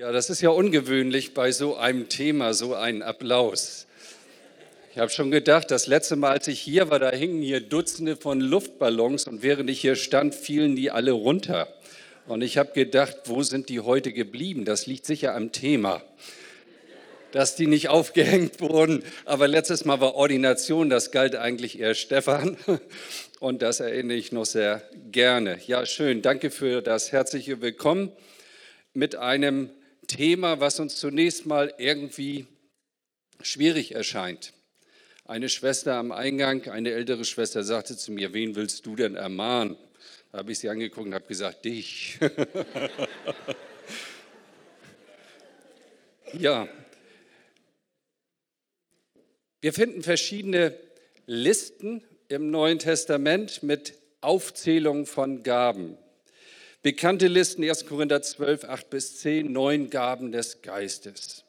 Ja, 0.00 0.12
das 0.12 0.30
ist 0.30 0.40
ja 0.40 0.48
ungewöhnlich 0.48 1.34
bei 1.34 1.52
so 1.52 1.76
einem 1.76 2.08
Thema, 2.08 2.54
so 2.54 2.74
einen 2.74 3.02
Applaus. 3.02 3.86
Ich 4.92 4.98
habe 4.98 5.10
schon 5.10 5.30
gedacht, 5.30 5.70
das 5.70 5.86
letzte 5.86 6.16
Mal, 6.16 6.30
als 6.30 6.48
ich 6.48 6.58
hier 6.58 6.88
war, 6.88 6.98
da 6.98 7.10
hingen 7.10 7.42
hier 7.42 7.60
Dutzende 7.60 8.16
von 8.16 8.40
Luftballons 8.40 9.26
und 9.26 9.42
während 9.42 9.68
ich 9.68 9.82
hier 9.82 9.96
stand, 9.96 10.34
fielen 10.34 10.74
die 10.74 10.90
alle 10.90 11.12
runter. 11.12 11.68
Und 12.26 12.40
ich 12.40 12.56
habe 12.56 12.72
gedacht, 12.72 13.14
wo 13.26 13.42
sind 13.42 13.68
die 13.68 13.80
heute 13.80 14.14
geblieben? 14.14 14.64
Das 14.64 14.86
liegt 14.86 15.04
sicher 15.04 15.34
am 15.34 15.52
Thema, 15.52 16.00
dass 17.32 17.54
die 17.54 17.66
nicht 17.66 17.90
aufgehängt 17.90 18.62
wurden. 18.62 19.04
Aber 19.26 19.48
letztes 19.48 19.84
Mal 19.84 20.00
war 20.00 20.14
Ordination, 20.14 20.88
das 20.88 21.10
galt 21.10 21.36
eigentlich 21.36 21.78
eher 21.78 21.94
Stefan. 21.94 22.56
Und 23.38 23.60
das 23.60 23.80
erinnere 23.80 24.16
ich 24.16 24.32
noch 24.32 24.46
sehr 24.46 24.82
gerne. 25.12 25.58
Ja, 25.66 25.84
schön. 25.84 26.22
Danke 26.22 26.50
für 26.50 26.80
das 26.80 27.12
herzliche 27.12 27.60
Willkommen 27.60 28.10
mit 28.94 29.14
einem 29.14 29.68
Thema, 30.10 30.58
was 30.58 30.80
uns 30.80 30.96
zunächst 30.96 31.46
mal 31.46 31.72
irgendwie 31.78 32.46
schwierig 33.40 33.94
erscheint. 33.94 34.52
Eine 35.24 35.48
Schwester 35.48 35.94
am 35.94 36.10
Eingang, 36.10 36.68
eine 36.68 36.90
ältere 36.90 37.24
Schwester, 37.24 37.62
sagte 37.62 37.96
zu 37.96 38.10
mir, 38.10 38.32
wen 38.34 38.56
willst 38.56 38.84
du 38.86 38.96
denn 38.96 39.14
ermahnen? 39.14 39.76
Da 40.32 40.38
habe 40.38 40.50
ich 40.50 40.58
sie 40.58 40.68
angeguckt 40.68 41.06
und 41.06 41.14
habe 41.14 41.26
gesagt, 41.26 41.64
dich. 41.64 42.18
ja, 46.32 46.68
wir 49.60 49.72
finden 49.72 50.02
verschiedene 50.02 50.76
Listen 51.26 52.02
im 52.26 52.50
Neuen 52.50 52.80
Testament 52.80 53.62
mit 53.62 53.94
Aufzählung 54.20 55.06
von 55.06 55.44
Gaben. 55.44 55.96
Bekannte 56.82 57.26
Listen 57.26 57.62
1. 57.62 57.84
Korinther 57.84 58.22
12, 58.22 58.64
8 58.64 58.88
bis 58.88 59.18
10, 59.18 59.52
neun 59.52 59.90
Gaben 59.90 60.32
des 60.32 60.62
Geistes. 60.62 61.44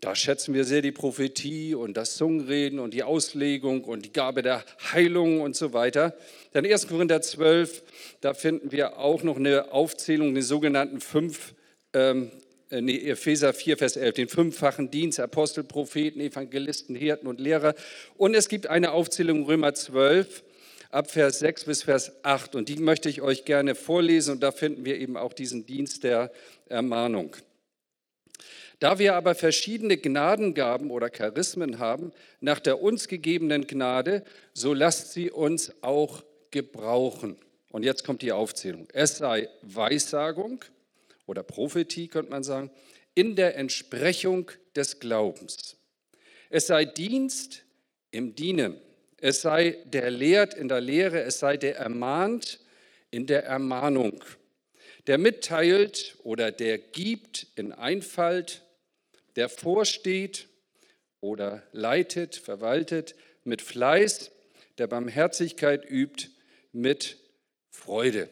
Da 0.00 0.16
schätzen 0.16 0.54
wir 0.54 0.64
sehr 0.64 0.80
die 0.80 0.92
Prophetie 0.92 1.74
und 1.74 1.94
das 1.94 2.16
Zungenreden 2.16 2.78
und 2.78 2.94
die 2.94 3.02
Auslegung 3.02 3.84
und 3.84 4.06
die 4.06 4.14
Gabe 4.14 4.40
der 4.40 4.64
Heilung 4.94 5.42
und 5.42 5.56
so 5.56 5.74
weiter. 5.74 6.16
Dann 6.52 6.64
1. 6.64 6.88
Korinther 6.88 7.20
12, 7.20 7.82
da 8.22 8.32
finden 8.32 8.72
wir 8.72 8.96
auch 8.96 9.22
noch 9.22 9.36
eine 9.36 9.72
Aufzählung, 9.72 10.32
den 10.32 10.42
sogenannten 10.42 11.02
fünf, 11.02 11.52
ähm, 11.92 12.30
äh, 12.70 12.80
nee, 12.80 12.96
Epheser 12.96 13.52
4, 13.52 13.76
Vers 13.76 13.96
11, 13.96 14.14
den 14.14 14.28
fünffachen 14.28 14.90
Dienst, 14.90 15.20
Apostel, 15.20 15.64
Propheten, 15.64 16.18
Evangelisten, 16.18 16.96
Hirten 16.96 17.26
und 17.26 17.42
Lehrer. 17.42 17.74
Und 18.16 18.32
es 18.32 18.48
gibt 18.48 18.68
eine 18.68 18.92
Aufzählung 18.92 19.44
Römer 19.44 19.74
12, 19.74 20.44
ab 20.90 21.10
Vers 21.10 21.38
6 21.38 21.64
bis 21.64 21.82
Vers 21.82 22.12
8. 22.24 22.54
Und 22.54 22.68
die 22.68 22.76
möchte 22.76 23.08
ich 23.08 23.22
euch 23.22 23.44
gerne 23.44 23.74
vorlesen 23.74 24.32
und 24.32 24.42
da 24.42 24.52
finden 24.52 24.84
wir 24.84 24.98
eben 24.98 25.16
auch 25.16 25.32
diesen 25.32 25.66
Dienst 25.66 26.04
der 26.04 26.32
Ermahnung. 26.66 27.36
Da 28.80 28.98
wir 28.98 29.14
aber 29.14 29.34
verschiedene 29.34 29.98
Gnadengaben 29.98 30.90
oder 30.90 31.10
Charismen 31.10 31.78
haben, 31.78 32.12
nach 32.40 32.60
der 32.60 32.80
uns 32.80 33.08
gegebenen 33.08 33.66
Gnade, 33.66 34.24
so 34.54 34.72
lasst 34.72 35.12
sie 35.12 35.30
uns 35.30 35.72
auch 35.82 36.24
gebrauchen. 36.50 37.36
Und 37.70 37.84
jetzt 37.84 38.04
kommt 38.04 38.22
die 38.22 38.32
Aufzählung. 38.32 38.88
Es 38.92 39.18
sei 39.18 39.48
Weissagung 39.62 40.64
oder 41.26 41.42
Prophetie, 41.42 42.08
könnte 42.08 42.30
man 42.30 42.42
sagen, 42.42 42.70
in 43.14 43.36
der 43.36 43.56
Entsprechung 43.56 44.50
des 44.74 44.98
Glaubens. 44.98 45.76
Es 46.48 46.66
sei 46.66 46.86
Dienst 46.86 47.64
im 48.10 48.34
Dienen 48.34 48.80
es 49.20 49.42
sei 49.42 49.76
der 49.84 50.10
lehrt 50.10 50.54
in 50.54 50.68
der 50.68 50.80
Lehre, 50.80 51.22
es 51.22 51.38
sei 51.38 51.56
der 51.56 51.76
ermahnt 51.76 52.60
in 53.10 53.26
der 53.26 53.44
Ermahnung, 53.44 54.24
der 55.06 55.18
mitteilt 55.18 56.16
oder 56.22 56.52
der 56.52 56.78
gibt 56.78 57.46
in 57.56 57.72
Einfalt, 57.72 58.62
der 59.36 59.48
vorsteht 59.48 60.48
oder 61.20 61.62
leitet, 61.72 62.36
verwaltet 62.36 63.14
mit 63.44 63.62
Fleiß, 63.62 64.30
der 64.78 64.86
Barmherzigkeit 64.86 65.88
übt 65.88 66.28
mit 66.72 67.18
Freude. 67.70 68.28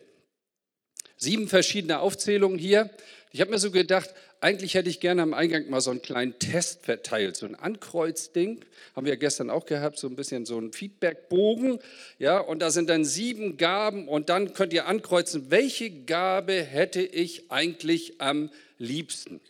Sieben 1.17 1.49
verschiedene 1.49 2.01
Aufzählungen 2.01 2.59
hier. 2.59 2.91
Ich 3.33 3.41
habe 3.41 3.51
mir 3.51 3.59
so 3.59 3.71
gedacht, 3.71 4.15
eigentlich 4.41 4.75
hätte 4.75 4.88
ich 4.88 5.00
gerne 5.00 5.22
am 5.22 5.34
Eingang 5.34 5.69
mal 5.69 5.81
so 5.81 5.91
einen 5.91 6.03
kleinen 6.03 6.38
Test 6.38 6.84
verteilt, 6.84 7.37
so 7.37 7.47
ein 7.47 7.54
Ankreuzding, 7.54 8.65
haben 8.94 9.06
wir 9.06 9.16
gestern 9.16 9.50
auch 9.50 9.66
gehabt, 9.66 9.99
so 9.99 10.06
ein 10.06 10.16
bisschen 10.16 10.47
so 10.47 10.59
ein 10.59 10.72
Feedbackbogen, 10.72 11.81
ja, 12.19 12.38
und 12.38 12.60
da 12.60 12.71
sind 12.71 12.88
dann 12.88 13.04
sieben 13.04 13.56
Gaben 13.56 14.06
und 14.06 14.28
dann 14.28 14.53
könnt 14.54 14.72
ihr 14.72 14.87
ankreuzen, 14.87 15.50
welche 15.50 15.91
Gabe 15.91 16.62
hätte 16.62 17.03
ich 17.03 17.50
eigentlich 17.50 18.21
am 18.21 18.50
liebsten? 18.78 19.41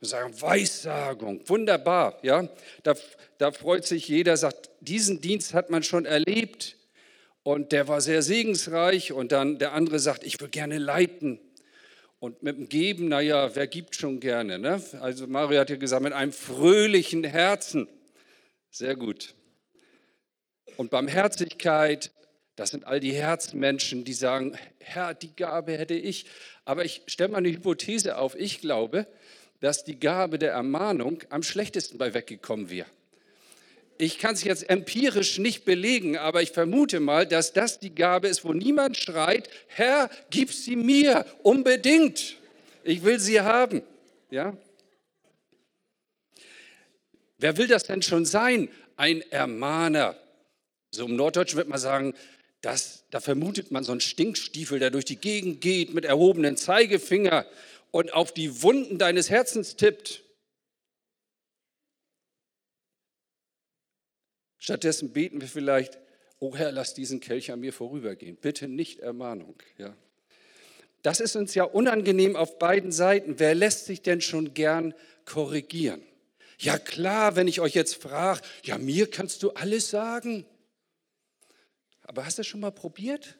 Und 0.00 0.06
sagen, 0.06 0.40
Weissagung, 0.40 1.48
wunderbar, 1.48 2.18
ja, 2.22 2.48
da, 2.82 2.94
da 3.38 3.50
freut 3.50 3.86
sich 3.86 4.08
jeder, 4.08 4.36
sagt, 4.36 4.70
diesen 4.80 5.20
Dienst 5.20 5.54
hat 5.54 5.70
man 5.70 5.82
schon 5.82 6.04
erlebt 6.04 6.76
und 7.42 7.72
der 7.72 7.88
war 7.88 8.00
sehr 8.00 8.22
segensreich 8.22 9.12
und 9.12 9.32
dann 9.32 9.58
der 9.58 9.72
andere 9.72 9.98
sagt, 9.98 10.22
ich 10.24 10.40
will 10.40 10.48
gerne 10.48 10.78
leiten 10.78 11.40
und 12.20 12.42
mit 12.42 12.56
dem 12.56 12.68
Geben, 12.68 13.08
naja, 13.08 13.54
wer 13.54 13.66
gibt 13.66 13.94
schon 13.94 14.20
gerne? 14.20 14.58
Ne? 14.58 14.82
Also 15.00 15.26
Mario 15.26 15.60
hat 15.60 15.70
ja 15.70 15.76
gesagt, 15.76 16.02
mit 16.02 16.12
einem 16.12 16.32
fröhlichen 16.32 17.24
Herzen. 17.24 17.88
Sehr 18.70 18.96
gut. 18.96 19.34
Und 20.76 20.90
Barmherzigkeit, 20.90 22.12
das 22.56 22.70
sind 22.70 22.84
all 22.86 23.00
die 23.00 23.12
Herzmenschen, 23.12 24.04
die 24.04 24.12
sagen, 24.12 24.58
Herr, 24.80 25.14
die 25.14 25.34
Gabe 25.34 25.78
hätte 25.78 25.94
ich. 25.94 26.26
Aber 26.64 26.84
ich 26.84 27.02
stelle 27.06 27.30
mal 27.30 27.38
eine 27.38 27.50
Hypothese 27.50 28.18
auf. 28.18 28.34
Ich 28.34 28.60
glaube, 28.60 29.06
dass 29.60 29.84
die 29.84 29.98
Gabe 29.98 30.38
der 30.38 30.52
Ermahnung 30.52 31.22
am 31.30 31.42
schlechtesten 31.42 31.98
bei 31.98 32.14
weggekommen 32.14 32.68
wäre 32.70 32.86
ich 33.98 34.18
kann 34.18 34.34
es 34.34 34.44
jetzt 34.44 34.70
empirisch 34.70 35.38
nicht 35.38 35.64
belegen, 35.64 36.16
aber 36.16 36.40
ich 36.40 36.52
vermute 36.52 37.00
mal, 37.00 37.26
dass 37.26 37.52
das 37.52 37.80
die 37.80 37.94
Gabe 37.94 38.28
ist, 38.28 38.44
wo 38.44 38.52
niemand 38.52 38.96
schreit, 38.96 39.50
Herr, 39.66 40.08
gib 40.30 40.52
sie 40.52 40.76
mir 40.76 41.26
unbedingt. 41.42 42.36
Ich 42.84 43.02
will 43.02 43.18
sie 43.18 43.40
haben. 43.40 43.82
Ja? 44.30 44.56
Wer 47.38 47.56
will 47.56 47.66
das 47.66 47.84
denn 47.84 48.02
schon 48.02 48.24
sein? 48.24 48.68
Ein 48.96 49.22
Ermahner. 49.30 50.16
So 50.90 51.06
im 51.06 51.16
Norddeutschen 51.16 51.56
wird 51.56 51.68
man 51.68 51.78
sagen, 51.78 52.14
das, 52.60 53.04
da 53.10 53.20
vermutet 53.20 53.70
man 53.70 53.84
so 53.84 53.92
einen 53.92 54.00
Stinkstiefel, 54.00 54.78
der 54.78 54.90
durch 54.90 55.04
die 55.04 55.16
Gegend 55.16 55.60
geht 55.60 55.92
mit 55.92 56.04
erhobenen 56.04 56.56
Zeigefinger 56.56 57.46
und 57.90 58.12
auf 58.12 58.32
die 58.32 58.62
Wunden 58.62 58.98
deines 58.98 59.30
Herzens 59.30 59.76
tippt. 59.76 60.22
Stattdessen 64.58 65.12
beten 65.12 65.40
wir 65.40 65.48
vielleicht, 65.48 65.98
oh 66.38 66.56
Herr, 66.56 66.72
lass 66.72 66.94
diesen 66.94 67.20
Kelch 67.20 67.52
an 67.52 67.60
mir 67.60 67.72
vorübergehen. 67.72 68.36
Bitte 68.36 68.68
nicht 68.68 69.00
Ermahnung. 69.00 69.54
Ja. 69.76 69.96
Das 71.02 71.20
ist 71.20 71.36
uns 71.36 71.54
ja 71.54 71.64
unangenehm 71.64 72.36
auf 72.36 72.58
beiden 72.58 72.92
Seiten. 72.92 73.38
Wer 73.38 73.54
lässt 73.54 73.86
sich 73.86 74.02
denn 74.02 74.20
schon 74.20 74.54
gern 74.54 74.94
korrigieren? 75.24 76.02
Ja 76.58 76.76
klar, 76.76 77.36
wenn 77.36 77.46
ich 77.46 77.60
euch 77.60 77.74
jetzt 77.74 77.94
frage, 77.94 78.40
ja 78.64 78.78
mir 78.78 79.08
kannst 79.08 79.42
du 79.44 79.50
alles 79.50 79.90
sagen. 79.90 80.44
Aber 82.02 82.24
hast 82.24 82.38
du 82.38 82.40
das 82.40 82.48
schon 82.48 82.60
mal 82.60 82.72
probiert? 82.72 83.38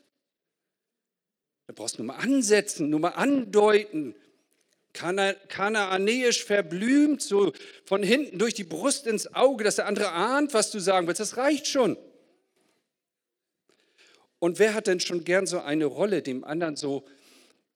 Da 1.67 1.73
brauchst 1.75 1.99
du 1.99 2.03
nur 2.03 2.15
mal 2.15 2.23
ansetzen, 2.23 2.91
nur 2.91 3.01
mal 3.01 3.11
andeuten, 3.11 4.15
kanaanäisch 4.93 6.45
verblümt, 6.45 7.23
so 7.23 7.53
von 7.85 8.03
hinten 8.03 8.39
durch 8.39 8.55
die 8.55 8.65
Brust 8.65 9.07
ins 9.07 9.35
Auge, 9.35 9.65
dass 9.65 9.77
der 9.77 9.87
andere 9.87 10.13
ahnt, 10.13 10.55
was 10.55 10.71
du 10.71 10.81
sagen 10.81 11.07
willst. 11.07 11.21
Das 11.21 11.37
reicht 11.37 11.67
schon. 11.67 11.97
Und 14.39 14.59
wer 14.59 14.75
hat 14.75 14.87
denn 14.87 15.01
schon 15.01 15.25
gern 15.25 15.47
so 15.47 15.61
eine 15.61 15.87
Rolle, 15.87 16.23
dem 16.23 16.45
anderen 16.45 16.77
so 16.77 17.05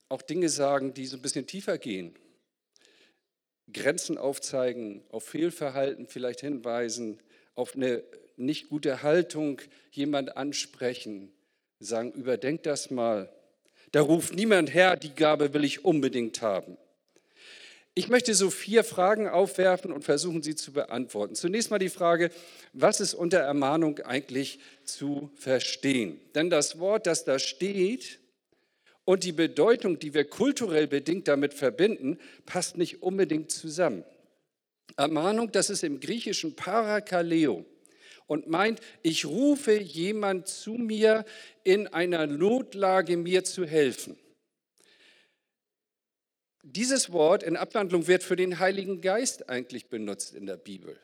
auch 0.09 0.23
Dinge 0.23 0.49
sagen, 0.49 0.95
die 0.95 1.07
so 1.07 1.17
ein 1.17 1.23
bisschen 1.23 1.47
tiefer 1.47 1.79
gehen? 1.79 2.15
Grenzen 3.73 4.19
aufzeigen, 4.19 5.03
auf 5.11 5.25
Fehlverhalten 5.25 6.07
vielleicht 6.07 6.41
hinweisen, 6.41 7.21
auf 7.55 7.75
eine 7.75 8.03
nicht 8.37 8.69
gute 8.69 9.03
Haltung 9.03 9.61
jemand 9.91 10.37
ansprechen, 10.37 11.33
sagen, 11.81 12.13
überdenk 12.13 12.63
das 12.63 12.91
mal. 12.91 13.33
Da 13.93 14.01
ruft 14.01 14.35
niemand 14.35 14.73
her, 14.73 14.97
die 14.97 15.15
Gabe 15.15 15.53
will 15.55 15.65
ich 15.65 15.85
unbedingt 15.85 16.43
haben. 16.43 16.77
Ich 17.95 18.09
möchte 18.09 18.35
so 18.35 18.49
vier 18.49 18.85
Fragen 18.85 19.29
aufwerfen 19.29 19.93
und 19.93 20.03
versuchen, 20.03 20.43
sie 20.43 20.55
zu 20.55 20.73
beantworten. 20.73 21.35
Zunächst 21.35 21.71
mal 21.71 21.79
die 21.79 21.91
Frage, 21.91 22.31
was 22.73 23.01
ist 23.01 23.13
unter 23.13 23.39
Ermahnung 23.39 23.99
eigentlich 24.01 24.61
zu 24.85 25.31
verstehen? 25.37 26.19
Denn 26.35 26.49
das 26.49 26.79
Wort, 26.79 27.07
das 27.07 27.25
da 27.25 27.39
steht 27.39 28.19
und 29.05 29.25
die 29.25 29.33
Bedeutung, 29.33 29.99
die 29.99 30.15
wir 30.15 30.25
kulturell 30.25 30.87
bedingt 30.87 31.29
damit 31.29 31.53
verbinden, 31.53 32.19
passt 32.47 32.79
nicht 32.79 33.03
unbedingt 33.03 33.51
zusammen. 33.51 34.05
Ermahnung, 34.97 35.53
das 35.53 35.69
ist 35.69 35.85
im 35.85 36.01
Griechischen 36.01 36.57
Parakaleo 36.57 37.67
und 38.27 38.49
meint, 38.49 38.81
ich 39.03 39.27
rufe 39.27 39.79
jemand 39.79 40.49
zu 40.49 40.73
mir 40.73 41.27
in 41.63 41.89
einer 41.89 42.27
Notlage, 42.27 43.19
mir 43.19 43.45
zu 43.45 43.67
helfen. 43.67 44.17
Dieses 46.63 47.13
Wort 47.13 47.43
in 47.43 47.57
Abwandlung 47.57 48.07
wird 48.07 48.23
für 48.23 48.37
den 48.37 48.59
Heiligen 48.59 49.01
Geist 49.01 49.49
eigentlich 49.49 49.89
benutzt 49.89 50.35
in 50.35 50.47
der 50.47 50.57
Bibel. 50.57 50.99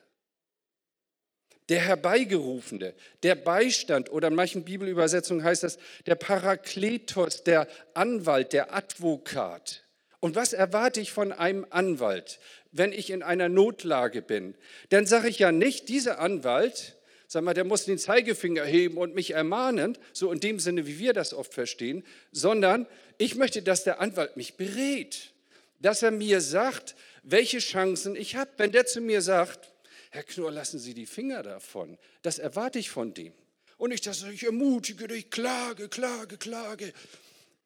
Der 1.68 1.80
Herbeigerufene, 1.80 2.94
der 3.22 3.34
Beistand 3.34 4.10
oder 4.10 4.28
in 4.28 4.34
manchen 4.34 4.64
Bibelübersetzungen 4.64 5.44
heißt 5.44 5.64
das 5.64 5.78
der 6.06 6.14
Parakletos, 6.14 7.44
der 7.44 7.68
Anwalt, 7.92 8.54
der 8.54 8.74
Advokat. 8.74 9.84
Und 10.20 10.34
was 10.34 10.52
erwarte 10.52 11.00
ich 11.00 11.12
von 11.12 11.30
einem 11.30 11.66
Anwalt, 11.68 12.40
wenn 12.72 12.92
ich 12.92 13.10
in 13.10 13.22
einer 13.22 13.48
Notlage 13.48 14.22
bin? 14.22 14.54
Dann 14.88 15.06
sage 15.06 15.28
ich 15.28 15.38
ja 15.38 15.52
nicht, 15.52 15.88
dieser 15.88 16.20
Anwalt, 16.20 16.96
sag 17.26 17.44
mal, 17.44 17.54
der 17.54 17.64
muss 17.64 17.84
den 17.84 17.98
Zeigefinger 17.98 18.64
heben 18.64 18.96
und 18.96 19.14
mich 19.14 19.32
ermahnen, 19.32 19.98
so 20.12 20.32
in 20.32 20.40
dem 20.40 20.60
Sinne, 20.60 20.86
wie 20.86 20.98
wir 20.98 21.12
das 21.12 21.34
oft 21.34 21.52
verstehen, 21.52 22.02
sondern 22.32 22.86
ich 23.18 23.34
möchte, 23.34 23.62
dass 23.62 23.84
der 23.84 24.00
Anwalt 24.00 24.36
mich 24.36 24.56
berät, 24.56 25.32
dass 25.78 26.02
er 26.02 26.10
mir 26.10 26.40
sagt, 26.40 26.96
welche 27.22 27.58
Chancen 27.58 28.16
ich 28.16 28.36
habe. 28.36 28.50
Wenn 28.56 28.72
der 28.72 28.86
zu 28.86 29.00
mir 29.00 29.22
sagt, 29.22 29.72
Herr 30.10 30.22
Knorr, 30.22 30.50
lassen 30.50 30.78
Sie 30.78 30.94
die 30.94 31.06
Finger 31.06 31.42
davon, 31.42 31.98
das 32.22 32.38
erwarte 32.38 32.78
ich 32.78 32.90
von 32.90 33.14
dem. 33.14 33.32
Und 33.76 33.90
nicht, 33.90 34.06
dass 34.06 34.22
ich 34.24 34.44
ermutige 34.44 35.06
dich, 35.06 35.30
klage, 35.30 35.88
klage, 35.88 36.36
klage. 36.36 36.92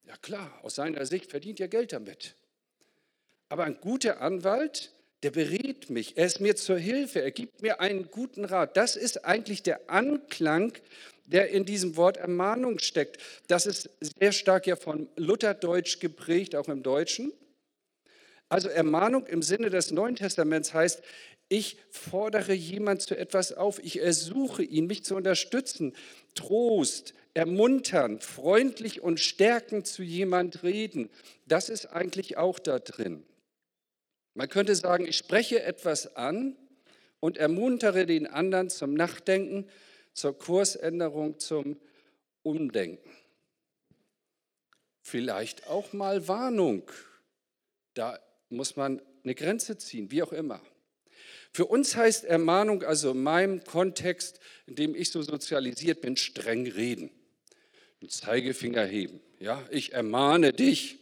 Ja 0.07 0.17
klar, 0.17 0.61
aus 0.63 0.75
seiner 0.75 1.07
Sicht 1.07 1.31
verdient 1.31 1.61
er 1.61 1.69
Geld 1.69 1.93
damit. 1.93 2.35
Aber 3.49 3.65
ein 3.65 3.79
guter 3.81 4.21
Anwalt, 4.21 4.93
der 5.23 5.31
berät 5.31 5.89
mich, 5.89 6.17
er 6.17 6.27
ist 6.27 6.41
mir 6.41 6.57
zur 6.57 6.79
Hilfe, 6.79 7.23
er 7.23 7.31
gibt 7.31 7.63
mir 7.63 7.81
einen 7.81 8.11
guten 8.11 8.45
Rat. 8.45 8.77
Das 8.77 8.97
ist 8.97 9.25
eigentlich 9.25 9.63
der 9.63 9.89
Anklang, 9.89 10.73
der 11.27 11.51
in 11.51 11.65
diesem 11.65 11.97
Wort 11.97 12.17
Ermahnung 12.17 12.79
steckt. 12.79 13.19
Das 13.47 13.67
ist 13.67 13.89
sehr 14.19 14.33
stark 14.33 14.67
ja 14.67 14.77
von 14.77 15.09
Lutherdeutsch 15.17 16.01
geprägt, 16.01 16.57
auch 16.57 16.69
im 16.69 16.83
Deutschen. 16.83 17.33
Also 18.53 18.69
Ermahnung 18.69 19.25
im 19.29 19.41
Sinne 19.41 19.71
des 19.71 19.93
Neuen 19.93 20.15
Testaments 20.15 20.75
heißt, 20.75 21.03
ich 21.49 21.79
fordere 21.89 22.53
jemand 22.53 23.01
zu 23.01 23.17
etwas 23.17 23.55
auf, 23.55 23.83
ich 23.83 23.99
ersuche 23.99 24.63
ihn, 24.63 24.87
mich 24.87 25.07
zu 25.07 25.17
unterstützen, 25.17 25.95
Trost, 26.35 27.15
ermuntern, 27.33 28.21
freundlich 28.21 29.01
und 29.01 29.21
stärkend 29.21 29.87
zu 29.87 30.03
jemand 30.03 30.65
reden. 30.65 31.09
Das 31.47 31.71
ist 31.71 31.87
eigentlich 31.87 32.37
auch 32.37 32.59
da 32.59 32.79
drin. 32.79 33.25
Man 34.35 34.51
könnte 34.51 34.75
sagen, 34.75 35.07
ich 35.07 35.17
spreche 35.17 35.63
etwas 35.63 36.15
an 36.17 36.55
und 37.21 37.39
ermuntere 37.39 38.05
den 38.05 38.27
anderen 38.27 38.69
zum 38.69 38.93
Nachdenken, 38.93 39.67
zur 40.13 40.37
Kursänderung, 40.37 41.39
zum 41.39 41.81
Umdenken. 42.43 43.17
Vielleicht 45.01 45.69
auch 45.69 45.95
mal 45.95 46.29
Warnung. 46.29 46.91
Da 47.95 48.19
muss 48.53 48.77
man 48.77 49.01
eine 49.25 49.35
Grenze 49.35 49.79
ziehen, 49.79 50.11
wie 50.11 50.23
auch 50.23 50.33
immer. 50.33 50.61
Für 51.53 51.67
uns 51.67 51.97
heißt 51.97 52.25
Ermahnung 52.25 52.83
also 52.83 53.11
in 53.11 53.23
meinem 53.23 53.63
Kontext, 53.65 54.41
in 54.67 54.75
dem 54.75 54.95
ich 54.95 55.11
so 55.11 55.21
sozialisiert 55.23 56.01
bin, 56.01 56.17
streng 56.17 56.67
reden. 56.67 57.11
Einen 58.01 58.09
Zeigefinger 58.09 58.85
heben. 58.85 59.21
Ja, 59.39 59.63
ich 59.71 59.93
ermahne 59.93 60.53
dich. 60.53 60.99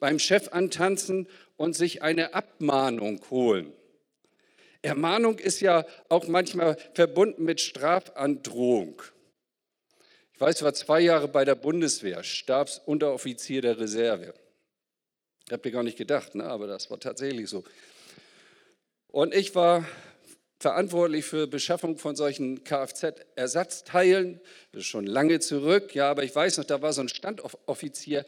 Beim 0.00 0.18
Chef 0.18 0.48
antanzen 0.52 1.28
und 1.56 1.76
sich 1.76 2.02
eine 2.02 2.34
Abmahnung 2.34 3.20
holen. 3.30 3.72
Ermahnung 4.82 5.38
ist 5.38 5.60
ja 5.60 5.86
auch 6.08 6.26
manchmal 6.26 6.76
verbunden 6.94 7.44
mit 7.44 7.60
Strafandrohung. 7.60 9.00
Ich 10.34 10.40
weiß, 10.40 10.62
war 10.62 10.74
zwei 10.74 11.00
Jahre 11.00 11.28
bei 11.28 11.44
der 11.44 11.54
Bundeswehr, 11.54 12.24
Stabsunteroffizier 12.24 13.62
der 13.62 13.78
Reserve. 13.78 14.34
Ich 15.52 15.54
habe 15.54 15.68
mir 15.68 15.72
gar 15.74 15.82
nicht 15.82 15.98
gedacht, 15.98 16.34
ne? 16.34 16.44
aber 16.44 16.66
das 16.66 16.90
war 16.90 16.98
tatsächlich 16.98 17.50
so. 17.50 17.62
Und 19.08 19.34
ich 19.34 19.54
war 19.54 19.86
verantwortlich 20.60 21.26
für 21.26 21.46
Beschaffung 21.46 21.98
von 21.98 22.16
solchen 22.16 22.64
Kfz-Ersatzteilen. 22.64 24.40
Das 24.72 24.80
ist 24.80 24.86
schon 24.86 25.06
lange 25.06 25.40
zurück, 25.40 25.94
ja, 25.94 26.10
aber 26.10 26.24
ich 26.24 26.34
weiß 26.34 26.56
noch, 26.56 26.64
da 26.64 26.80
war 26.80 26.94
so 26.94 27.02
ein 27.02 27.10
Standoffizier, 27.10 28.24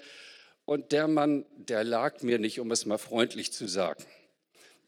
und 0.67 0.93
der 0.93 1.09
Mann, 1.09 1.47
der 1.57 1.83
lag 1.83 2.21
mir 2.21 2.39
nicht, 2.39 2.61
um 2.61 2.71
es 2.71 2.85
mal 2.85 2.99
freundlich 2.99 3.55
zu 3.55 3.69
sagen. 3.69 4.05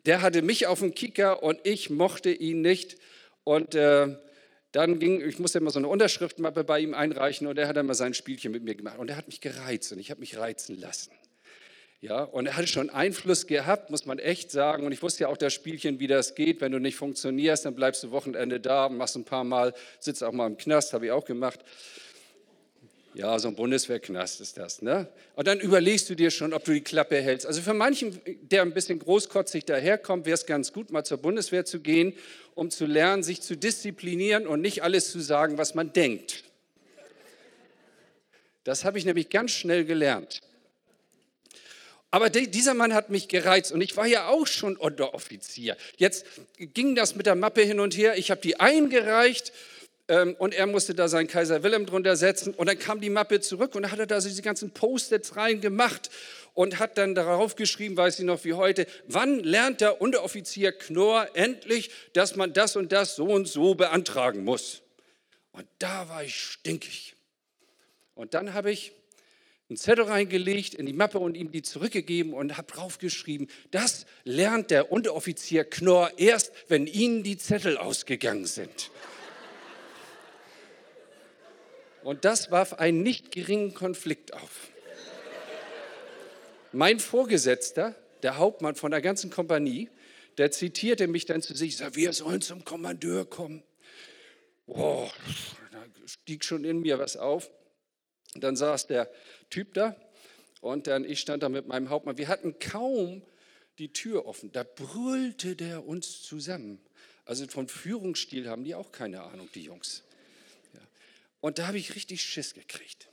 Der 0.05 0.21
hatte 0.21 0.43
mich 0.43 0.67
auf 0.67 0.81
dem 0.81 0.95
Kicker 0.95 1.43
und 1.43 1.59
ich 1.65 1.89
mochte 1.89 2.31
ihn 2.31 2.61
nicht. 2.61 2.99
Und 3.45 3.75
äh, 3.75 4.15
dann 4.73 4.99
ging, 4.99 5.27
ich 5.27 5.39
musste 5.39 5.57
immer 5.57 5.71
so 5.71 5.79
eine 5.79 5.89
Unterschriftmappe 5.89 6.65
bei 6.65 6.81
ihm 6.81 6.93
einreichen 6.93 7.47
und 7.47 7.57
er 7.57 7.67
hat 7.67 7.79
dann 7.79 7.87
mal 7.87 7.95
sein 7.95 8.13
Spielchen 8.13 8.53
mit 8.53 8.63
mir 8.63 8.75
gemacht. 8.75 8.99
Und 8.99 9.09
er 9.09 9.17
hat 9.17 9.27
mich 9.27 9.41
gereizt 9.41 9.91
und 9.93 9.99
ich 9.99 10.11
habe 10.11 10.21
mich 10.21 10.37
reizen 10.37 10.79
lassen. 10.79 11.13
Ja, 12.09 12.23
und 12.23 12.47
er 12.47 12.57
hatte 12.57 12.69
schon 12.69 12.89
Einfluss 12.89 13.49
gehabt, 13.49 13.91
muss 13.91 14.07
man 14.07 14.21
echt 14.21 14.53
sagen. 14.53 14.87
Und 14.87 14.93
ich 14.93 15.03
wusste 15.03 15.23
ja 15.25 15.29
auch 15.29 15.37
das 15.37 15.53
Spielchen, 15.53 15.99
wie 15.99 16.07
das 16.07 16.37
geht. 16.37 16.61
Wenn 16.61 16.71
du 16.71 16.79
nicht 16.79 16.95
funktionierst, 16.95 17.65
dann 17.65 17.75
bleibst 17.75 18.05
du 18.05 18.13
Wochenende 18.13 18.61
da, 18.61 18.89
machst 18.89 19.17
ein 19.17 19.25
paar 19.25 19.43
Mal, 19.43 19.75
sitzt 19.99 20.23
auch 20.23 20.31
mal 20.31 20.47
im 20.47 20.57
Knast, 20.57 20.93
habe 20.93 21.07
ich 21.07 21.11
auch 21.11 21.25
gemacht. 21.25 21.59
Ja, 23.15 23.37
so 23.41 23.49
ein 23.49 23.57
Bundeswehrknast 23.57 24.41
ist 24.41 24.57
das. 24.57 24.83
Ne? 24.83 25.09
Und 25.35 25.49
dann 25.49 25.59
überlegst 25.59 26.09
du 26.09 26.15
dir 26.15 26.31
schon, 26.31 26.53
ob 26.53 26.63
du 26.63 26.75
die 26.75 26.81
Klappe 26.81 27.21
hältst. 27.21 27.45
Also 27.45 27.61
für 27.61 27.75
manchen, 27.75 28.21
der 28.41 28.63
ein 28.63 28.73
bisschen 28.73 29.01
großkotzig 29.01 29.65
daherkommt, 29.65 30.27
wäre 30.27 30.35
es 30.35 30.47
ganz 30.47 30.73
gut, 30.73 30.93
mal 30.93 31.03
zur 31.03 31.19
Bundeswehr 31.19 31.65
zu 31.65 31.81
gehen, 31.81 32.13
um 32.55 32.71
zu 32.71 32.87
lernen, 32.87 33.25
sich 33.25 33.43
zu 33.43 33.57
disziplinieren 33.57 34.47
und 34.47 34.61
nicht 34.61 34.85
alles 34.85 35.11
zu 35.11 35.19
sagen, 35.19 35.59
was 35.59 35.75
man 35.75 35.93
denkt. 35.93 36.45
Das 38.63 38.85
habe 38.85 38.97
ich 38.97 39.05
nämlich 39.05 39.29
ganz 39.29 39.51
schnell 39.51 39.85
gelernt. 39.85 40.41
Aber 42.11 42.31
dieser 42.31 42.75
Mann 42.75 42.95
hat 42.95 43.11
mich 43.11 43.29
gereizt 43.29 43.73
und 43.73 43.81
ich 43.81 43.97
war 43.97 44.07
ja 44.07 44.29
auch 44.29 44.47
schon 44.47 44.77
Unteroffizier. 44.77 45.77
Jetzt 45.97 46.25
ging 46.59 46.95
das 46.95 47.17
mit 47.17 47.27
der 47.27 47.35
Mappe 47.35 47.63
hin 47.63 47.81
und 47.81 47.97
her. 47.97 48.17
Ich 48.17 48.31
habe 48.31 48.41
die 48.41 48.61
eingereicht 48.61 49.53
ähm, 50.09 50.35
und 50.39 50.55
er 50.55 50.67
musste 50.67 50.95
da 50.95 51.09
seinen 51.09 51.27
Kaiser 51.27 51.63
Wilhelm 51.63 51.85
drunter 51.85 52.17
setzen 52.17 52.55
und 52.55 52.67
dann 52.67 52.79
kam 52.79 53.01
die 53.01 53.11
Mappe 53.11 53.41
zurück 53.41 53.75
und 53.75 53.83
dann 53.83 53.91
hat 53.91 53.99
er 53.99 54.07
da 54.07 54.21
diese 54.21 54.43
ganzen 54.43 54.71
Post-its 54.71 55.37
reingemacht 55.37 56.11
und 56.55 56.79
hat 56.79 56.97
dann 56.97 57.15
darauf 57.15 57.57
geschrieben, 57.57 57.97
weiß 57.97 58.21
ich 58.21 58.25
noch 58.25 58.45
wie 58.45 58.55
heute, 58.55 58.87
wann 59.09 59.41
lernt 59.41 59.81
der 59.81 60.01
Unteroffizier 60.01 60.73
Knorr 60.73 61.29
endlich, 61.35 61.91
dass 62.13 62.37
man 62.37 62.53
das 62.53 62.77
und 62.77 62.93
das 62.93 63.17
so 63.17 63.27
und 63.27 63.47
so 63.47 63.75
beantragen 63.75 64.45
muss. 64.45 64.83
Und 65.53 65.67
da 65.79 66.09
war 66.09 66.23
ich 66.23 66.41
stinkig. 66.41 67.15
Und 68.15 68.33
dann 68.33 68.55
habe 68.55 68.71
ich 68.71 68.93
einen 69.69 69.77
Zettel 69.77 70.05
reingelegt 70.05 70.75
in 70.75 70.87
die 70.87 70.93
Mappe 70.93 71.19
und 71.19 71.37
ihm 71.37 71.51
die 71.51 71.63
zurückgegeben 71.63 72.33
und 72.35 72.57
habe 72.57 72.71
draufgeschrieben, 72.71 73.49
das 73.73 74.07
lernt 74.25 74.71
der 74.71 74.93
Unteroffizier 74.93 75.65
Knorr 75.65 76.13
erst, 76.19 76.53
wenn 76.69 76.87
ihnen 76.87 77.25
die 77.25 77.37
Zettel 77.37 77.77
ausgegangen 77.77 78.47
sind. 78.47 78.91
Und 82.05 82.25
das 82.25 82.53
warf 82.53 82.75
einen 82.75 83.03
nicht 83.03 83.33
geringen 83.33 83.75
Konflikt 83.75 84.33
auf. 84.33 84.69
Mein 86.71 87.01
Vorgesetzter, 87.01 87.97
der 88.23 88.37
Hauptmann 88.37 88.77
von 88.77 88.93
der 88.93 89.01
ganzen 89.01 89.31
Kompanie, 89.31 89.89
der 90.39 90.53
zitierte 90.53 91.09
mich 91.09 91.25
dann 91.25 91.43
zu 91.43 91.57
sich, 91.57 91.77
sagte, 91.77 91.97
wir 91.97 92.13
sollen 92.13 92.43
zum 92.43 92.65
Kommandeur 92.65 93.29
kommen. 93.29 93.65
Boah, 94.67 95.11
da 95.73 95.85
stieg 96.07 96.45
schon 96.45 96.65
in 96.65 96.81
mir 96.81 97.01
was 97.01 97.17
auf. 97.17 97.51
Und 98.37 98.45
dann 98.45 98.55
saß 98.55 98.87
der 98.87 99.11
Typ 99.49 99.73
da 99.73 99.97
und 100.61 100.89
dann 100.89 101.07
ich 101.07 101.21
stand 101.21 101.43
da 101.43 101.49
mit 101.49 101.69
meinem 101.69 101.89
Hauptmann. 101.89 102.19
Wir 102.19 102.29
hatten 102.29 102.59
kaum 102.59 103.23
die 103.79 103.95
Tür 103.95 104.27
offen. 104.27 104.53
Da 104.53 104.63
brüllte 104.63 105.57
der 105.57 105.87
uns 105.87 106.21
zusammen. 106.21 106.79
Also 107.25 107.47
von 107.47 107.67
Führungsstil 107.67 108.47
haben 108.47 108.63
die 108.63 108.75
auch 108.75 108.93
keine 108.93 109.23
Ahnung, 109.23 109.49
die 109.55 109.63
Jungs. 109.63 110.05
Und 111.41 111.59
da 111.59 111.67
habe 111.67 111.79
ich 111.79 111.95
richtig 111.95 112.23
Schiss 112.23 112.53
gekriegt. 112.53 113.09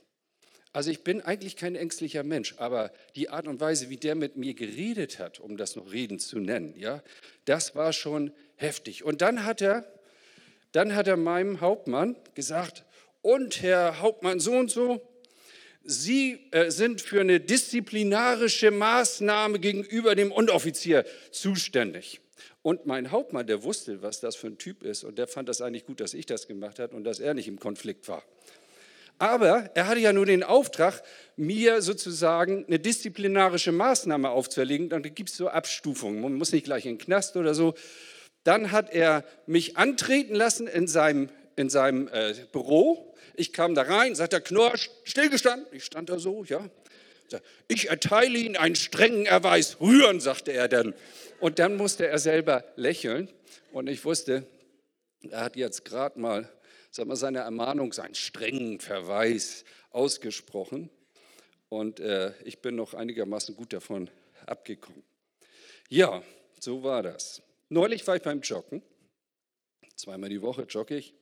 Also 0.74 0.90
ich 0.90 1.04
bin 1.04 1.22
eigentlich 1.22 1.56
kein 1.56 1.74
ängstlicher 1.74 2.22
Mensch, 2.22 2.56
aber 2.58 2.92
die 3.16 3.30
Art 3.30 3.46
und 3.46 3.60
Weise, 3.60 3.88
wie 3.88 3.96
der 3.96 4.16
mit 4.16 4.36
mir 4.36 4.52
geredet 4.52 5.18
hat, 5.18 5.40
um 5.40 5.56
das 5.56 5.74
noch 5.74 5.90
reden 5.90 6.18
zu 6.18 6.38
nennen, 6.38 6.74
ja, 6.76 7.02
das 7.46 7.74
war 7.74 7.94
schon 7.94 8.30
heftig. 8.56 9.04
Und 9.04 9.22
dann 9.22 9.44
hat 9.44 9.62
er, 9.62 9.90
dann 10.72 10.94
hat 10.94 11.08
er 11.08 11.16
meinem 11.16 11.62
Hauptmann 11.62 12.14
gesagt, 12.34 12.84
und 13.24 13.62
Herr 13.62 14.00
Hauptmann 14.00 14.38
so 14.38 14.52
und 14.52 14.70
so, 14.70 15.00
Sie 15.84 16.48
äh, 16.50 16.70
sind 16.70 17.00
für 17.00 17.20
eine 17.20 17.40
disziplinarische 17.40 18.70
Maßnahme 18.70 19.58
gegenüber 19.58 20.14
dem 20.14 20.32
Unteroffizier 20.32 21.04
zuständig. 21.30 22.20
Und 22.62 22.86
mein 22.86 23.10
Hauptmann, 23.10 23.46
der 23.46 23.62
wusste, 23.62 24.00
was 24.00 24.20
das 24.20 24.36
für 24.36 24.46
ein 24.46 24.56
Typ 24.56 24.82
ist 24.82 25.04
und 25.04 25.18
der 25.18 25.28
fand 25.28 25.50
das 25.50 25.60
eigentlich 25.60 25.84
gut, 25.84 26.00
dass 26.00 26.14
ich 26.14 26.24
das 26.24 26.48
gemacht 26.48 26.78
habe 26.78 26.96
und 26.96 27.04
dass 27.04 27.20
er 27.20 27.34
nicht 27.34 27.48
im 27.48 27.60
Konflikt 27.60 28.08
war. 28.08 28.22
Aber 29.18 29.70
er 29.74 29.86
hatte 29.86 30.00
ja 30.00 30.12
nur 30.12 30.26
den 30.26 30.42
Auftrag, 30.42 31.02
mir 31.36 31.82
sozusagen 31.82 32.64
eine 32.66 32.78
disziplinarische 32.78 33.70
Maßnahme 33.70 34.30
aufzuerlegen. 34.30 34.88
Dann 34.88 35.02
gibt 35.02 35.30
es 35.30 35.36
so 35.36 35.48
Abstufungen. 35.48 36.20
Man 36.20 36.34
muss 36.34 36.52
nicht 36.52 36.64
gleich 36.64 36.86
in 36.86 36.92
den 36.92 36.98
Knast 36.98 37.36
oder 37.36 37.54
so. 37.54 37.74
Dann 38.42 38.72
hat 38.72 38.92
er 38.92 39.24
mich 39.46 39.76
antreten 39.76 40.34
lassen 40.34 40.66
in 40.66 40.88
seinem, 40.88 41.28
in 41.56 41.70
seinem 41.70 42.08
äh, 42.08 42.34
Büro. 42.50 43.13
Ich 43.36 43.52
kam 43.52 43.74
da 43.74 43.82
rein, 43.82 44.14
sagt 44.14 44.32
der 44.32 44.40
Knorr, 44.40 44.74
stillgestanden. 45.04 45.66
Ich 45.72 45.84
stand 45.84 46.08
da 46.08 46.18
so, 46.18 46.44
ja. 46.44 46.68
Ich 47.68 47.88
erteile 47.88 48.38
Ihnen 48.38 48.56
einen 48.56 48.76
strengen 48.76 49.26
Erweis. 49.26 49.80
Rühren, 49.80 50.20
sagte 50.20 50.52
er 50.52 50.68
dann. 50.68 50.94
Und 51.40 51.58
dann 51.58 51.76
musste 51.76 52.06
er 52.06 52.18
selber 52.18 52.64
lächeln. 52.76 53.28
Und 53.72 53.88
ich 53.88 54.04
wusste, 54.04 54.46
er 55.30 55.40
hat 55.40 55.56
jetzt 55.56 55.84
gerade 55.84 56.20
mal 56.20 56.48
sag 56.94 57.08
mal, 57.08 57.16
seine 57.16 57.40
Ermahnung, 57.40 57.92
seinen 57.92 58.14
strengen 58.14 58.78
Verweis 58.78 59.64
ausgesprochen. 59.90 60.90
Und 61.68 61.98
äh, 61.98 62.32
ich 62.44 62.60
bin 62.60 62.76
noch 62.76 62.94
einigermaßen 62.94 63.56
gut 63.56 63.72
davon 63.72 64.10
abgekommen. 64.46 65.02
Ja, 65.88 66.22
so 66.60 66.84
war 66.84 67.02
das. 67.02 67.42
Neulich 67.68 68.06
war 68.06 68.14
ich 68.14 68.22
beim 68.22 68.42
Joggen. 68.42 68.80
Zweimal 69.96 70.30
die 70.30 70.40
Woche 70.40 70.62
jogge 70.62 70.96
ich. 70.96 71.14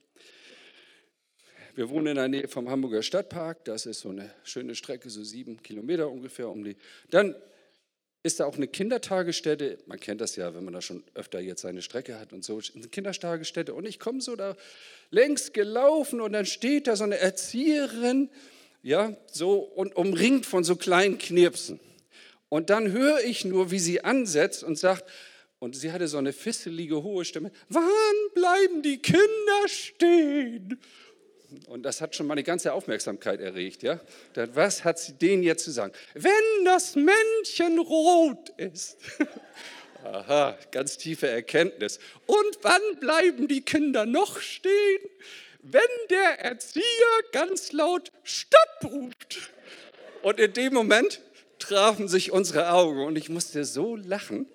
Wir 1.75 1.89
wohnen 1.89 2.05
in 2.05 2.15
der 2.15 2.27
Nähe 2.27 2.47
vom 2.47 2.69
Hamburger 2.69 3.01
Stadtpark. 3.01 3.65
Das 3.65 3.87
ist 3.87 4.01
so 4.01 4.09
eine 4.09 4.29
schöne 4.43 4.75
Strecke, 4.75 5.09
so 5.09 5.23
sieben 5.23 5.63
Kilometer 5.63 6.07
ungefähr 6.07 6.47
um 6.47 6.63
die. 6.63 6.75
Dann 7.09 7.35
ist 8.21 8.39
da 8.39 8.45
auch 8.45 8.57
eine 8.57 8.67
Kindertagesstätte. 8.67 9.79
Man 9.87 9.99
kennt 9.99 10.21
das 10.21 10.35
ja, 10.35 10.53
wenn 10.53 10.63
man 10.63 10.75
da 10.75 10.81
schon 10.81 11.03
öfter 11.15 11.39
jetzt 11.39 11.61
seine 11.61 11.81
Strecke 11.81 12.19
hat 12.19 12.31
und 12.31 12.43
so. 12.43 12.61
Eine 12.75 12.87
Kindertagesstätte. 12.89 13.73
Und 13.73 13.87
ich 13.87 13.99
komme 13.99 14.21
so 14.21 14.35
da 14.35 14.55
längs 15.09 15.51
gelaufen 15.51 16.21
und 16.21 16.33
dann 16.33 16.45
steht 16.45 16.85
da 16.85 16.95
so 16.95 17.05
eine 17.05 17.17
Erzieherin, 17.17 18.29
ja, 18.83 19.17
so 19.31 19.57
und 19.57 19.95
umringt 19.95 20.45
von 20.45 20.63
so 20.63 20.75
kleinen 20.75 21.17
Knirpsen. 21.17 21.79
Und 22.49 22.69
dann 22.69 22.91
höre 22.91 23.21
ich 23.21 23.45
nur, 23.45 23.71
wie 23.71 23.79
sie 23.79 24.03
ansetzt 24.03 24.63
und 24.63 24.77
sagt, 24.77 25.05
und 25.57 25.75
sie 25.75 25.91
hatte 25.91 26.07
so 26.07 26.19
eine 26.19 26.33
fisselige 26.33 27.01
hohe 27.01 27.25
Stimme, 27.25 27.51
wann 27.69 27.83
bleiben 28.35 28.83
die 28.83 28.99
Kinder 28.99 29.67
stehen? 29.67 30.79
Und 31.67 31.83
das 31.83 32.01
hat 32.01 32.15
schon 32.15 32.27
mal 32.27 32.33
eine 32.33 32.43
ganze 32.43 32.73
Aufmerksamkeit 32.73 33.39
erregt. 33.39 33.83
Ja? 33.83 33.99
Was 34.53 34.83
hat 34.83 34.99
sie 34.99 35.13
denen 35.13 35.43
jetzt 35.43 35.63
zu 35.63 35.71
sagen? 35.71 35.93
Wenn 36.13 36.65
das 36.65 36.95
Männchen 36.95 37.79
rot 37.79 38.49
ist. 38.57 38.97
Aha, 40.03 40.57
ganz 40.71 40.97
tiefe 40.97 41.27
Erkenntnis. 41.27 41.99
Und 42.25 42.59
wann 42.61 42.81
bleiben 42.99 43.47
die 43.47 43.61
Kinder 43.61 44.05
noch 44.05 44.41
stehen? 44.41 45.01
Wenn 45.61 45.81
der 46.09 46.39
Erzieher 46.39 46.83
ganz 47.31 47.71
laut 47.71 48.11
Stopp 48.23 48.83
ruft. 48.83 49.51
Und 50.21 50.39
in 50.39 50.51
dem 50.53 50.73
Moment 50.73 51.21
trafen 51.59 52.09
sich 52.09 52.31
unsere 52.31 52.71
Augen 52.71 53.05
und 53.05 53.17
ich 53.17 53.29
musste 53.29 53.63
so 53.63 53.95
lachen. 53.95 54.45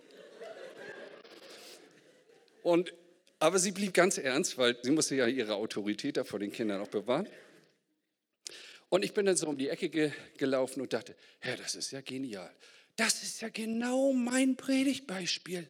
Und 2.62 2.92
aber 3.38 3.58
sie 3.58 3.72
blieb 3.72 3.94
ganz 3.94 4.18
ernst, 4.18 4.58
weil 4.58 4.76
sie 4.82 4.90
musste 4.90 5.14
ja 5.14 5.26
ihre 5.26 5.54
Autorität 5.54 6.16
da 6.16 6.24
vor 6.24 6.38
den 6.38 6.52
Kindern 6.52 6.80
auch 6.80 6.88
bewahren. 6.88 7.28
Und 8.88 9.04
ich 9.04 9.12
bin 9.12 9.26
dann 9.26 9.36
so 9.36 9.48
um 9.48 9.58
die 9.58 9.68
Ecke 9.68 9.90
ge 9.90 10.12
gelaufen 10.38 10.80
und 10.80 10.92
dachte, 10.92 11.14
Herr, 11.40 11.56
das 11.56 11.74
ist 11.74 11.90
ja 11.90 12.00
genial. 12.00 12.52
Das 12.96 13.22
ist 13.22 13.42
ja 13.42 13.48
genau 13.48 14.12
mein 14.12 14.56
Predigtbeispiel. 14.56 15.68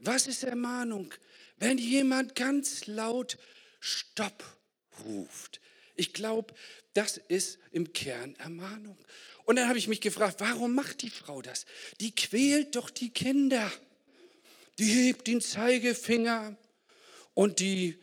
Was 0.00 0.26
ist 0.26 0.44
Ermahnung? 0.44 1.12
Wenn 1.56 1.78
jemand 1.78 2.34
ganz 2.34 2.86
laut 2.86 3.38
Stopp 3.80 4.44
ruft. 5.04 5.60
Ich 5.96 6.12
glaube, 6.12 6.54
das 6.94 7.16
ist 7.16 7.58
im 7.72 7.92
Kern 7.92 8.36
Ermahnung. 8.36 8.98
Und 9.44 9.56
dann 9.56 9.68
habe 9.68 9.78
ich 9.78 9.88
mich 9.88 10.00
gefragt, 10.00 10.36
warum 10.38 10.74
macht 10.74 11.02
die 11.02 11.10
Frau 11.10 11.42
das? 11.42 11.66
Die 12.00 12.14
quält 12.14 12.76
doch 12.76 12.90
die 12.90 13.10
Kinder 13.10 13.70
die 14.78 14.84
hebt 14.84 15.26
den 15.26 15.40
Zeigefinger 15.40 16.56
und 17.34 17.60
die, 17.60 17.98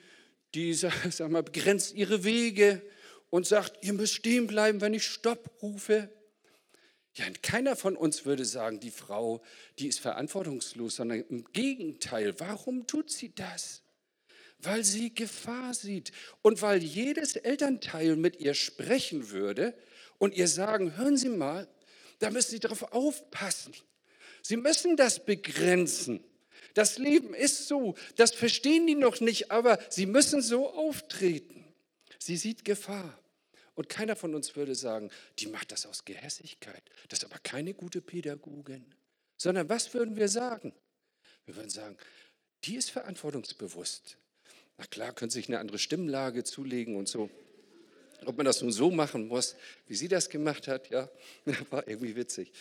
die 0.53 0.73
sag 0.73 1.29
mal, 1.29 1.43
begrenzt 1.43 1.93
ihre 1.93 2.23
Wege 2.23 2.81
und 3.29 3.45
sagt, 3.45 3.83
ihr 3.83 3.93
müsst 3.93 4.15
stehen 4.15 4.47
bleiben, 4.47 4.81
wenn 4.81 4.93
ich 4.93 5.05
Stopp 5.05 5.61
rufe. 5.61 6.09
Ja, 7.15 7.25
keiner 7.41 7.75
von 7.75 7.97
uns 7.97 8.25
würde 8.25 8.45
sagen, 8.45 8.79
die 8.79 8.91
Frau, 8.91 9.41
die 9.77 9.87
ist 9.87 9.99
verantwortungslos, 9.99 10.95
sondern 10.95 11.21
im 11.29 11.43
Gegenteil. 11.51 12.39
Warum 12.39 12.87
tut 12.87 13.11
sie 13.11 13.33
das? 13.33 13.81
Weil 14.59 14.83
sie 14.83 15.13
Gefahr 15.13 15.73
sieht 15.73 16.11
und 16.41 16.61
weil 16.61 16.83
jedes 16.83 17.35
Elternteil 17.35 18.15
mit 18.15 18.39
ihr 18.39 18.53
sprechen 18.53 19.31
würde 19.31 19.73
und 20.17 20.35
ihr 20.35 20.47
sagen, 20.47 20.97
hören 20.97 21.17
Sie 21.17 21.29
mal, 21.29 21.67
da 22.19 22.29
müssen 22.29 22.51
Sie 22.51 22.59
darauf 22.59 22.91
aufpassen. 22.91 23.73
Sie 24.41 24.57
müssen 24.57 24.97
das 24.97 25.25
begrenzen. 25.25 26.23
Das 26.73 26.97
Leben 26.97 27.33
ist 27.33 27.67
so, 27.67 27.95
das 28.15 28.31
verstehen 28.31 28.87
die 28.87 28.95
noch 28.95 29.19
nicht, 29.19 29.51
aber 29.51 29.79
sie 29.89 30.05
müssen 30.05 30.41
so 30.41 30.69
auftreten. 30.69 31.65
Sie 32.19 32.37
sieht 32.37 32.65
Gefahr. 32.65 33.17
Und 33.75 33.87
keiner 33.87 34.17
von 34.17 34.35
uns 34.35 34.57
würde 34.57 34.75
sagen, 34.75 35.09
die 35.39 35.47
macht 35.47 35.71
das 35.71 35.85
aus 35.85 36.03
Gehässigkeit. 36.03 36.83
Das 37.07 37.19
ist 37.19 37.25
aber 37.25 37.39
keine 37.39 37.73
gute 37.73 38.01
Pädagogin. 38.01 38.85
Sondern 39.37 39.69
was 39.69 39.93
würden 39.93 40.17
wir 40.17 40.27
sagen? 40.27 40.73
Wir 41.45 41.55
würden 41.55 41.69
sagen, 41.69 41.97
die 42.65 42.75
ist 42.75 42.91
verantwortungsbewusst. 42.91 44.17
Na 44.77 44.85
klar, 44.85 45.13
können 45.13 45.31
sich 45.31 45.47
eine 45.47 45.59
andere 45.59 45.79
Stimmlage 45.79 46.43
zulegen 46.43 46.97
und 46.97 47.07
so. 47.07 47.29
Ob 48.25 48.35
man 48.35 48.45
das 48.45 48.61
nun 48.61 48.71
so 48.71 48.91
machen 48.91 49.27
muss, 49.27 49.55
wie 49.87 49.95
sie 49.95 50.09
das 50.09 50.29
gemacht 50.29 50.67
hat, 50.67 50.89
ja, 50.89 51.09
war 51.69 51.87
irgendwie 51.87 52.15
witzig. 52.15 52.51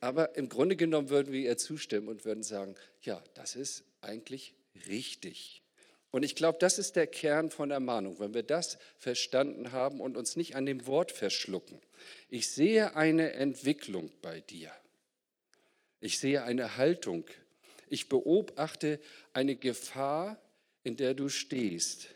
Aber 0.00 0.36
im 0.36 0.48
Grunde 0.48 0.76
genommen 0.76 1.08
würden 1.08 1.32
wir 1.32 1.40
ihr 1.40 1.56
zustimmen 1.56 2.08
und 2.08 2.24
würden 2.24 2.42
sagen, 2.42 2.74
ja, 3.02 3.22
das 3.34 3.56
ist 3.56 3.84
eigentlich 4.00 4.54
richtig. 4.88 5.62
Und 6.10 6.22
ich 6.22 6.34
glaube, 6.34 6.58
das 6.60 6.78
ist 6.78 6.96
der 6.96 7.06
Kern 7.06 7.50
von 7.50 7.70
Ermahnung, 7.70 8.18
wenn 8.20 8.34
wir 8.34 8.42
das 8.42 8.78
verstanden 8.98 9.72
haben 9.72 10.00
und 10.00 10.16
uns 10.16 10.36
nicht 10.36 10.56
an 10.56 10.66
dem 10.66 10.86
Wort 10.86 11.12
verschlucken. 11.12 11.80
Ich 12.28 12.50
sehe 12.50 12.96
eine 12.96 13.32
Entwicklung 13.32 14.10
bei 14.22 14.40
dir. 14.40 14.70
Ich 16.00 16.18
sehe 16.18 16.42
eine 16.44 16.76
Haltung. 16.76 17.24
Ich 17.88 18.08
beobachte 18.08 19.00
eine 19.32 19.56
Gefahr, 19.56 20.40
in 20.84 20.96
der 20.96 21.14
du 21.14 21.28
stehst. 21.28 22.08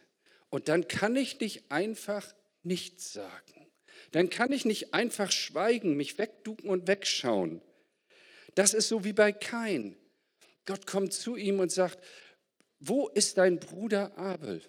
Und 0.48 0.68
dann 0.68 0.88
kann 0.88 1.16
ich 1.16 1.40
nicht 1.40 1.70
einfach 1.70 2.34
nichts 2.62 3.12
sagen. 3.12 3.66
Dann 4.12 4.30
kann 4.30 4.52
ich 4.52 4.64
nicht 4.64 4.94
einfach 4.94 5.30
schweigen, 5.30 5.96
mich 5.96 6.18
wegducken 6.18 6.70
und 6.70 6.88
wegschauen. 6.88 7.60
Das 8.54 8.74
ist 8.74 8.88
so 8.88 9.04
wie 9.04 9.12
bei 9.12 9.32
Kain. 9.32 9.96
Gott 10.66 10.86
kommt 10.86 11.12
zu 11.12 11.36
ihm 11.36 11.60
und 11.60 11.72
sagt, 11.72 11.98
wo 12.78 13.08
ist 13.08 13.38
dein 13.38 13.58
Bruder 13.58 14.16
Abel? 14.16 14.62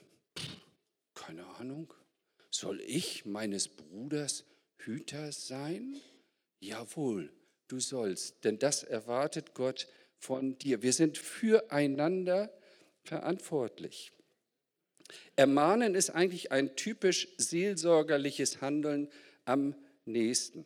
Keine 1.13 1.45
Ahnung. 1.55 1.93
Soll 2.49 2.81
ich 2.81 3.25
meines 3.25 3.69
Bruders 3.69 4.45
Hüter 4.77 5.31
sein? 5.31 6.01
Jawohl, 6.59 7.31
du 7.67 7.79
sollst, 7.79 8.43
denn 8.43 8.59
das 8.59 8.83
erwartet 8.83 9.53
Gott 9.53 9.87
von 10.17 10.57
dir. 10.57 10.81
Wir 10.83 10.93
sind 10.93 11.17
füreinander 11.17 12.53
verantwortlich. 13.03 14.11
Ermahnen 15.35 15.95
ist 15.95 16.09
eigentlich 16.11 16.51
ein 16.51 16.75
typisch 16.75 17.27
seelsorgerliches 17.37 18.61
Handeln 18.61 19.09
am 19.45 19.75
nächsten. 20.05 20.65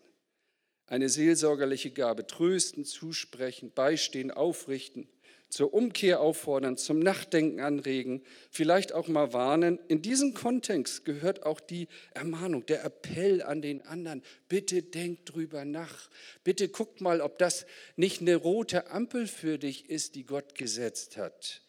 Eine 0.87 1.09
seelsorgerliche 1.09 1.91
Gabe, 1.91 2.27
trösten, 2.27 2.85
zusprechen, 2.85 3.71
beistehen, 3.71 4.29
aufrichten, 4.31 5.09
zur 5.49 5.73
Umkehr 5.73 6.19
auffordern, 6.19 6.75
zum 6.75 6.99
Nachdenken 6.99 7.59
anregen, 7.59 8.23
vielleicht 8.51 8.93
auch 8.93 9.07
mal 9.07 9.31
warnen. 9.31 9.79
In 9.87 10.01
diesem 10.01 10.33
Kontext 10.33 11.05
gehört 11.05 11.43
auch 11.43 11.59
die 11.59 11.87
Ermahnung, 12.13 12.65
der 12.65 12.83
Appell 12.83 13.41
an 13.41 13.61
den 13.61 13.81
anderen. 13.83 14.21
Bitte 14.49 14.83
denk 14.83 15.25
drüber 15.25 15.63
nach. 15.63 16.09
Bitte 16.43 16.67
guck 16.67 16.99
mal, 16.99 17.21
ob 17.21 17.39
das 17.39 17.65
nicht 17.95 18.21
eine 18.21 18.35
rote 18.35 18.91
Ampel 18.91 19.27
für 19.27 19.57
dich 19.57 19.89
ist, 19.89 20.15
die 20.15 20.25
Gott 20.25 20.55
gesetzt 20.55 21.17
hat. 21.17 21.61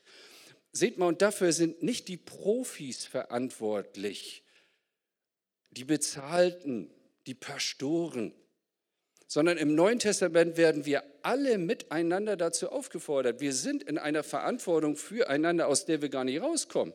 Seht 0.72 0.98
mal, 0.98 1.06
und 1.06 1.22
dafür 1.22 1.52
sind 1.52 1.82
nicht 1.82 2.08
die 2.08 2.18
Profis 2.18 3.06
verantwortlich, 3.06 4.42
die 5.70 5.84
Bezahlten, 5.84 6.90
die 7.26 7.34
Pastoren, 7.34 8.34
sondern 9.26 9.58
im 9.58 9.74
Neuen 9.74 9.98
Testament 9.98 10.56
werden 10.56 10.86
wir 10.86 11.02
alle 11.22 11.58
miteinander 11.58 12.36
dazu 12.36 12.70
aufgefordert. 12.70 13.40
Wir 13.40 13.52
sind 13.52 13.82
in 13.82 13.98
einer 13.98 14.22
Verantwortung 14.22 14.96
füreinander, 14.96 15.66
aus 15.66 15.84
der 15.84 16.02
wir 16.02 16.08
gar 16.08 16.24
nicht 16.24 16.40
rauskommen. 16.40 16.94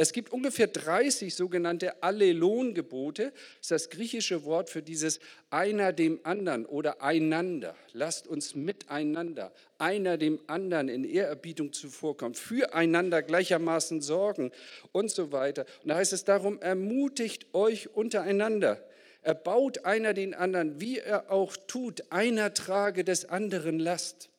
Es 0.00 0.12
gibt 0.12 0.32
ungefähr 0.32 0.68
30 0.68 1.34
sogenannte 1.34 2.04
Allelon-Gebote. 2.04 3.32
Das 3.32 3.62
ist 3.62 3.70
das 3.72 3.90
griechische 3.90 4.44
Wort 4.44 4.70
für 4.70 4.80
dieses 4.80 5.18
einer 5.50 5.92
dem 5.92 6.20
anderen 6.22 6.66
oder 6.66 7.02
einander. 7.02 7.74
Lasst 7.94 8.28
uns 8.28 8.54
miteinander, 8.54 9.52
einer 9.76 10.16
dem 10.16 10.38
anderen 10.46 10.88
in 10.88 11.02
Ehrerbietung 11.02 11.72
zuvorkommen, 11.72 12.36
füreinander 12.36 13.22
gleichermaßen 13.22 14.00
sorgen 14.00 14.52
und 14.92 15.10
so 15.10 15.32
weiter. 15.32 15.66
Und 15.82 15.88
da 15.88 15.96
heißt 15.96 16.12
es 16.12 16.22
darum, 16.22 16.60
ermutigt 16.60 17.52
euch 17.52 17.92
untereinander. 17.92 18.80
Erbaut 19.28 19.84
einer 19.84 20.14
den 20.14 20.32
anderen, 20.32 20.80
wie 20.80 21.00
er 21.00 21.30
auch 21.30 21.54
tut, 21.66 22.10
einer 22.10 22.54
trage 22.54 23.04
des 23.04 23.26
anderen 23.26 23.78
Last. 23.78 24.30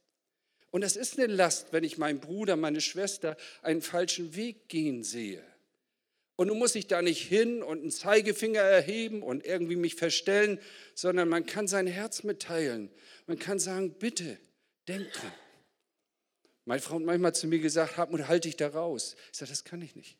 Und 0.72 0.81
es 0.81 0.96
ist 0.96 1.19
eine 1.19 1.31
Last, 1.31 1.72
wenn 1.74 1.84
ich 1.84 2.00
meinen 2.00 2.19
Bruder, 2.19 2.55
meine 2.55 2.81
Schwester 2.81 3.38
einen 3.62 3.84
falschen 3.84 4.36
Weg 4.36 4.67
gehen 4.67 5.03
sehe. 5.03 5.43
Und 6.38 6.48
du 6.48 6.55
musst 6.55 6.74
dich 6.74 6.88
da 6.88 7.03
nicht 7.03 7.22
hin 7.22 7.62
und 7.62 7.81
einen 7.81 7.91
Zeigefinger 7.91 8.62
erheben 8.62 9.22
und 9.22 9.46
irgendwie 9.46 9.75
mich 9.75 9.93
verstellen, 9.93 10.60
sondern 10.96 11.29
man 11.29 11.46
kann 11.46 11.67
sein 11.67 11.86
Herz 11.86 12.24
mitteilen. 12.24 12.89
Man 13.27 13.38
kann 13.38 13.60
sagen, 13.60 13.93
bitte, 13.93 14.39
denk 14.88 15.13
dran. 15.13 15.34
Meine 16.65 16.81
Frau 16.81 16.96
hat 16.96 17.03
manchmal 17.03 17.36
zu 17.36 17.46
mir 17.46 17.60
gesagt, 17.60 17.98
Hartmut, 17.98 18.27
halt 18.27 18.46
dich 18.46 18.58
da 18.58 18.69
raus. 18.69 19.15
Ich 19.31 19.38
sage, 19.38 19.51
das 19.51 19.63
kann 19.65 19.84
ich 19.84 19.96
nicht. 19.96 20.17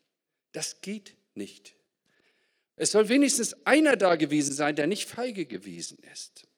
Das 0.52 0.80
geht 0.80 1.16
nicht. 1.34 1.74
Es 2.80 2.92
soll 2.92 3.10
wenigstens 3.10 3.54
einer 3.66 3.94
da 3.94 4.16
gewesen 4.16 4.54
sein, 4.54 4.74
der 4.74 4.86
nicht 4.86 5.06
feige 5.06 5.44
gewesen 5.44 5.98
ist. 6.14 6.48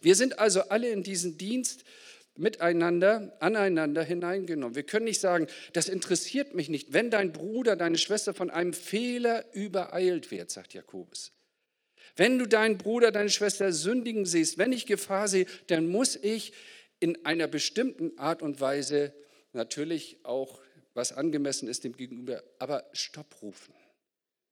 Wir 0.00 0.14
sind 0.14 0.38
also 0.38 0.60
alle 0.68 0.88
in 0.90 1.02
diesen 1.02 1.36
Dienst 1.36 1.82
miteinander, 2.36 3.36
aneinander 3.40 4.04
hineingenommen. 4.04 4.76
Wir 4.76 4.84
können 4.84 5.06
nicht 5.06 5.18
sagen, 5.18 5.48
das 5.72 5.88
interessiert 5.88 6.54
mich 6.54 6.68
nicht, 6.68 6.92
wenn 6.92 7.10
dein 7.10 7.32
Bruder, 7.32 7.74
deine 7.74 7.98
Schwester 7.98 8.34
von 8.34 8.50
einem 8.50 8.72
Fehler 8.72 9.52
übereilt 9.52 10.30
wird, 10.30 10.52
sagt 10.52 10.74
Jakobus. 10.74 11.32
Wenn 12.14 12.38
du 12.38 12.46
deinen 12.46 12.78
Bruder, 12.78 13.10
deine 13.10 13.30
Schwester 13.30 13.72
sündigen 13.72 14.26
siehst, 14.26 14.58
wenn 14.58 14.70
ich 14.70 14.86
Gefahr 14.86 15.26
sehe, 15.26 15.46
dann 15.66 15.88
muss 15.88 16.14
ich 16.14 16.52
in 17.00 17.26
einer 17.26 17.48
bestimmten 17.48 18.16
Art 18.16 18.42
und 18.42 18.60
Weise 18.60 19.12
natürlich 19.54 20.18
auch, 20.22 20.60
was 20.94 21.12
angemessen 21.12 21.66
ist 21.66 21.82
dem 21.82 21.96
Gegenüber, 21.96 22.44
aber 22.60 22.88
Stopp 22.92 23.42
rufen. 23.42 23.74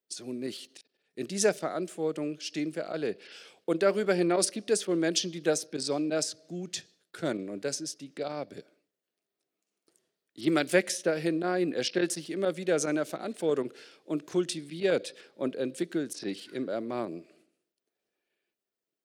So 0.09 0.33
nicht. 0.33 0.85
In 1.15 1.29
dieser 1.29 1.55
Verantwortung 1.55 2.41
stehen 2.41 2.75
wir 2.75 2.91
alle. 2.91 3.17
Und 3.65 3.83
darüber 3.83 4.15
hinaus 4.15 4.53
gibt 4.53 4.71
es 4.71 4.87
wohl 4.89 4.97
Menschen, 4.97 5.33
die 5.33 5.43
das 5.43 5.71
besonders 5.71 6.47
gut 6.49 6.85
können. 7.13 7.51
Und 7.51 7.65
das 7.65 7.81
ist 7.81 8.01
die 8.01 8.15
Gabe. 8.15 8.65
Jemand 10.33 10.73
wächst 10.73 11.05
da 11.05 11.17
hinein, 11.17 11.73
er 11.73 11.83
stellt 11.83 12.13
sich 12.13 12.31
immer 12.31 12.57
wieder 12.57 12.79
seiner 12.79 13.05
Verantwortung 13.05 13.75
und 14.05 14.25
kultiviert 14.25 15.17
und 15.35 15.57
entwickelt 15.57 16.13
sich 16.13 16.53
im 16.53 16.69
Ermahnen. 16.69 17.27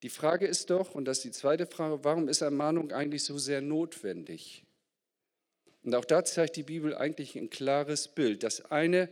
Die 0.03 0.09
Frage 0.09 0.45
ist 0.45 0.69
doch, 0.69 0.93
und 0.93 1.05
das 1.05 1.17
ist 1.17 1.23
die 1.23 1.31
zweite 1.31 1.65
Frage, 1.65 2.03
warum 2.03 2.27
ist 2.29 2.41
Ermahnung 2.41 2.91
eigentlich 2.91 3.23
so 3.23 3.39
sehr 3.39 3.61
notwendig? 3.61 4.63
Und 5.81 5.95
auch 5.95 6.05
da 6.05 6.23
zeigt 6.23 6.55
die 6.55 6.63
Bibel 6.63 6.95
eigentlich 6.95 7.35
ein 7.35 7.49
klares 7.49 8.09
Bild. 8.09 8.43
Das 8.43 8.69
eine 8.69 9.09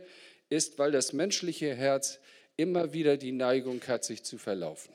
ist, 0.52 0.78
weil 0.78 0.92
das 0.92 1.12
menschliche 1.12 1.74
Herz 1.74 2.20
immer 2.56 2.92
wieder 2.92 3.16
die 3.16 3.32
Neigung 3.32 3.80
hat, 3.88 4.04
sich 4.04 4.22
zu 4.22 4.38
verlaufen. 4.38 4.94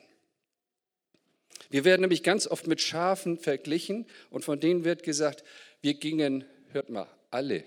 Wir 1.70 1.84
werden 1.84 2.02
nämlich 2.02 2.22
ganz 2.22 2.46
oft 2.46 2.66
mit 2.66 2.80
Schafen 2.80 3.38
verglichen 3.38 4.06
und 4.30 4.44
von 4.44 4.60
denen 4.60 4.84
wird 4.84 5.02
gesagt, 5.02 5.44
wir 5.82 5.94
gingen, 5.94 6.44
hört 6.72 6.88
mal, 6.88 7.08
alle 7.30 7.64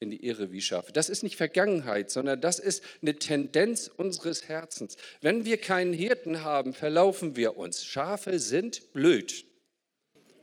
in 0.00 0.10
die 0.10 0.24
Irre 0.24 0.52
wie 0.52 0.60
Schafe. 0.60 0.92
Das 0.92 1.08
ist 1.08 1.22
nicht 1.22 1.36
Vergangenheit, 1.36 2.10
sondern 2.10 2.40
das 2.40 2.58
ist 2.58 2.82
eine 3.02 3.16
Tendenz 3.16 3.90
unseres 3.94 4.48
Herzens. 4.48 4.96
Wenn 5.20 5.44
wir 5.44 5.58
keinen 5.58 5.92
Hirten 5.92 6.44
haben, 6.44 6.72
verlaufen 6.74 7.36
wir 7.36 7.56
uns. 7.56 7.84
Schafe 7.84 8.38
sind 8.38 8.92
blöd. 8.92 9.44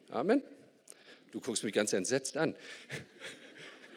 Amen. 0.09 0.43
Du 1.31 1.39
guckst 1.39 1.63
mich 1.63 1.73
ganz 1.73 1.93
entsetzt 1.93 2.37
an. 2.37 2.55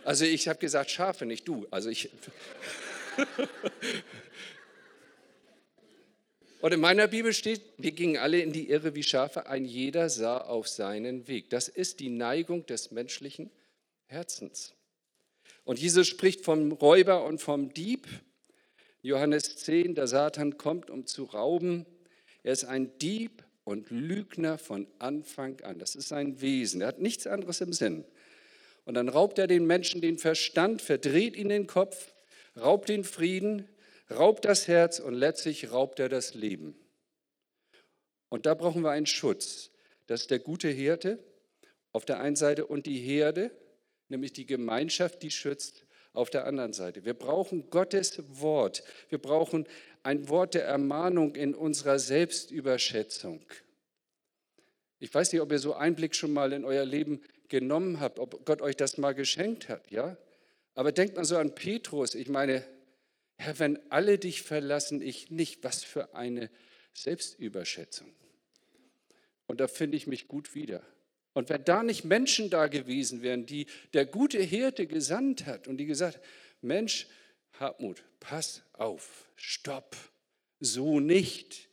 Also 0.04 0.24
ich 0.24 0.48
habe 0.48 0.58
gesagt 0.58 0.90
Schafe, 0.90 1.26
nicht 1.26 1.48
du. 1.48 1.66
Also 1.70 1.88
ich. 1.88 2.10
Und 6.60 6.72
in 6.72 6.80
meiner 6.80 7.08
Bibel 7.08 7.32
steht, 7.34 7.60
wir 7.76 7.92
gingen 7.92 8.16
alle 8.16 8.40
in 8.40 8.52
die 8.52 8.70
Irre 8.70 8.94
wie 8.94 9.02
Schafe, 9.02 9.46
ein 9.46 9.64
jeder 9.66 10.08
sah 10.08 10.38
auf 10.38 10.66
seinen 10.68 11.28
Weg. 11.28 11.50
Das 11.50 11.68
ist 11.68 12.00
die 12.00 12.08
Neigung 12.08 12.64
des 12.66 12.90
menschlichen 12.90 13.50
Herzens. 14.06 14.72
Und 15.64 15.78
Jesus 15.78 16.08
spricht 16.08 16.44
vom 16.44 16.72
Räuber 16.72 17.24
und 17.24 17.40
vom 17.40 17.72
Dieb. 17.74 18.06
Johannes 19.02 19.56
10, 19.56 19.94
der 19.94 20.06
Satan 20.06 20.56
kommt, 20.56 20.88
um 20.88 21.06
zu 21.06 21.24
rauben. 21.24 21.84
Er 22.42 22.52
ist 22.52 22.64
ein 22.64 22.96
Dieb 22.98 23.44
und 23.64 23.90
Lügner 23.90 24.56
von 24.58 24.86
Anfang 24.98 25.60
an. 25.62 25.78
Das 25.78 25.94
ist 25.94 26.08
sein 26.08 26.40
Wesen. 26.40 26.80
Er 26.80 26.88
hat 26.88 26.98
nichts 27.00 27.26
anderes 27.26 27.60
im 27.60 27.72
Sinn. 27.72 28.04
Und 28.84 28.94
dann 28.94 29.08
raubt 29.08 29.38
er 29.38 29.46
den 29.46 29.66
Menschen 29.66 30.00
den 30.00 30.18
Verstand, 30.18 30.82
verdreht 30.82 31.36
ihn 31.36 31.48
den 31.48 31.66
Kopf, 31.66 32.14
raubt 32.56 32.88
den 32.88 33.04
Frieden, 33.04 33.68
raubt 34.10 34.44
das 34.44 34.68
Herz 34.68 34.98
und 34.98 35.14
letztlich 35.14 35.72
raubt 35.72 35.98
er 36.00 36.08
das 36.08 36.34
Leben. 36.34 36.76
Und 38.28 38.46
da 38.46 38.54
brauchen 38.54 38.82
wir 38.82 38.90
einen 38.90 39.06
Schutz. 39.06 39.70
Das 40.06 40.22
ist 40.22 40.30
der 40.30 40.38
gute 40.38 40.68
Hirte 40.68 41.18
auf 41.92 42.04
der 42.04 42.20
einen 42.20 42.36
Seite 42.36 42.66
und 42.66 42.86
die 42.86 42.98
Herde, 42.98 43.50
nämlich 44.08 44.32
die 44.32 44.46
Gemeinschaft, 44.46 45.22
die 45.22 45.30
schützt 45.30 45.86
auf 46.12 46.30
der 46.30 46.46
anderen 46.46 46.72
Seite. 46.72 47.04
Wir 47.04 47.14
brauchen 47.14 47.70
Gottes 47.70 48.22
Wort. 48.28 48.82
Wir 49.08 49.18
brauchen 49.18 49.66
ein 50.02 50.28
Wort 50.28 50.54
der 50.54 50.64
Ermahnung 50.64 51.34
in 51.34 51.54
unserer 51.54 51.98
Selbstüberschätzung. 51.98 53.44
Ich 54.98 55.12
weiß 55.12 55.32
nicht, 55.32 55.42
ob 55.42 55.50
ihr 55.52 55.58
so 55.58 55.74
Einblick 55.74 56.14
schon 56.14 56.32
mal 56.32 56.52
in 56.52 56.64
euer 56.64 56.84
Leben 56.84 57.22
genommen 57.60 58.00
habt, 58.00 58.18
ob 58.18 58.44
Gott 58.44 58.60
euch 58.60 58.76
das 58.76 58.98
mal 58.98 59.14
geschenkt 59.14 59.68
hat, 59.68 59.92
ja? 59.92 60.16
Aber 60.74 60.90
denkt 60.90 61.14
mal 61.14 61.24
so 61.24 61.36
an 61.36 61.54
Petrus. 61.54 62.16
Ich 62.16 62.28
meine, 62.28 62.64
Herr, 63.36 63.60
wenn 63.60 63.78
alle 63.92 64.18
dich 64.18 64.42
verlassen, 64.42 65.00
ich 65.00 65.30
nicht, 65.30 65.62
was 65.62 65.84
für 65.84 66.16
eine 66.16 66.50
Selbstüberschätzung. 66.94 68.12
Und 69.46 69.60
da 69.60 69.68
finde 69.68 69.96
ich 69.96 70.08
mich 70.08 70.26
gut 70.26 70.56
wieder. 70.56 70.82
Und 71.32 71.48
wenn 71.48 71.64
da 71.64 71.84
nicht 71.84 72.04
Menschen 72.04 72.50
da 72.50 72.66
gewesen 72.66 73.22
wären, 73.22 73.46
die 73.46 73.66
der 73.92 74.04
gute 74.04 74.40
Hirte 74.40 74.88
gesandt 74.88 75.46
hat 75.46 75.68
und 75.68 75.76
die 75.76 75.86
gesagt, 75.86 76.18
Mensch, 76.60 77.06
Hartmut, 77.60 78.02
pass 78.18 78.62
auf, 78.72 79.30
stopp, 79.36 79.96
so 80.58 80.98
nicht. 80.98 81.68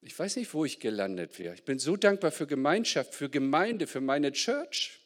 Ich 0.00 0.18
weiß 0.18 0.36
nicht, 0.36 0.52
wo 0.54 0.64
ich 0.64 0.80
gelandet 0.80 1.38
wäre. 1.38 1.54
Ich 1.54 1.64
bin 1.64 1.78
so 1.78 1.96
dankbar 1.96 2.32
für 2.32 2.46
Gemeinschaft, 2.46 3.14
für 3.14 3.28
Gemeinde, 3.28 3.86
für 3.86 4.00
meine 4.00 4.32
Church. 4.32 5.01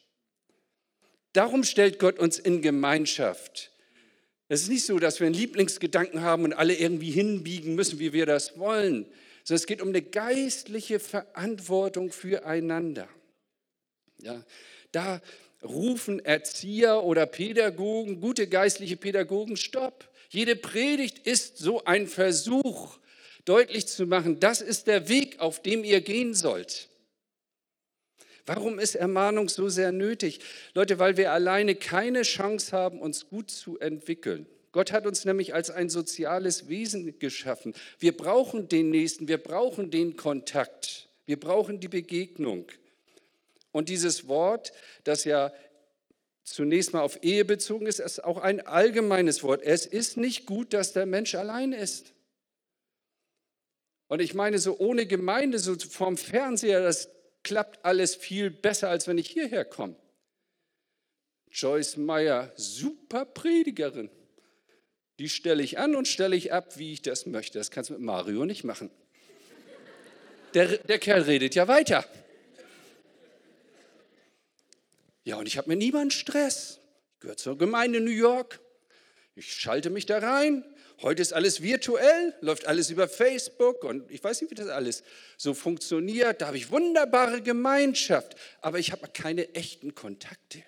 Darum 1.33 1.63
stellt 1.63 1.99
Gott 1.99 2.19
uns 2.19 2.39
in 2.39 2.61
Gemeinschaft. 2.61 3.71
Es 4.49 4.61
ist 4.61 4.69
nicht 4.69 4.85
so, 4.85 4.97
dass 4.97 5.19
wir 5.19 5.27
einen 5.27 5.35
Lieblingsgedanken 5.35 6.21
haben 6.21 6.45
und 6.45 6.53
alle 6.53 6.73
irgendwie 6.73 7.11
hinbiegen 7.11 7.75
müssen, 7.75 7.99
wie 7.99 8.13
wir 8.13 8.25
das 8.25 8.57
wollen, 8.57 9.05
sondern 9.43 9.61
es 9.61 9.65
geht 9.65 9.81
um 9.81 9.89
eine 9.89 10.01
geistliche 10.01 10.99
Verantwortung 10.99 12.11
füreinander. 12.11 13.09
Ja, 14.21 14.43
da 14.91 15.21
rufen 15.63 16.23
Erzieher 16.23 17.03
oder 17.03 17.25
Pädagogen, 17.25 18.21
gute 18.21 18.47
geistliche 18.47 18.97
Pädagogen, 18.97 19.57
stopp. 19.57 20.09
Jede 20.29 20.55
Predigt 20.55 21.19
ist 21.19 21.57
so 21.57 21.83
ein 21.85 22.07
Versuch, 22.07 22.99
deutlich 23.45 23.87
zu 23.87 24.05
machen, 24.05 24.39
das 24.39 24.61
ist 24.61 24.87
der 24.87 25.07
Weg, 25.07 25.39
auf 25.39 25.61
dem 25.61 25.83
ihr 25.83 26.01
gehen 26.01 26.33
sollt. 26.33 26.89
Warum 28.47 28.79
ist 28.79 28.95
Ermahnung 28.95 29.49
so 29.49 29.67
sehr 29.67 29.91
nötig? 29.91 30.39
Leute, 30.73 30.99
weil 30.99 31.17
wir 31.17 31.33
alleine 31.33 31.75
keine 31.75 32.21
Chance 32.21 32.71
haben, 32.71 33.01
uns 33.01 33.27
gut 33.27 33.51
zu 33.51 33.77
entwickeln. 33.77 34.47
Gott 34.71 34.93
hat 34.93 35.05
uns 35.05 35.25
nämlich 35.25 35.53
als 35.53 35.69
ein 35.69 35.89
soziales 35.89 36.69
Wesen 36.69 37.19
geschaffen. 37.19 37.73
Wir 37.99 38.15
brauchen 38.15 38.69
den 38.69 38.89
Nächsten, 38.89 39.27
wir 39.27 39.37
brauchen 39.37 39.91
den 39.91 40.15
Kontakt, 40.15 41.09
wir 41.25 41.37
brauchen 41.37 41.81
die 41.81 41.89
Begegnung. 41.89 42.67
Und 43.73 43.89
dieses 43.89 44.29
Wort, 44.29 44.71
das 45.03 45.25
ja 45.25 45.51
zunächst 46.45 46.93
mal 46.93 47.01
auf 47.01 47.21
Ehe 47.23 47.43
bezogen 47.43 47.85
ist, 47.85 47.99
ist 47.99 48.23
auch 48.23 48.37
ein 48.37 48.65
allgemeines 48.65 49.43
Wort. 49.43 49.61
Es 49.61 49.85
ist 49.85 50.15
nicht 50.15 50.45
gut, 50.45 50.73
dass 50.73 50.93
der 50.93 51.05
Mensch 51.05 51.35
allein 51.35 51.73
ist. 51.73 52.13
Und 54.07 54.21
ich 54.21 54.33
meine, 54.33 54.57
so 54.57 54.77
ohne 54.79 55.05
Gemeinde, 55.05 55.59
so 55.59 55.75
vorm 55.75 56.15
Fernseher, 56.15 56.81
das 56.81 57.09
klappt 57.43 57.83
alles 57.85 58.15
viel 58.15 58.49
besser, 58.49 58.89
als 58.89 59.07
wenn 59.07 59.17
ich 59.17 59.29
hierher 59.29 59.65
komme. 59.65 59.95
Joyce 61.51 61.97
Meyer, 61.97 62.51
super 62.55 63.25
Predigerin. 63.25 64.09
Die 65.19 65.29
stelle 65.29 65.63
ich 65.63 65.79
an 65.79 65.95
und 65.95 66.07
stelle 66.07 66.35
ich 66.35 66.53
ab, 66.53 66.77
wie 66.77 66.93
ich 66.93 67.01
das 67.01 67.25
möchte. 67.25 67.57
Das 67.57 67.71
kannst 67.71 67.89
du 67.89 67.93
mit 67.93 68.03
Mario 68.03 68.45
nicht 68.45 68.63
machen. 68.63 68.91
Der, 70.53 70.77
der 70.77 70.99
Kerl 70.99 71.23
redet 71.23 71.55
ja 71.55 71.67
weiter. 71.67 72.05
Ja, 75.23 75.37
und 75.37 75.47
ich 75.47 75.57
habe 75.57 75.69
mit 75.69 75.79
niemandem 75.79 76.11
Stress. 76.11 76.79
Ich 77.13 77.19
gehöre 77.19 77.37
zur 77.37 77.57
Gemeinde 77.57 77.99
New 77.99 78.11
York. 78.11 78.59
Ich 79.35 79.53
schalte 79.53 79.89
mich 79.89 80.05
da 80.05 80.19
rein, 80.19 80.63
Heute 81.01 81.21
ist 81.21 81.31
alles 81.31 81.61
virtuell, 81.61 82.33
läuft 82.41 82.65
alles 82.65 82.89
über 82.89 83.07
Facebook 83.07 83.83
und 83.83 84.09
ich 84.09 84.23
weiß 84.23 84.41
nicht, 84.41 84.49
wie 84.49 84.55
das 84.55 84.67
alles 84.67 85.03
so 85.37 85.53
funktioniert. 85.53 86.41
Da 86.41 86.47
habe 86.47 86.57
ich 86.57 86.71
wunderbare 86.71 87.41
Gemeinschaft, 87.43 88.35
aber 88.61 88.79
ich 88.79 88.91
habe 88.91 89.07
keine 89.09 89.53
echten 89.53 89.93
Kontakte. 89.93 90.63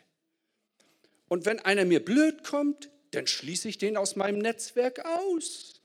Und 1.28 1.46
wenn 1.46 1.60
einer 1.60 1.86
mir 1.86 2.04
blöd 2.04 2.44
kommt, 2.44 2.90
dann 3.12 3.26
schließe 3.26 3.70
ich 3.70 3.80
den 3.80 3.98
aus 3.98 4.16
meinem 4.16 4.38
Netzwerk 4.38 5.04
aus. 5.04 5.82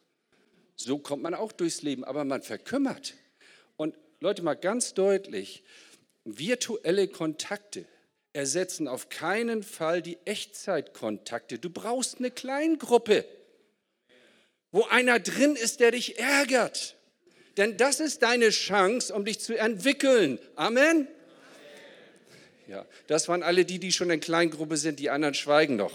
So 0.77 0.99
kommt 0.99 1.23
man 1.23 1.35
auch 1.35 1.53
durchs 1.53 1.81
Leben, 1.81 2.05
aber 2.05 2.25
man 2.25 2.43
verkümmert. 2.43 3.15
Und 3.77 3.95
Leute, 4.21 4.43
mal 4.43 4.55
ganz 4.55 4.93
deutlich, 4.93 5.65
virtuelle 6.25 7.09
Kontakte 7.09 7.87
ersetzen 8.35 8.89
auf 8.89 9.09
keinen 9.09 9.63
Fall 9.63 10.03
die 10.03 10.19
Echtzeitkontakte. 10.27 11.59
Du 11.59 11.71
brauchst 11.71 12.19
eine 12.19 12.31
Kleingruppe. 12.31 13.25
Wo 14.75 14.83
einer 14.87 15.21
drin 15.21 15.55
ist, 15.55 15.79
der 15.79 15.93
dich 15.93 16.19
ärgert. 16.19 16.97
Denn 17.57 17.77
das 17.77 18.01
ist 18.01 18.25
deine 18.25 18.51
Chance, 18.51 19.15
um 19.15 19.25
dich 19.25 19.39
zu 19.39 19.57
entwickeln. 19.57 20.41
Amen. 20.57 21.07
Ja, 22.67 22.85
das 23.07 23.29
waren 23.29 23.45
alle 23.45 23.65
die, 23.65 23.79
die 23.79 23.93
schon 23.93 24.11
in 24.11 24.19
Kleingruppe 24.19 24.77
sind, 24.77 24.99
die 24.99 25.11
anderen 25.11 25.35
schweigen 25.35 25.77
noch. 25.77 25.93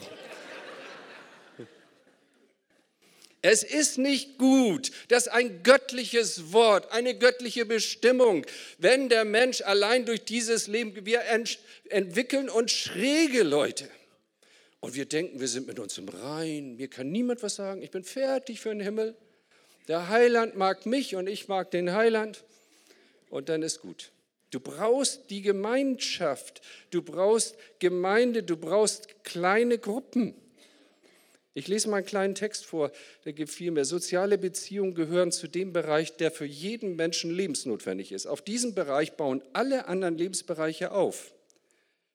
Es 3.42 3.64
ist 3.64 3.98
nicht 3.98 4.38
gut, 4.38 4.92
dass 5.10 5.28
ein 5.28 5.62
göttliches 5.62 6.54
Wort, 6.54 6.94
eine 6.94 7.18
göttliche 7.18 7.66
Bestimmung, 7.66 8.46
wenn 8.78 9.10
der 9.10 9.26
Mensch 9.26 9.60
allein 9.60 10.06
durch 10.06 10.24
dieses 10.24 10.68
Leben, 10.68 11.06
wir 11.06 11.24
ent 11.24 11.60
entwickeln 11.90 12.48
uns 12.48 12.72
schräge 12.72 13.44
Leute. 13.44 13.90
Und 14.82 14.96
wir 14.96 15.06
denken, 15.06 15.40
wir 15.40 15.48
sind 15.48 15.68
mit 15.68 15.80
uns 15.80 15.98
im 15.98 16.08
Rein, 16.08 16.76
mir 16.78 16.88
kann 16.88 17.12
niemand 17.12 17.44
was 17.44 17.56
sagen, 17.56 17.82
ich 17.82 17.92
bin 17.92 18.04
fertig 18.04 18.62
für 18.62 18.70
den 18.70 18.80
Himmel. 18.80 19.16
Der 19.88 20.10
Heiland 20.10 20.56
mag 20.56 20.86
mich 20.86 21.16
und 21.16 21.28
ich 21.28 21.48
mag 21.48 21.72
den 21.72 21.94
Heiland 21.94 22.46
und 23.30 23.50
dann 23.50 23.62
ist 23.62 23.82
gut. 23.82 24.12
Du 24.52 24.60
brauchst 24.60 25.30
die 25.30 25.42
Gemeinschaft, 25.42 26.62
du 26.92 27.02
brauchst 27.02 27.56
Gemeinde, 27.80 28.42
du 28.42 28.58
brauchst 28.58 29.24
kleine 29.24 29.78
Gruppen. 29.78 30.34
Ich 31.54 31.68
lese 31.68 31.90
mal 31.90 31.98
einen 31.98 32.06
kleinen 32.06 32.36
Text 32.36 32.66
vor, 32.66 32.92
der 33.26 33.34
gefiel 33.34 33.72
mir. 33.72 33.84
Soziale 33.84 34.38
Beziehungen 34.38 34.96
gehören 34.96 35.32
zu 35.32 35.48
dem 35.48 35.74
Bereich, 35.74 36.16
der 36.16 36.32
für 36.32 36.46
jeden 36.46 36.96
Menschen 36.96 37.32
lebensnotwendig 37.32 38.12
ist. 38.12 38.28
Auf 38.28 38.42
diesem 38.42 38.76
Bereich 38.76 39.14
bauen 39.14 39.44
alle 39.54 39.88
anderen 39.88 40.18
Lebensbereiche 40.18 40.92
auf. 40.92 41.34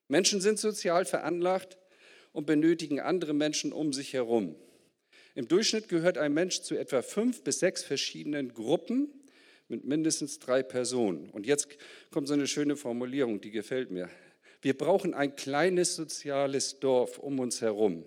Menschen 0.07 0.41
sind 0.41 0.59
sozial 0.59 1.05
veranlagt 1.05 1.77
und 2.35 2.45
benötigen 2.45 2.99
andere 2.99 3.33
Menschen 3.33 3.71
um 3.71 3.93
sich 3.93 4.11
herum. 4.13 4.55
Im 5.35 5.47
Durchschnitt 5.47 5.87
gehört 5.87 6.17
ein 6.17 6.33
Mensch 6.33 6.61
zu 6.61 6.75
etwa 6.75 7.01
fünf 7.01 7.43
bis 7.43 7.59
sechs 7.59 7.81
verschiedenen 7.81 8.53
Gruppen 8.53 9.07
mit 9.69 9.85
mindestens 9.85 10.39
drei 10.39 10.61
Personen. 10.61 11.29
Und 11.29 11.45
jetzt 11.45 11.69
kommt 12.11 12.27
so 12.27 12.33
eine 12.33 12.47
schöne 12.47 12.75
Formulierung, 12.75 13.39
die 13.39 13.51
gefällt 13.51 13.89
mir. 13.89 14.09
Wir 14.61 14.77
brauchen 14.77 15.13
ein 15.13 15.37
kleines 15.37 15.95
soziales 15.95 16.81
Dorf 16.81 17.19
um 17.19 17.39
uns 17.39 17.61
herum. 17.61 18.03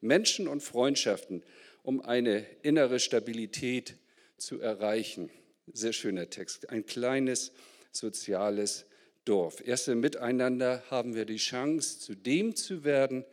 Menschen 0.00 0.48
und 0.48 0.62
Freundschaften, 0.62 1.42
um 1.82 2.00
eine 2.00 2.46
innere 2.62 2.98
Stabilität 2.98 3.96
zu 4.38 4.58
erreichen. 4.58 5.28
Sehr 5.70 5.92
schöner 5.92 6.30
Text. 6.30 6.70
Ein 6.70 6.86
kleines 6.86 7.52
soziales 7.92 8.86
Dorf. 9.26 9.62
Erst 9.66 9.88
im 9.88 10.00
Miteinander 10.00 10.82
haben 10.90 11.14
wir 11.14 11.26
die 11.26 11.36
Chance, 11.36 11.98
zu 11.98 12.14
dem 12.14 12.56
zu 12.56 12.84
werden, 12.84 13.26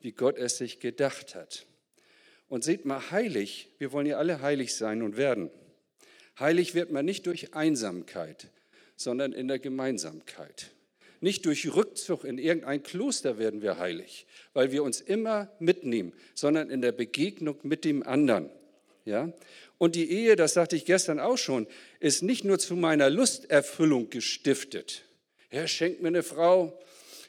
wie 0.00 0.12
Gott 0.12 0.38
es 0.38 0.58
sich 0.58 0.80
gedacht 0.80 1.34
hat. 1.34 1.66
Und 2.48 2.64
seht 2.64 2.84
mal, 2.84 3.10
heilig, 3.10 3.68
wir 3.78 3.92
wollen 3.92 4.06
ja 4.06 4.18
alle 4.18 4.42
heilig 4.42 4.74
sein 4.74 5.02
und 5.02 5.16
werden. 5.16 5.50
Heilig 6.38 6.74
wird 6.74 6.90
man 6.90 7.04
nicht 7.04 7.26
durch 7.26 7.54
Einsamkeit, 7.54 8.48
sondern 8.96 9.32
in 9.32 9.46
der 9.46 9.58
Gemeinsamkeit. 9.58 10.72
Nicht 11.20 11.44
durch 11.44 11.74
Rückzug 11.74 12.24
in 12.24 12.38
irgendein 12.38 12.82
Kloster 12.82 13.38
werden 13.38 13.60
wir 13.60 13.78
heilig, 13.78 14.26
weil 14.54 14.72
wir 14.72 14.82
uns 14.82 15.00
immer 15.02 15.50
mitnehmen, 15.58 16.14
sondern 16.34 16.70
in 16.70 16.80
der 16.80 16.92
Begegnung 16.92 17.58
mit 17.62 17.84
dem 17.84 18.02
anderen. 18.02 18.48
Ja? 19.04 19.32
Und 19.76 19.96
die 19.96 20.10
Ehe, 20.10 20.34
das 20.34 20.54
sagte 20.54 20.76
ich 20.76 20.86
gestern 20.86 21.20
auch 21.20 21.36
schon, 21.36 21.66
ist 22.00 22.22
nicht 22.22 22.44
nur 22.44 22.58
zu 22.58 22.74
meiner 22.74 23.10
Lusterfüllung 23.10 24.08
gestiftet. 24.08 25.04
Herr, 25.48 25.68
schenkt 25.68 26.00
mir 26.00 26.08
eine 26.08 26.22
Frau, 26.22 26.78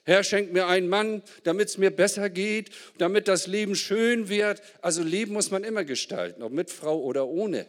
Herr, 0.03 0.23
schenkt 0.23 0.51
mir 0.51 0.67
einen 0.67 0.89
Mann, 0.89 1.21
damit 1.43 1.69
es 1.69 1.77
mir 1.77 1.91
besser 1.91 2.29
geht, 2.29 2.71
damit 2.97 3.27
das 3.27 3.45
Leben 3.45 3.75
schön 3.75 4.29
wird. 4.29 4.61
Also 4.81 5.03
Leben 5.03 5.33
muss 5.33 5.51
man 5.51 5.63
immer 5.63 5.83
gestalten, 5.85 6.41
ob 6.41 6.51
mit 6.51 6.71
Frau 6.71 6.99
oder 6.99 7.27
ohne. 7.27 7.67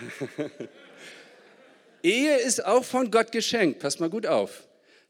Ehe 2.02 2.38
ist 2.38 2.64
auch 2.64 2.84
von 2.84 3.10
Gott 3.10 3.32
geschenkt, 3.32 3.80
passt 3.80 4.00
mal 4.00 4.08
gut 4.10 4.26
auf, 4.26 4.66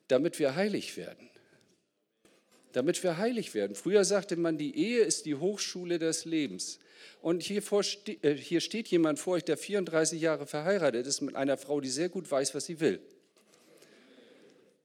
damit 0.09 0.39
wir 0.39 0.57
heilig 0.57 0.97
werden. 0.97 1.31
Damit 2.73 3.03
wir 3.03 3.19
heilig 3.19 3.55
werden. 3.55 3.77
Früher 3.77 4.05
sagte 4.05 4.37
man, 4.37 4.59
die 4.59 4.77
Ehe 4.77 5.01
ist 5.01 5.25
die 5.27 5.37
Hochschule 5.37 5.99
des 5.99 6.25
Lebens. 6.25 6.81
Und 7.23 7.43
hier, 7.43 7.63
vor, 7.63 7.83
äh, 8.23 8.35
hier 8.35 8.61
steht 8.61 8.89
jemand 8.89 9.19
vor 9.19 9.35
euch, 9.35 9.45
der 9.45 9.57
34 9.57 10.21
Jahre 10.21 10.47
verheiratet 10.47 11.07
ist 11.07 11.21
mit 11.21 11.37
einer 11.37 11.57
Frau, 11.57 11.81
die 11.81 11.89
sehr 11.89 12.09
gut 12.09 12.31
weiß, 12.31 12.55
was 12.55 12.67
sie 12.67 12.81
will. 12.81 13.01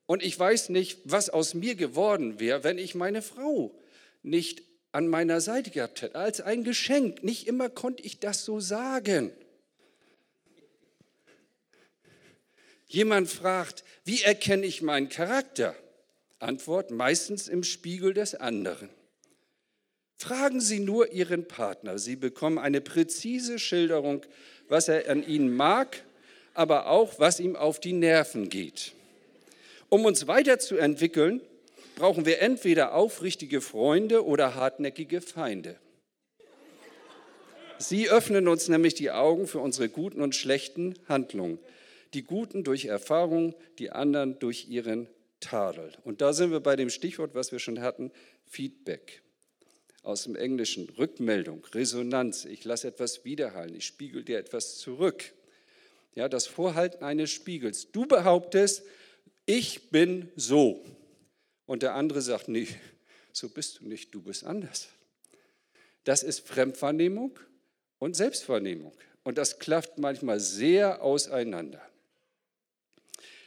Und 0.05 0.23
ich 0.23 0.37
weiß 0.37 0.69
nicht, 0.69 0.99
was 1.05 1.29
aus 1.29 1.53
mir 1.53 1.75
geworden 1.75 2.39
wäre, 2.39 2.63
wenn 2.63 2.77
ich 2.77 2.95
meine 2.95 3.21
Frau 3.21 3.73
nicht 4.23 4.63
an 4.91 5.07
meiner 5.07 5.39
Seite 5.41 5.71
gehabt 5.71 6.01
hätte, 6.01 6.15
als 6.15 6.41
ein 6.41 6.63
Geschenk. 6.63 7.23
Nicht 7.23 7.47
immer 7.47 7.69
konnte 7.69 8.03
ich 8.03 8.19
das 8.19 8.43
so 8.43 8.59
sagen. 8.59 9.31
Jemand 12.87 13.29
fragt, 13.29 13.85
wie 14.03 14.21
erkenne 14.21 14.65
ich 14.65 14.81
meinen 14.81 15.07
Charakter? 15.07 15.75
Antwort, 16.39 16.91
meistens 16.91 17.47
im 17.47 17.63
Spiegel 17.63 18.13
des 18.13 18.35
anderen. 18.35 18.89
Fragen 20.17 20.59
Sie 20.59 20.79
nur 20.79 21.13
Ihren 21.13 21.47
Partner. 21.47 21.97
Sie 21.97 22.15
bekommen 22.15 22.57
eine 22.57 22.81
präzise 22.81 23.59
Schilderung, 23.59 24.25
was 24.67 24.87
er 24.87 25.09
an 25.09 25.25
Ihnen 25.25 25.55
mag, 25.55 26.03
aber 26.53 26.87
auch, 26.87 27.17
was 27.17 27.39
ihm 27.39 27.55
auf 27.55 27.79
die 27.79 27.93
Nerven 27.93 28.49
geht. 28.49 28.93
Um 29.91 30.05
uns 30.05 30.25
weiterzuentwickeln, 30.25 31.41
brauchen 31.95 32.25
wir 32.25 32.41
entweder 32.41 32.95
aufrichtige 32.95 33.61
Freunde 33.61 34.25
oder 34.25 34.55
hartnäckige 34.55 35.21
Feinde. 35.21 35.77
Sie 37.77 38.09
öffnen 38.09 38.47
uns 38.47 38.69
nämlich 38.69 38.95
die 38.95 39.11
Augen 39.11 39.47
für 39.47 39.59
unsere 39.59 39.89
guten 39.89 40.21
und 40.21 40.33
schlechten 40.33 40.95
Handlungen 41.07 41.59
die 42.13 42.23
Guten 42.23 42.63
durch 42.63 42.85
Erfahrung, 42.85 43.55
die 43.79 43.91
anderen 43.91 44.39
durch 44.39 44.67
ihren 44.69 45.07
Tadel. 45.39 45.91
Und 46.03 46.21
da 46.21 46.33
sind 46.33 46.51
wir 46.51 46.59
bei 46.59 46.75
dem 46.75 46.89
Stichwort, 46.89 47.35
was 47.35 47.51
wir 47.51 47.59
schon 47.59 47.81
hatten, 47.81 48.11
Feedback. 48.45 49.21
Aus 50.03 50.23
dem 50.23 50.35
Englischen 50.35 50.89
Rückmeldung, 50.89 51.65
Resonanz. 51.73 52.45
Ich 52.45 52.65
lasse 52.65 52.87
etwas 52.87 53.23
widerhallen, 53.23 53.75
ich 53.75 53.85
spiegel 53.85 54.23
dir 54.23 54.39
etwas 54.39 54.77
zurück. 54.77 55.33
Ja, 56.15 56.27
das 56.27 56.47
Vorhalten 56.47 57.03
eines 57.03 57.31
Spiegels. 57.31 57.91
Du 57.91 58.05
behauptest, 58.05 58.83
ich 59.45 59.89
bin 59.89 60.31
so. 60.35 60.85
Und 61.65 61.83
der 61.83 61.95
andere 61.95 62.21
sagt, 62.21 62.47
nee, 62.47 62.67
so 63.31 63.49
bist 63.49 63.79
du 63.79 63.87
nicht, 63.87 64.13
du 64.13 64.21
bist 64.21 64.43
anders. 64.43 64.89
Das 66.03 66.23
ist 66.23 66.47
Fremdwahrnehmung 66.47 67.39
und 67.99 68.15
Selbstwahrnehmung. 68.15 68.93
Und 69.23 69.37
das 69.37 69.59
klafft 69.59 69.97
manchmal 69.97 70.39
sehr 70.39 71.03
auseinander. 71.03 71.81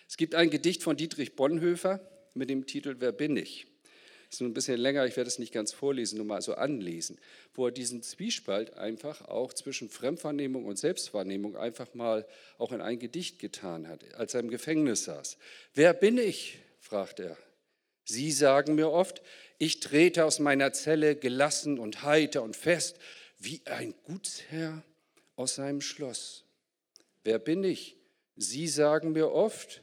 Es 0.08 0.16
gibt 0.16 0.34
ein 0.34 0.50
Gedicht 0.50 0.82
von 0.82 0.96
Dietrich 0.96 1.34
Bonhoeffer 1.34 2.00
mit 2.34 2.48
dem 2.50 2.66
Titel 2.66 2.96
Wer 2.98 3.12
bin 3.12 3.36
ich? 3.36 3.66
Ist 4.34 4.40
nur 4.40 4.50
ein 4.50 4.54
bisschen 4.54 4.80
länger, 4.80 5.06
ich 5.06 5.16
werde 5.16 5.28
es 5.28 5.38
nicht 5.38 5.52
ganz 5.52 5.70
vorlesen, 5.70 6.16
nur 6.16 6.26
mal 6.26 6.42
so 6.42 6.54
anlesen, 6.54 7.20
wo 7.54 7.66
er 7.66 7.70
diesen 7.70 8.02
Zwiespalt 8.02 8.74
einfach 8.74 9.28
auch 9.28 9.52
zwischen 9.52 9.88
Fremdwahrnehmung 9.88 10.64
und 10.64 10.76
Selbstwahrnehmung 10.76 11.56
einfach 11.56 11.94
mal 11.94 12.26
auch 12.58 12.72
in 12.72 12.80
ein 12.80 12.98
Gedicht 12.98 13.38
getan 13.38 13.86
hat, 13.86 14.12
als 14.14 14.34
er 14.34 14.40
im 14.40 14.50
Gefängnis 14.50 15.04
saß. 15.04 15.36
Wer 15.74 15.94
bin 15.94 16.18
ich? 16.18 16.58
fragt 16.80 17.20
er. 17.20 17.36
Sie 18.06 18.32
sagen 18.32 18.74
mir 18.74 18.90
oft, 18.90 19.22
ich 19.58 19.78
trete 19.78 20.24
aus 20.24 20.40
meiner 20.40 20.72
Zelle 20.72 21.14
gelassen 21.14 21.78
und 21.78 22.02
heiter 22.02 22.42
und 22.42 22.56
fest, 22.56 22.98
wie 23.38 23.62
ein 23.66 23.94
Gutsherr 24.02 24.82
aus 25.36 25.54
seinem 25.54 25.80
Schloss. 25.80 26.42
Wer 27.22 27.38
bin 27.38 27.62
ich? 27.62 27.98
Sie 28.34 28.66
sagen 28.66 29.12
mir 29.12 29.30
oft, 29.30 29.80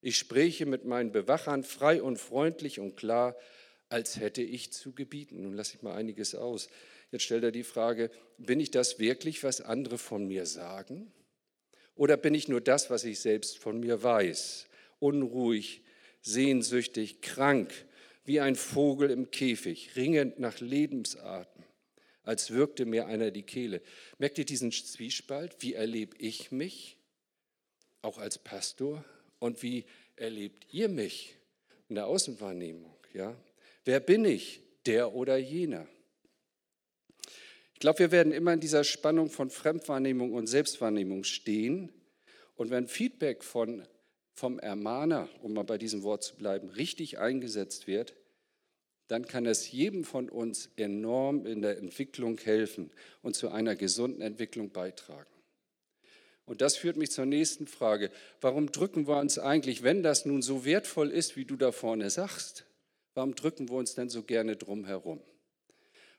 ich 0.00 0.16
spreche 0.16 0.64
mit 0.64 0.86
meinen 0.86 1.12
Bewachern 1.12 1.62
frei 1.62 2.02
und 2.02 2.16
freundlich 2.16 2.80
und 2.80 2.96
klar, 2.96 3.36
als 3.92 4.18
hätte 4.18 4.42
ich 4.42 4.72
zu 4.72 4.92
gebieten. 4.92 5.42
Nun 5.42 5.54
lasse 5.54 5.76
ich 5.76 5.82
mal 5.82 5.94
einiges 5.94 6.34
aus. 6.34 6.68
Jetzt 7.10 7.24
stellt 7.24 7.44
er 7.44 7.52
die 7.52 7.62
Frage, 7.62 8.10
bin 8.38 8.58
ich 8.58 8.70
das 8.70 8.98
wirklich, 8.98 9.44
was 9.44 9.60
andere 9.60 9.98
von 9.98 10.26
mir 10.26 10.46
sagen? 10.46 11.12
Oder 11.94 12.16
bin 12.16 12.34
ich 12.34 12.48
nur 12.48 12.62
das, 12.62 12.88
was 12.88 13.04
ich 13.04 13.20
selbst 13.20 13.58
von 13.58 13.80
mir 13.80 14.02
weiß? 14.02 14.66
Unruhig, 14.98 15.82
sehnsüchtig, 16.22 17.20
krank, 17.20 17.72
wie 18.24 18.40
ein 18.40 18.56
Vogel 18.56 19.10
im 19.10 19.30
Käfig, 19.30 19.94
ringend 19.94 20.38
nach 20.38 20.60
Lebensatem, 20.60 21.64
als 22.22 22.50
würgte 22.50 22.86
mir 22.86 23.06
einer 23.06 23.30
die 23.30 23.42
Kehle. 23.42 23.82
Merkt 24.18 24.38
ihr 24.38 24.46
diesen 24.46 24.72
Zwiespalt? 24.72 25.56
Wie 25.60 25.74
erlebe 25.74 26.16
ich 26.18 26.50
mich? 26.50 26.96
Auch 28.00 28.16
als 28.16 28.38
Pastor? 28.38 29.04
Und 29.38 29.62
wie 29.62 29.84
erlebt 30.16 30.66
ihr 30.72 30.88
mich 30.88 31.36
in 31.88 31.96
der 31.96 32.06
Außenwahrnehmung? 32.06 32.96
Ja? 33.12 33.36
Wer 33.84 34.00
bin 34.00 34.24
ich? 34.24 34.60
Der 34.86 35.14
oder 35.14 35.36
jener? 35.36 35.86
Ich 37.74 37.80
glaube, 37.80 38.00
wir 38.00 38.12
werden 38.12 38.32
immer 38.32 38.52
in 38.52 38.60
dieser 38.60 38.84
Spannung 38.84 39.30
von 39.30 39.50
Fremdwahrnehmung 39.50 40.32
und 40.32 40.46
Selbstwahrnehmung 40.46 41.24
stehen. 41.24 41.92
Und 42.54 42.70
wenn 42.70 42.86
Feedback 42.86 43.42
von, 43.42 43.86
vom 44.34 44.58
Ermahner, 44.58 45.28
um 45.42 45.52
mal 45.52 45.64
bei 45.64 45.78
diesem 45.78 46.02
Wort 46.02 46.22
zu 46.22 46.36
bleiben, 46.36 46.68
richtig 46.70 47.18
eingesetzt 47.18 47.86
wird, 47.86 48.14
dann 49.08 49.26
kann 49.26 49.46
es 49.46 49.70
jedem 49.70 50.04
von 50.04 50.28
uns 50.28 50.70
enorm 50.76 51.44
in 51.44 51.60
der 51.60 51.78
Entwicklung 51.78 52.38
helfen 52.38 52.90
und 53.20 53.36
zu 53.36 53.50
einer 53.50 53.76
gesunden 53.76 54.22
Entwicklung 54.22 54.70
beitragen. 54.70 55.28
Und 56.44 56.60
das 56.60 56.76
führt 56.76 56.96
mich 56.96 57.10
zur 57.10 57.26
nächsten 57.26 57.66
Frage. 57.66 58.10
Warum 58.40 58.72
drücken 58.72 59.06
wir 59.06 59.18
uns 59.18 59.38
eigentlich, 59.38 59.82
wenn 59.82 60.02
das 60.02 60.24
nun 60.24 60.42
so 60.42 60.64
wertvoll 60.64 61.10
ist, 61.10 61.36
wie 61.36 61.44
du 61.44 61.56
da 61.56 61.72
vorne 61.72 62.10
sagst, 62.10 62.64
warum 63.14 63.34
drücken 63.34 63.68
wir 63.68 63.76
uns 63.76 63.94
denn 63.94 64.08
so 64.08 64.22
gerne 64.22 64.56
drum 64.56 64.84
herum? 64.84 65.22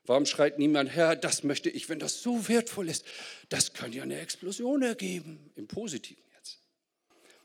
Warum 0.06 0.26
schreit 0.26 0.58
niemand, 0.58 0.90
Herr, 0.90 1.16
das 1.16 1.44
möchte 1.44 1.70
ich, 1.70 1.88
wenn 1.88 1.98
das 1.98 2.20
so 2.20 2.48
wertvoll 2.48 2.88
ist, 2.88 3.06
das 3.48 3.72
könnte 3.72 3.98
ja 3.98 4.02
eine 4.02 4.20
Explosion 4.20 4.82
ergeben, 4.82 5.50
im 5.56 5.66
Positiven 5.66 6.24
jetzt. 6.36 6.60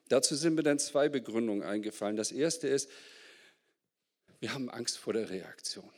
Dazu 0.10 0.36
sind 0.36 0.56
mir 0.56 0.64
dann 0.64 0.80
zwei 0.80 1.08
Begründungen 1.08 1.64
eingefallen. 1.64 2.18
Das 2.18 2.32
erste 2.32 2.68
ist, 2.68 2.90
wir 4.42 4.54
haben 4.54 4.70
Angst 4.70 4.98
vor 4.98 5.14
der 5.14 5.30
Reaktion. 5.30 5.90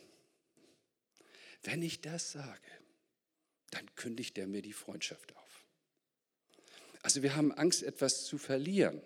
Wenn 1.64 1.82
ich 1.82 2.02
das 2.02 2.32
sage, 2.32 2.72
dann 3.72 3.96
kündigt 3.96 4.38
er 4.38 4.48
mir 4.48 4.62
die 4.62 4.74
Freundschaft 4.74 5.36
auf. 5.36 5.66
Also 7.02 7.24
wir 7.24 7.36
haben 7.36 7.52
Angst, 7.52 7.82
etwas 7.84 8.26
zu 8.26 8.38
verlieren. 8.38 9.02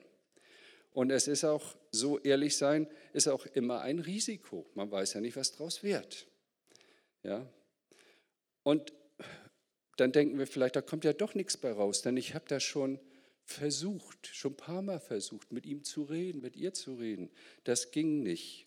Und 0.96 1.12
es 1.12 1.28
ist 1.28 1.44
auch, 1.44 1.76
so 1.92 2.20
ehrlich 2.20 2.56
sein, 2.56 2.88
ist 3.12 3.28
auch 3.28 3.46
immer 3.48 3.82
ein 3.82 4.00
Risiko. 4.00 4.66
Man 4.76 4.90
weiß 4.90 5.16
ja 5.16 5.20
nicht, 5.20 5.36
was 5.36 5.52
daraus 5.52 5.84
wird. 5.84 6.26
Ja? 7.22 7.46
Und 8.64 8.94
dann 9.98 10.14
denken 10.14 10.40
wir 10.40 10.48
vielleicht, 10.48 10.78
da 10.78 10.82
kommt 10.82 11.04
ja 11.04 11.12
doch 11.12 11.36
nichts 11.36 11.58
bei 11.58 11.74
raus, 11.74 12.02
denn 12.02 12.16
ich 12.16 12.34
habe 12.34 12.46
das 12.48 12.64
schon 12.64 12.98
versucht, 13.44 14.28
schon 14.28 14.54
ein 14.54 14.58
paar 14.58 14.82
Mal 14.82 15.02
versucht, 15.02 15.52
mit 15.52 15.66
ihm 15.66 15.84
zu 15.84 16.04
reden, 16.04 16.40
mit 16.40 16.56
ihr 16.56 16.74
zu 16.74 16.96
reden. 16.96 17.30
Das 17.66 17.92
ging 17.92 18.24
nicht. 18.24 18.66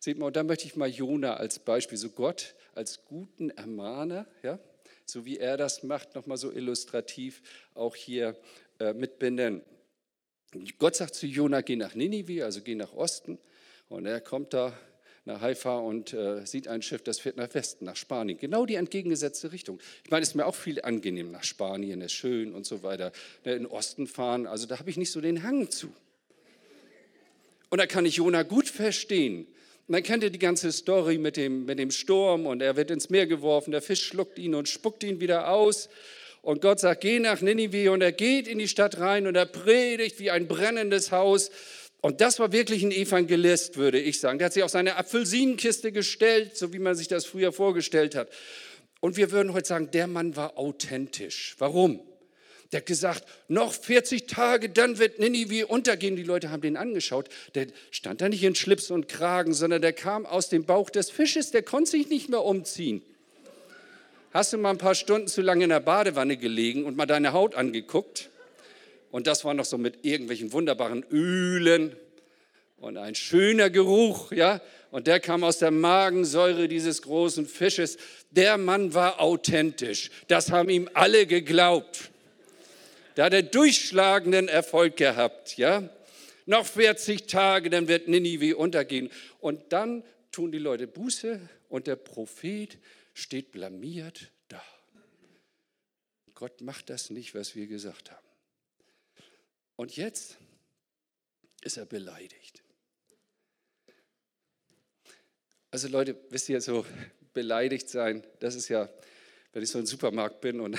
Seht 0.00 0.18
mal, 0.18 0.32
da 0.32 0.42
möchte 0.42 0.66
ich 0.66 0.74
mal 0.74 0.88
Jona 0.88 1.34
als 1.34 1.60
Beispiel, 1.60 1.98
so 1.98 2.10
Gott 2.10 2.56
als 2.74 3.04
guten 3.04 3.50
Ermahner, 3.50 4.26
ja, 4.42 4.58
so 5.06 5.24
wie 5.24 5.38
er 5.38 5.56
das 5.56 5.84
macht, 5.84 6.16
nochmal 6.16 6.36
so 6.36 6.50
illustrativ 6.50 7.42
auch 7.74 7.94
hier 7.94 8.36
äh, 8.80 8.92
mit 8.92 9.20
benennen. 9.20 9.62
Gott 10.78 10.96
sagt 10.96 11.14
zu 11.14 11.26
Jona, 11.26 11.60
geh 11.60 11.76
nach 11.76 11.94
Ninive, 11.94 12.44
also 12.44 12.60
geh 12.60 12.74
nach 12.74 12.92
Osten. 12.92 13.38
Und 13.88 14.06
er 14.06 14.20
kommt 14.20 14.52
da 14.52 14.76
nach 15.24 15.40
Haifa 15.40 15.78
und 15.78 16.12
äh, 16.12 16.44
sieht 16.46 16.66
ein 16.66 16.82
Schiff, 16.82 17.02
das 17.02 17.20
fährt 17.20 17.36
nach 17.36 17.52
Westen, 17.54 17.84
nach 17.84 17.96
Spanien. 17.96 18.38
Genau 18.38 18.66
die 18.66 18.74
entgegengesetzte 18.74 19.52
Richtung. 19.52 19.78
Ich 20.04 20.10
meine, 20.10 20.22
es 20.22 20.30
ist 20.30 20.34
mir 20.34 20.46
auch 20.46 20.54
viel 20.54 20.80
angenehm 20.82 21.30
nach 21.30 21.44
Spanien, 21.44 22.00
ist 22.00 22.12
schön 22.12 22.54
und 22.54 22.66
so 22.66 22.82
weiter. 22.82 23.12
Ne, 23.44 23.54
in 23.54 23.66
Osten 23.66 24.06
fahren, 24.06 24.46
also 24.46 24.66
da 24.66 24.78
habe 24.78 24.90
ich 24.90 24.96
nicht 24.96 25.12
so 25.12 25.20
den 25.20 25.42
Hang 25.42 25.70
zu. 25.70 25.92
Und 27.68 27.78
da 27.78 27.86
kann 27.86 28.04
ich 28.04 28.16
Jona 28.16 28.42
gut 28.42 28.68
verstehen. 28.68 29.46
Man 29.86 30.02
kennt 30.02 30.22
ja 30.22 30.28
die 30.28 30.38
ganze 30.38 30.72
Story 30.72 31.18
mit 31.18 31.36
dem, 31.36 31.64
mit 31.64 31.78
dem 31.78 31.90
Sturm 31.90 32.46
und 32.46 32.62
er 32.62 32.76
wird 32.76 32.90
ins 32.90 33.10
Meer 33.10 33.26
geworfen, 33.26 33.72
der 33.72 33.82
Fisch 33.82 34.04
schluckt 34.04 34.38
ihn 34.38 34.54
und 34.54 34.68
spuckt 34.68 35.04
ihn 35.04 35.20
wieder 35.20 35.50
aus. 35.50 35.88
Und 36.42 36.62
Gott 36.62 36.80
sagt, 36.80 37.02
geh 37.02 37.18
nach 37.18 37.40
Ninive 37.40 37.92
und 37.92 38.00
er 38.00 38.12
geht 38.12 38.48
in 38.48 38.58
die 38.58 38.68
Stadt 38.68 38.98
rein 38.98 39.26
und 39.26 39.36
er 39.36 39.46
predigt 39.46 40.18
wie 40.18 40.30
ein 40.30 40.48
brennendes 40.48 41.12
Haus 41.12 41.50
und 42.02 42.20
das 42.20 42.38
war 42.38 42.52
wirklich 42.52 42.82
ein 42.82 42.92
Evangelist, 42.92 43.76
würde 43.76 44.00
ich 44.00 44.20
sagen. 44.20 44.38
Der 44.38 44.46
hat 44.46 44.54
sich 44.54 44.62
auf 44.62 44.70
seine 44.70 44.96
Apfelsinenkiste 44.96 45.92
gestellt, 45.92 46.56
so 46.56 46.72
wie 46.72 46.78
man 46.78 46.94
sich 46.94 47.08
das 47.08 47.26
früher 47.26 47.52
vorgestellt 47.52 48.14
hat. 48.14 48.30
Und 49.00 49.16
wir 49.16 49.30
würden 49.30 49.52
heute 49.52 49.68
sagen, 49.68 49.90
der 49.90 50.06
Mann 50.06 50.36
war 50.36 50.58
authentisch. 50.58 51.56
Warum? 51.58 52.00
Der 52.72 52.80
hat 52.80 52.86
gesagt, 52.86 53.24
noch 53.48 53.72
40 53.72 54.26
Tage, 54.26 54.70
dann 54.70 54.98
wird 54.98 55.18
Ninive 55.18 55.66
untergehen. 55.66 56.16
Die 56.16 56.22
Leute 56.22 56.50
haben 56.50 56.62
den 56.62 56.76
angeschaut. 56.76 57.28
Der 57.54 57.66
stand 57.90 58.20
da 58.20 58.28
nicht 58.28 58.44
in 58.44 58.54
Schlips 58.54 58.90
und 58.90 59.08
Kragen, 59.08 59.52
sondern 59.52 59.82
der 59.82 59.92
kam 59.92 60.24
aus 60.24 60.48
dem 60.48 60.64
Bauch 60.64 60.88
des 60.88 61.10
Fisches. 61.10 61.50
Der 61.50 61.62
konnte 61.62 61.90
sich 61.90 62.08
nicht 62.08 62.28
mehr 62.28 62.44
umziehen. 62.44 63.02
Hast 64.32 64.52
du 64.52 64.58
mal 64.58 64.70
ein 64.70 64.78
paar 64.78 64.94
Stunden 64.94 65.26
zu 65.26 65.42
lange 65.42 65.64
in 65.64 65.70
der 65.70 65.80
Badewanne 65.80 66.36
gelegen 66.36 66.84
und 66.84 66.96
mal 66.96 67.06
deine 67.06 67.32
Haut 67.32 67.56
angeguckt? 67.56 68.30
Und 69.10 69.26
das 69.26 69.44
war 69.44 69.54
noch 69.54 69.64
so 69.64 69.76
mit 69.76 70.04
irgendwelchen 70.04 70.52
wunderbaren 70.52 71.04
Ölen 71.10 71.96
und 72.76 72.96
ein 72.96 73.16
schöner 73.16 73.70
Geruch, 73.70 74.30
ja. 74.30 74.60
Und 74.92 75.08
der 75.08 75.18
kam 75.18 75.42
aus 75.42 75.58
der 75.58 75.72
Magensäure 75.72 76.68
dieses 76.68 77.02
großen 77.02 77.44
Fisches. 77.44 77.98
Der 78.30 78.56
Mann 78.56 78.94
war 78.94 79.20
authentisch. 79.20 80.12
Das 80.28 80.52
haben 80.52 80.70
ihm 80.70 80.88
alle 80.94 81.26
geglaubt. 81.26 82.10
Da 83.16 83.24
hat 83.24 83.32
er 83.32 83.42
durchschlagenden 83.42 84.46
Erfolg 84.46 84.96
gehabt, 84.96 85.56
ja. 85.56 85.88
Noch 86.46 86.66
40 86.66 87.26
Tage, 87.26 87.68
dann 87.68 87.88
wird 87.88 88.06
Ninive 88.06 88.56
untergehen. 88.56 89.10
Und 89.40 89.72
dann 89.72 90.04
tun 90.30 90.52
die 90.52 90.58
Leute 90.58 90.86
Buße 90.86 91.40
und 91.68 91.88
der 91.88 91.96
Prophet 91.96 92.78
steht 93.14 93.52
blamiert 93.52 94.32
da. 94.48 94.62
Gott 96.34 96.60
macht 96.62 96.88
das 96.88 97.10
nicht, 97.10 97.34
was 97.34 97.54
wir 97.54 97.66
gesagt 97.66 98.10
haben. 98.10 98.26
Und 99.76 99.96
jetzt 99.96 100.38
ist 101.62 101.76
er 101.76 101.86
beleidigt. 101.86 102.62
Also 105.70 105.88
Leute, 105.88 106.16
wisst 106.30 106.48
ihr, 106.48 106.60
so 106.60 106.84
beleidigt 107.32 107.88
sein, 107.88 108.26
das 108.40 108.54
ist 108.54 108.68
ja, 108.68 108.88
wenn 109.52 109.62
ich 109.62 109.70
so 109.70 109.78
im 109.78 109.86
Supermarkt 109.86 110.40
bin 110.40 110.60
und 110.60 110.76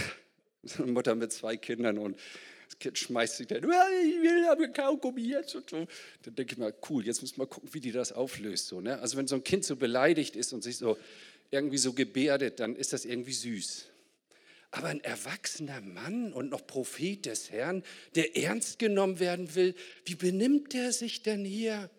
so 0.64 0.84
eine 0.84 0.92
Mutter 0.92 1.16
mit 1.16 1.32
zwei 1.32 1.58
Kindern 1.58 1.98
und 1.98 2.20
das 2.68 2.80
Kind 2.80 2.98
schmeißt 2.98 3.38
sich 3.38 3.48
dann, 3.48 3.64
ich 3.64 4.22
will 4.22 4.46
aber 4.50 4.68
Kaugummi 4.70 5.22
jetzt 5.22 5.56
und 5.56 5.70
so. 5.70 5.88
Dann 6.24 6.36
denke 6.36 6.54
ich 6.54 6.58
mal, 6.58 6.74
cool, 6.90 7.06
jetzt 7.06 7.22
müssen 7.22 7.38
wir 7.38 7.48
gucken, 7.48 7.74
wie 7.74 7.82
die 7.82 7.92
das 7.92 8.12
auflöst. 8.12 8.68
So, 8.68 8.82
ne? 8.82 9.00
Also 9.00 9.18
wenn 9.18 9.28
so 9.28 9.36
ein 9.36 9.44
Kind 9.44 9.66
so 9.66 9.76
beleidigt 9.76 10.36
ist 10.36 10.54
und 10.54 10.64
sich 10.64 10.78
so 10.78 10.98
irgendwie 11.52 11.78
so 11.78 11.94
gebärdet, 11.94 12.60
dann 12.60 12.76
ist 12.76 12.94
das 12.94 13.06
irgendwie 13.06 13.34
süß. 13.34 13.86
Aber 14.72 14.88
ein 14.88 15.04
erwachsener 15.04 15.82
Mann 15.82 16.32
und 16.32 16.50
noch 16.50 16.66
Prophet 16.66 17.26
des 17.26 17.52
Herrn, 17.52 17.84
der 18.16 18.38
ernst 18.38 18.80
genommen 18.80 19.20
werden 19.20 19.54
will, 19.54 19.76
wie 20.06 20.16
benimmt 20.16 20.74
er 20.74 20.94
sich 20.94 21.24
denn 21.24 21.44
hier? 21.44 21.90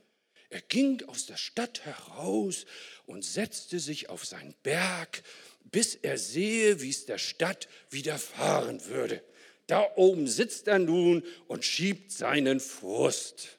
Er 0.48 0.62
ging 0.62 1.02
aus 1.06 1.26
der 1.26 1.36
Stadt 1.36 1.84
heraus 1.84 2.64
und 3.06 3.24
setzte 3.24 3.78
sich 3.78 4.08
auf 4.08 4.24
seinen 4.24 4.54
Berg, 4.62 5.22
bis 5.64 5.94
er 5.94 6.18
sehe, 6.18 6.80
wie 6.80 6.90
es 6.90 7.06
der 7.06 7.18
Stadt 7.18 7.68
widerfahren 7.90 8.84
würde. 8.86 9.22
Da 9.66 9.86
oben 9.96 10.26
sitzt 10.26 10.66
er 10.68 10.78
nun 10.78 11.22
und 11.46 11.64
schiebt 11.64 12.10
seinen 12.10 12.60
Frust. 12.60 13.58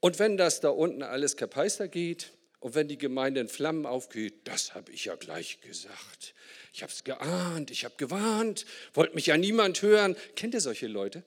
Und 0.00 0.18
wenn 0.18 0.36
das 0.36 0.60
da 0.60 0.70
unten 0.70 1.02
alles 1.02 1.36
kapeister 1.36 1.86
geht, 1.86 2.32
und 2.60 2.74
wenn 2.74 2.88
die 2.88 2.98
Gemeinde 2.98 3.40
in 3.40 3.48
Flammen 3.48 3.86
aufgeht, 3.86 4.46
das 4.46 4.74
habe 4.74 4.92
ich 4.92 5.06
ja 5.06 5.14
gleich 5.14 5.60
gesagt. 5.62 6.34
Ich 6.72 6.82
habe 6.82 6.92
es 6.92 7.04
geahnt, 7.04 7.70
ich 7.70 7.84
habe 7.84 7.94
gewarnt, 7.96 8.66
wollte 8.92 9.14
mich 9.14 9.26
ja 9.26 9.36
niemand 9.36 9.80
hören. 9.80 10.14
Kennt 10.36 10.54
ihr 10.54 10.60
solche 10.60 10.86
Leute? 10.86 11.24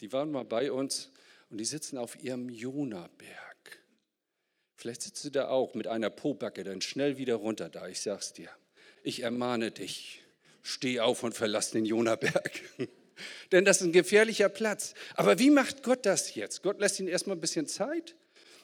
Die 0.00 0.12
waren 0.12 0.30
mal 0.30 0.44
bei 0.44 0.70
uns 0.70 1.10
und 1.50 1.58
die 1.58 1.64
sitzen 1.64 1.98
auf 1.98 2.22
ihrem 2.22 2.48
Jonaberg. 2.48 3.34
Vielleicht 4.76 5.02
sitzt 5.02 5.24
du 5.24 5.30
da 5.30 5.48
auch 5.48 5.74
mit 5.74 5.88
einer 5.88 6.10
Pobacke 6.10 6.62
dann 6.62 6.80
schnell 6.80 7.18
wieder 7.18 7.34
runter 7.34 7.68
da. 7.68 7.88
Ich 7.88 8.00
sag's 8.00 8.32
dir. 8.32 8.48
Ich 9.02 9.22
ermahne 9.22 9.70
dich. 9.70 10.22
Steh 10.62 11.00
auf 11.00 11.24
und 11.24 11.34
verlass 11.34 11.72
den 11.72 11.84
Jonaberg. 11.84 12.60
Denn 13.52 13.64
das 13.64 13.80
ist 13.80 13.88
ein 13.88 13.92
gefährlicher 13.92 14.48
Platz. 14.48 14.94
Aber 15.14 15.38
wie 15.38 15.50
macht 15.50 15.82
Gott 15.82 16.06
das 16.06 16.34
jetzt? 16.34 16.62
Gott 16.62 16.80
lässt 16.80 17.00
ihn 17.00 17.08
erstmal 17.08 17.36
ein 17.36 17.40
bisschen 17.40 17.66
Zeit 17.66 18.14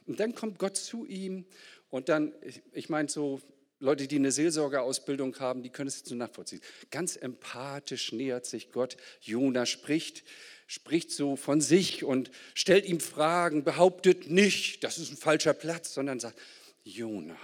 und 0.06 0.20
dann 0.20 0.34
kommt 0.34 0.58
Gott 0.58 0.76
zu 0.76 1.06
ihm 1.06 1.46
und 1.90 2.08
dann, 2.08 2.32
ich 2.72 2.88
meine 2.88 3.08
so, 3.08 3.40
Leute, 3.80 4.06
die 4.06 4.16
eine 4.16 4.30
Seelsorgeausbildung 4.30 5.38
haben, 5.40 5.62
die 5.62 5.70
können 5.70 5.88
es 5.88 5.98
jetzt 5.98 6.08
so 6.10 6.14
nachvollziehen. 6.14 6.60
Ganz 6.90 7.16
empathisch 7.16 8.12
nähert 8.12 8.44
sich 8.44 8.72
Gott. 8.72 8.96
Jona 9.22 9.64
spricht, 9.64 10.22
spricht 10.66 11.10
so 11.10 11.34
von 11.34 11.62
sich 11.62 12.04
und 12.04 12.30
stellt 12.54 12.84
ihm 12.84 13.00
Fragen, 13.00 13.64
behauptet 13.64 14.30
nicht, 14.30 14.84
das 14.84 14.98
ist 14.98 15.10
ein 15.10 15.16
falscher 15.16 15.54
Platz, 15.54 15.94
sondern 15.94 16.20
sagt, 16.20 16.38
Jona, 16.84 17.38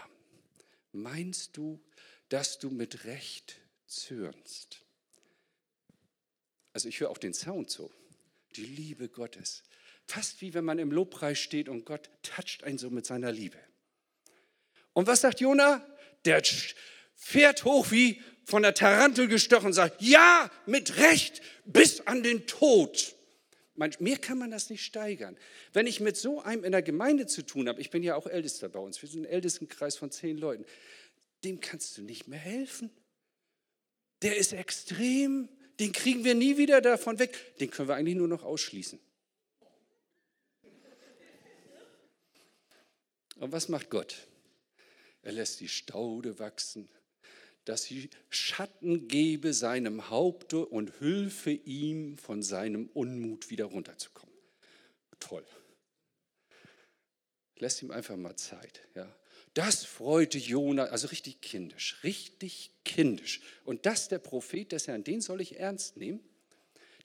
meinst 0.93 1.57
du, 1.57 1.81
dass 2.29 2.59
du 2.59 2.69
mit 2.69 3.07
Recht 3.07 3.57
zürnst? 3.87 4.83
Also 6.75 6.91
ich 6.91 7.01
höre 7.01 7.11
auch 7.11 7.19
den 7.19 7.33
Sound 7.33 7.71
so, 7.71 7.91
die 8.57 8.67
Liebe 8.67 9.09
Gottes. 9.09 9.63
Fast 10.05 10.43
wie 10.43 10.53
wenn 10.53 10.67
man 10.67 10.79
im 10.79 10.93
Lobpreis 10.93 11.39
steht 11.39 11.71
und 11.71 11.87
Gott 11.87 12.11
toucht 12.23 12.63
einen 12.63 12.77
so 12.77 12.91
mit 12.91 13.07
seiner 13.07 13.33
Liebe. 13.33 13.59
Und 14.97 15.07
was 15.07 15.21
sagt 15.21 15.41
Jona? 15.41 15.87
Der 16.25 16.43
fährt 17.15 17.67
hoch 17.67 17.91
wie 17.91 18.23
von 18.45 18.63
der 18.63 18.73
Tarantel 18.73 19.29
gestochen 19.29 19.67
und 19.67 19.73
sagt, 19.75 20.01
ja, 20.01 20.51
mit 20.65 20.97
Recht, 20.97 21.43
bis 21.67 22.01
an 22.07 22.23
den 22.23 22.47
Tod. 22.47 23.15
Mehr 23.75 24.17
kann 24.17 24.39
man 24.39 24.51
das 24.51 24.71
nicht 24.71 24.83
steigern. 24.83 25.37
Wenn 25.75 25.87
ich 25.87 26.01
mit 26.01 26.17
so 26.17 26.41
einem 26.41 26.65
in 26.65 26.73
der 26.73 26.81
Gemeinde 26.81 27.27
zu 27.27 27.43
tun 27.43 27.69
habe, 27.69 27.79
ich 27.79 27.91
bin 27.91 28.03
ja 28.03 28.15
auch 28.15 28.27
Ältester 28.27 28.71
bei 28.71 28.79
uns, 28.79 29.03
wir 29.03 29.09
sind 29.11 29.27
ein 29.27 29.31
Ältestenkreis 29.31 29.97
von 29.97 30.11
zehn 30.11 30.39
Leuten, 30.39 30.65
dem 31.45 31.61
kannst 31.61 31.99
du 31.99 32.03
nicht 32.03 32.27
mehr 32.27 32.39
helfen. 32.39 32.89
Der 34.23 34.39
ist 34.39 34.55
extrem, 34.55 35.51
den 35.79 35.93
kriegen 35.93 36.25
wir 36.25 36.35
nie 36.35 36.57
wieder 36.57 36.81
davon 36.81 37.19
weg, 37.19 37.59
den 37.59 37.71
können 37.71 37.89
wir 37.89 37.97
eigentlich 37.97 38.17
nur 38.17 38.29
noch 38.29 38.45
ausschließen. 38.45 38.99
Und 43.41 43.53
was 43.53 43.69
macht 43.69 43.91
Gott? 43.91 44.27
Er 45.27 45.33
lässt 45.33 45.59
die 45.59 45.69
Staude 45.69 46.39
wachsen, 46.39 46.89
dass 47.65 47.83
sie 47.83 48.11
Schatten 48.31 49.09
gebe 49.09 49.55
seinem 49.55 50.09
Haupte 50.09 50.65
und 50.65 51.01
hülfe 51.01 51.51
ihm 51.51 52.17
von 52.17 52.45
seinem 52.45 52.87
Unmut 52.95 53.51
wieder 53.51 53.65
runterzukommen. 53.65 54.33
Toll. 55.19 55.45
Lässt 57.59 57.83
ihm 57.83 57.91
einfach 57.91 58.17
mal 58.17 58.37
Zeit. 58.37 58.83
Ja. 58.95 59.12
Das 59.53 59.85
freute 59.85 60.39
Jona, 60.39 60.85
also 60.85 61.09
richtig 61.09 61.41
kindisch, 61.41 61.99
richtig 62.05 62.71
kindisch. 62.85 63.41
Und 63.65 63.85
das 63.85 64.07
der 64.07 64.21
Prophet 64.21 64.71
des 64.71 64.87
Herrn, 64.87 65.03
den 65.03 65.21
soll 65.21 65.41
ich 65.41 65.59
ernst 65.59 65.97
nehmen? 65.97 66.21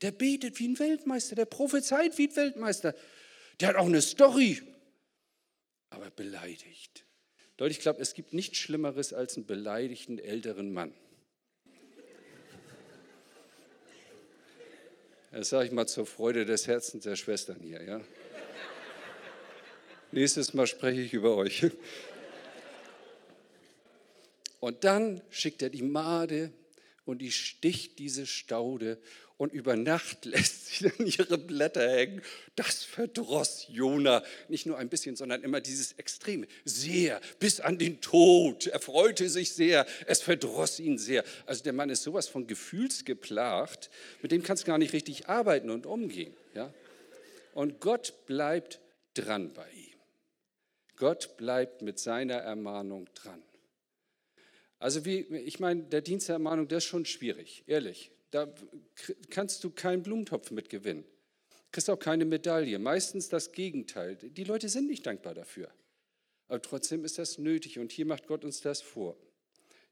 Der 0.03 0.11
betet 0.11 0.59
wie 0.59 0.67
ein 0.67 0.77
Weltmeister, 0.77 1.35
der 1.35 1.45
prophezeit 1.45 2.19
wie 2.19 2.27
ein 2.27 2.35
Weltmeister. 2.35 2.93
Der 3.59 3.69
hat 3.69 3.77
auch 3.77 3.87
eine 3.87 4.03
Story, 4.03 4.61
aber 5.89 6.11
beleidigt. 6.11 7.03
Leute, 7.61 7.73
ich 7.73 7.79
glaube, 7.79 8.01
es 8.01 8.15
gibt 8.15 8.33
nichts 8.33 8.57
Schlimmeres 8.57 9.13
als 9.13 9.35
einen 9.35 9.45
beleidigten 9.45 10.17
älteren 10.17 10.73
Mann. 10.73 10.95
Das 15.31 15.49
sage 15.49 15.67
ich 15.67 15.71
mal 15.71 15.85
zur 15.85 16.07
Freude 16.07 16.45
des 16.45 16.65
Herzens 16.65 17.03
der 17.03 17.15
Schwestern 17.15 17.59
hier. 17.59 17.83
Ja? 17.83 18.01
Nächstes 20.11 20.55
Mal 20.55 20.65
spreche 20.65 21.01
ich 21.01 21.13
über 21.13 21.35
euch. 21.35 21.67
Und 24.59 24.83
dann 24.83 25.21
schickt 25.29 25.61
er 25.61 25.69
die 25.69 25.83
Made 25.83 26.51
und 27.05 27.19
die 27.19 27.31
sticht 27.31 27.99
diese 27.99 28.25
Staude 28.25 28.99
und 29.41 29.53
über 29.53 29.75
Nacht 29.75 30.25
lässt 30.25 30.67
sie 30.67 30.83
dann 30.87 31.07
ihre 31.07 31.39
Blätter 31.39 31.89
hängen. 31.89 32.21
Das 32.55 32.83
verdross 32.83 33.65
Jona 33.69 34.21
nicht 34.49 34.67
nur 34.67 34.77
ein 34.77 34.87
bisschen, 34.87 35.15
sondern 35.15 35.41
immer 35.41 35.61
dieses 35.61 35.93
Extreme. 35.93 36.45
Sehr, 36.63 37.19
bis 37.39 37.59
an 37.59 37.79
den 37.79 38.01
Tod. 38.01 38.67
Er 38.67 38.79
freute 38.79 39.29
sich 39.29 39.53
sehr. 39.53 39.87
Es 40.05 40.21
verdross 40.21 40.79
ihn 40.79 40.99
sehr. 40.99 41.23
Also 41.47 41.63
der 41.63 41.73
Mann 41.73 41.89
ist 41.89 42.03
sowas 42.03 42.27
von 42.27 42.45
gefühlsgeplagt, 42.45 43.89
mit 44.21 44.31
dem 44.31 44.43
kannst 44.43 44.61
du 44.61 44.67
gar 44.67 44.77
nicht 44.77 44.93
richtig 44.93 45.27
arbeiten 45.27 45.71
und 45.71 45.87
umgehen. 45.87 46.35
Ja? 46.53 46.71
Und 47.55 47.81
Gott 47.81 48.13
bleibt 48.27 48.79
dran 49.15 49.53
bei 49.55 49.67
ihm. 49.71 49.97
Gott 50.97 51.35
bleibt 51.37 51.81
mit 51.81 51.97
seiner 51.97 52.35
Ermahnung 52.35 53.09
dran. 53.15 53.41
Also 54.77 55.03
wie, 55.03 55.21
ich 55.21 55.59
meine, 55.59 55.81
der 55.81 56.01
Dienst 56.01 56.27
der 56.27 56.33
Ermahnung, 56.33 56.67
der 56.67 56.77
ist 56.77 56.85
schon 56.85 57.05
schwierig, 57.05 57.63
ehrlich. 57.65 58.11
Da 58.31 58.53
kannst 59.29 59.63
du 59.63 59.69
keinen 59.69 60.03
Blumentopf 60.03 60.51
mit 60.51 60.69
gewinnen. 60.69 61.03
Kriegst 61.71 61.89
auch 61.89 61.99
keine 61.99 62.25
Medaille. 62.25 62.79
Meistens 62.79 63.29
das 63.29 63.51
Gegenteil. 63.51 64.15
Die 64.15 64.43
Leute 64.43 64.67
sind 64.67 64.87
nicht 64.87 65.05
dankbar 65.05 65.33
dafür. 65.33 65.69
Aber 66.47 66.61
trotzdem 66.61 67.05
ist 67.05 67.17
das 67.17 67.37
nötig 67.37 67.79
und 67.79 67.91
hier 67.91 68.05
macht 68.05 68.27
Gott 68.27 68.43
uns 68.43 68.59
das 68.59 68.81
vor. 68.81 69.15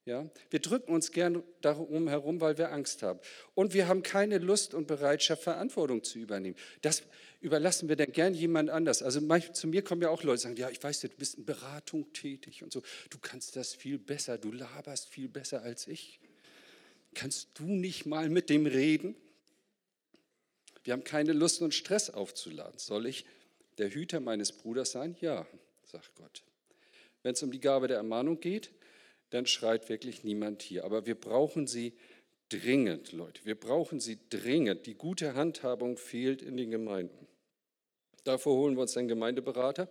Ja? 0.06 0.30
Wir 0.50 0.60
drücken 0.60 0.92
uns 0.92 1.12
gern 1.12 1.44
darum 1.62 2.08
herum, 2.08 2.42
weil 2.42 2.58
wir 2.58 2.72
Angst 2.72 3.04
haben. 3.04 3.20
Und 3.54 3.74
wir 3.74 3.88
haben 3.88 4.04
keine 4.04 4.40
Lust 4.40 4.74
und 4.74 4.88
Bereitschaft, 4.88 5.44
Verantwortung 5.44 6.04
zu 6.04 6.20
übernehmen. 6.20 6.58
Das 6.82 7.04
überlassen 7.42 7.88
wir 7.88 7.96
dann 7.96 8.12
gern 8.12 8.34
jemand 8.34 8.70
anders. 8.70 9.04
Also 9.04 9.22
manchmal, 9.22 9.56
zu 9.56 9.68
mir 9.68 9.84
kommen 9.84 10.02
ja 10.02 10.10
auch 10.10 10.24
Leute, 10.24 10.38
die 10.38 10.44
sagen, 10.44 10.56
ja, 10.58 10.70
ich 10.70 10.84
weiß, 10.84 11.02
du 11.02 11.10
bist 11.10 11.36
in 11.36 11.46
Beratung 11.46 12.12
tätig 12.12 12.64
und 12.64 12.74
so. 12.74 12.82
Du 13.10 13.20
kannst 13.20 13.56
das 13.56 13.74
viel 13.74 14.00
besser, 14.00 14.38
du 14.38 14.52
laberst 14.52 15.10
viel 15.10 15.30
besser 15.30 15.62
als 15.62 15.88
ich. 15.88 16.20
Kannst 17.14 17.50
du 17.56 17.64
nicht 17.64 18.06
mal 18.06 18.30
mit 18.30 18.50
dem 18.50 18.66
reden? 18.66 19.16
Wir 20.84 20.94
haben 20.94 21.04
keine 21.04 21.34
Lust 21.34 21.62
und 21.62 21.74
Stress 21.74 22.10
aufzuladen. 22.10 22.80
Soll 22.80 23.06
ich 23.06 23.26
der 23.78 23.90
Hüter 23.90 24.20
meines 24.20 24.52
Bruders 24.52 24.92
sein? 24.92 25.16
Ja, 25.22 25.46
sagt 25.84 26.16
Gott. 26.16 26.44
Wenn 27.24 27.34
es 27.34 27.44
um 27.44 27.52
die 27.52 27.60
Gabe 27.60 27.88
der 27.88 27.98
Ermahnung 27.98 28.40
geht, 28.40 28.72
dann 29.30 29.46
schreit 29.46 29.90
wirklich 29.90 30.24
niemand 30.24 30.62
hier. 30.62 30.86
Aber 30.86 31.06
wir 31.06 31.16
brauchen 31.16 31.68
sie 31.68 31.94
dringend, 32.50 33.12
Leute. 33.12 33.44
Wir 33.46 33.56
brauchen 33.56 34.00
sie 34.00 34.20
dringend. 34.30 34.86
Die 34.86 34.96
gute 34.96 35.36
Handhabung 35.36 35.98
fehlt 35.98 36.42
in 36.42 36.58
den 36.58 36.72
Gemeinden. 36.72 37.28
Davor 38.24 38.58
holen 38.58 38.76
wir 38.76 38.82
uns 38.82 38.98
einen 38.98 39.08
Gemeindeberater. 39.08 39.88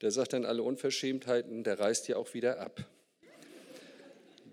Der 0.00 0.10
sagt 0.10 0.32
dann 0.32 0.44
alle 0.44 0.62
Unverschämtheiten, 0.62 1.64
der 1.64 1.78
reißt 1.78 2.08
ja 2.08 2.16
auch 2.16 2.34
wieder 2.34 2.60
ab. 2.60 2.86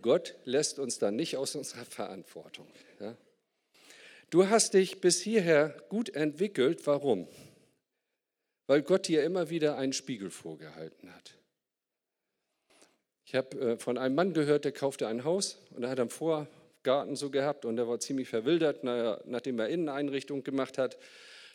Gott 0.04 0.36
lässt 0.46 0.78
uns 0.78 1.00
dann 1.00 1.16
nicht 1.16 1.38
aus 1.38 1.56
unserer 1.56 1.86
Verantwortung. 1.86 2.68
Ja? 3.00 3.16
Du 4.30 4.50
hast 4.50 4.76
dich 4.76 5.02
bis 5.02 5.22
hierher 5.22 5.76
gut 5.90 6.10
entwickelt. 6.10 6.86
Warum? 6.86 7.28
Weil 8.68 8.84
Gott 8.84 9.08
dir 9.08 9.24
immer 9.24 9.50
wieder 9.50 9.78
einen 9.78 9.94
Spiegel 9.94 10.30
vorgehalten 10.30 11.14
hat. 11.14 11.34
Ich 13.26 13.36
habe 13.36 13.60
äh, 13.60 13.78
von 13.78 13.98
einem 13.98 14.16
Mann 14.16 14.34
gehört, 14.34 14.66
der 14.66 14.72
kaufte 14.72 15.08
ein 15.08 15.24
Haus 15.24 15.58
und 15.72 15.84
er 15.84 15.90
hat 15.90 16.00
einen 16.00 16.10
Vorgarten 16.10 17.16
so 17.16 17.30
gehabt 17.30 17.66
und 17.66 17.78
er 17.78 17.88
war 17.88 18.00
ziemlich 18.00 18.30
verwildert, 18.30 18.84
nachdem 18.84 19.60
er 19.60 19.70
Inneneinrichtung 19.70 20.44
gemacht 20.44 20.78
hat. 20.78 20.98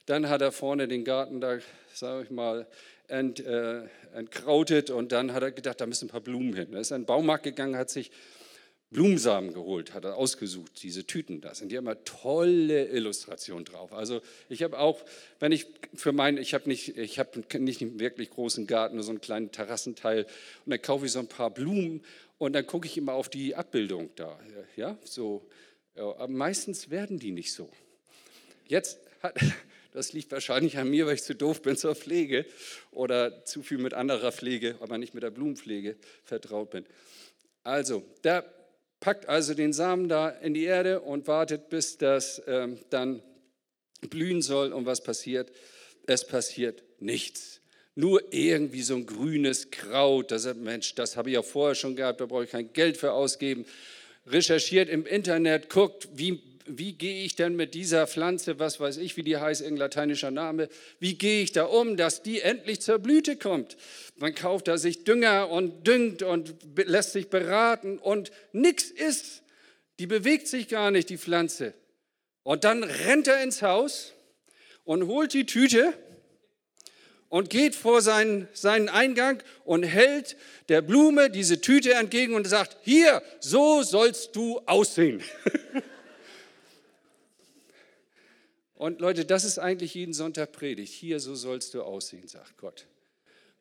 Dann 0.06 0.28
hat 0.28 0.40
er 0.40 0.52
vorne 0.52 0.88
den 0.88 1.04
Garten 1.04 1.40
da, 1.40 1.58
sage 1.92 2.24
ich 2.24 2.30
mal, 2.30 2.66
ent, 3.08 3.40
äh, 3.40 3.82
entkrautet 4.14 4.90
und 4.90 5.12
dann 5.12 5.32
hat 5.32 5.42
er 5.42 5.52
gedacht, 5.52 5.80
da 5.80 5.86
müssen 5.86 6.06
ein 6.06 6.10
paar 6.10 6.20
Blumen 6.20 6.54
hin. 6.54 6.72
Er 6.72 6.80
ist 6.80 6.90
in 6.90 7.02
den 7.02 7.06
Baumarkt 7.06 7.44
gegangen, 7.44 7.76
hat 7.76 7.90
sich 7.90 8.10
Blumensamen 8.90 9.52
geholt, 9.52 9.92
hat 9.92 10.04
er 10.04 10.16
ausgesucht, 10.16 10.82
diese 10.82 11.04
Tüten, 11.04 11.42
da 11.42 11.54
sind 11.54 11.72
ja 11.72 11.78
immer 11.78 12.02
tolle 12.04 12.86
Illustrationen 12.86 13.66
drauf. 13.66 13.92
Also 13.92 14.22
ich 14.48 14.62
habe 14.62 14.78
auch, 14.78 15.04
wenn 15.40 15.52
ich 15.52 15.66
für 15.94 16.12
meinen, 16.12 16.38
ich 16.38 16.54
habe 16.54 16.68
nicht, 16.68 16.96
ich 16.96 17.18
habe 17.18 17.42
nicht 17.58 17.82
einen 17.82 18.00
wirklich 18.00 18.30
großen 18.30 18.66
Garten, 18.66 18.96
nur 18.96 19.04
so 19.04 19.10
einen 19.10 19.20
kleinen 19.20 19.52
Terrassenteil 19.52 20.24
und 20.64 20.70
dann 20.70 20.80
kaufe 20.80 21.04
ich 21.04 21.12
so 21.12 21.18
ein 21.18 21.28
paar 21.28 21.50
Blumen 21.50 22.02
und 22.38 22.54
dann 22.54 22.66
gucke 22.66 22.86
ich 22.86 22.96
immer 22.96 23.12
auf 23.12 23.28
die 23.28 23.54
Abbildung 23.54 24.08
da, 24.16 24.38
ja, 24.76 24.96
so. 25.04 25.46
Aber 25.94 26.28
meistens 26.28 26.90
werden 26.90 27.18
die 27.18 27.32
nicht 27.32 27.52
so. 27.52 27.68
Jetzt 28.68 29.00
hat, 29.22 29.34
das 29.92 30.14
liegt 30.14 30.32
wahrscheinlich 30.32 30.78
an 30.78 30.88
mir, 30.88 31.06
weil 31.06 31.16
ich 31.16 31.24
zu 31.24 31.34
doof 31.34 31.60
bin 31.60 31.76
zur 31.76 31.94
Pflege 31.94 32.46
oder 32.90 33.44
zu 33.44 33.62
viel 33.62 33.78
mit 33.78 33.92
anderer 33.92 34.32
Pflege, 34.32 34.76
aber 34.80 34.96
nicht 34.96 35.12
mit 35.12 35.24
der 35.24 35.30
Blumenpflege 35.30 35.96
vertraut 36.24 36.70
bin. 36.70 36.86
Also, 37.64 38.02
da 38.22 38.44
packt 39.00 39.28
also 39.28 39.54
den 39.54 39.72
Samen 39.72 40.08
da 40.08 40.28
in 40.28 40.54
die 40.54 40.64
Erde 40.64 41.00
und 41.00 41.26
wartet, 41.26 41.68
bis 41.68 41.98
das 41.98 42.42
ähm, 42.46 42.78
dann 42.90 43.22
blühen 44.10 44.42
soll. 44.42 44.72
Und 44.72 44.86
was 44.86 45.02
passiert? 45.02 45.52
Es 46.06 46.26
passiert 46.26 46.82
nichts. 47.00 47.60
Nur 47.94 48.32
irgendwie 48.32 48.82
so 48.82 48.94
ein 48.94 49.06
grünes 49.06 49.70
Kraut. 49.70 50.30
Das 50.30 50.44
sagt, 50.44 50.58
Mensch, 50.58 50.94
das 50.94 51.16
habe 51.16 51.30
ich 51.30 51.34
ja 51.34 51.42
vorher 51.42 51.74
schon 51.74 51.96
gehabt, 51.96 52.20
da 52.20 52.26
brauche 52.26 52.44
ich 52.44 52.50
kein 52.50 52.72
Geld 52.72 52.96
für 52.96 53.12
ausgeben. 53.12 53.66
Recherchiert 54.26 54.88
im 54.88 55.06
Internet, 55.06 55.68
guckt, 55.68 56.08
wie 56.14 56.40
wie 56.68 56.92
gehe 56.92 57.24
ich 57.24 57.36
denn 57.36 57.56
mit 57.56 57.74
dieser 57.74 58.06
Pflanze, 58.06 58.58
was 58.58 58.80
weiß 58.80 58.98
ich, 58.98 59.16
wie 59.16 59.22
die 59.22 59.36
heißt, 59.36 59.60
in 59.62 59.76
lateinischer 59.76 60.30
Name, 60.30 60.68
wie 60.98 61.14
gehe 61.14 61.42
ich 61.42 61.52
da 61.52 61.64
um, 61.64 61.96
dass 61.96 62.22
die 62.22 62.40
endlich 62.40 62.80
zur 62.80 62.98
Blüte 62.98 63.36
kommt? 63.36 63.76
Man 64.16 64.34
kauft 64.34 64.68
da 64.68 64.78
sich 64.78 65.04
Dünger 65.04 65.50
und 65.50 65.86
düngt 65.86 66.22
und 66.22 66.54
lässt 66.76 67.12
sich 67.12 67.28
beraten 67.28 67.98
und 67.98 68.30
nichts 68.52 68.90
ist. 68.90 69.42
Die 69.98 70.06
bewegt 70.06 70.48
sich 70.48 70.68
gar 70.68 70.90
nicht, 70.90 71.10
die 71.10 71.18
Pflanze. 71.18 71.74
Und 72.42 72.64
dann 72.64 72.82
rennt 72.82 73.26
er 73.28 73.42
ins 73.42 73.62
Haus 73.62 74.12
und 74.84 75.06
holt 75.06 75.34
die 75.34 75.46
Tüte 75.46 75.92
und 77.28 77.50
geht 77.50 77.74
vor 77.74 78.00
seinen, 78.00 78.48
seinen 78.52 78.88
Eingang 78.88 79.42
und 79.64 79.82
hält 79.82 80.36
der 80.68 80.82
Blume 80.82 81.30
diese 81.30 81.60
Tüte 81.60 81.94
entgegen 81.94 82.34
und 82.34 82.46
sagt, 82.46 82.76
hier, 82.82 83.22
so 83.40 83.82
sollst 83.82 84.34
du 84.36 84.60
aussehen. 84.66 85.22
Und 88.78 89.00
Leute, 89.00 89.24
das 89.24 89.42
ist 89.42 89.58
eigentlich 89.58 89.94
jeden 89.94 90.12
Sonntag 90.12 90.52
Predigt. 90.52 90.92
Hier, 90.92 91.18
so 91.18 91.34
sollst 91.34 91.74
du 91.74 91.82
aussehen, 91.82 92.28
sagt 92.28 92.58
Gott. 92.58 92.86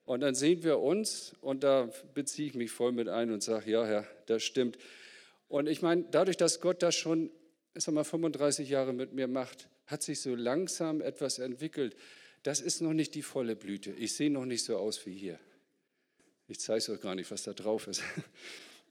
Und 0.06 0.19
dann 0.19 0.36
sehen 0.36 0.62
wir 0.62 0.77
uns 0.77 1.34
und 1.41 1.63
da 1.63 1.89
beziehe 2.13 2.47
ich 2.47 2.53
mich 2.53 2.69
voll 2.69 2.91
mit 2.91 3.10
ein 3.10 3.32
und 3.32 3.41
sage, 3.41 3.71
ja, 3.71 3.84
Herr, 3.84 4.08
das 4.27 4.43
stimmt. 4.43 4.77
Und 5.47 5.67
ich 5.67 5.82
meine, 5.82 6.06
dadurch, 6.12 6.38
dass 6.38 6.62
Gott 6.62 6.84
das 6.84 6.93
schon, 6.93 7.32
sag 7.74 7.95
mal, 7.95 8.03
35 8.03 8.70
Jahre 8.70 8.93
mit 8.93 9.13
mir 9.13 9.28
macht, 9.28 9.70
hat 9.88 10.03
sich 10.03 10.22
so 10.22 10.36
langsam 10.36 11.01
etwas 11.01 11.39
entwickelt. 11.39 11.95
Das 12.43 12.61
ist 12.61 12.82
noch 12.82 12.93
nicht 12.93 13.15
die 13.15 13.24
volle 13.24 13.55
Blüte. 13.55 13.89
Ich 13.93 14.13
sehe 14.13 14.30
noch 14.30 14.45
nicht 14.45 14.63
so 14.63 14.78
aus 14.78 15.03
wie 15.07 15.15
hier. 15.15 15.39
Ich 16.47 16.59
zeige 16.59 16.78
es 16.78 16.89
euch 16.89 17.01
gar 17.01 17.15
nicht, 17.15 17.32
was 17.32 17.41
da 17.41 17.53
drauf 17.53 17.88
ist. 17.88 18.03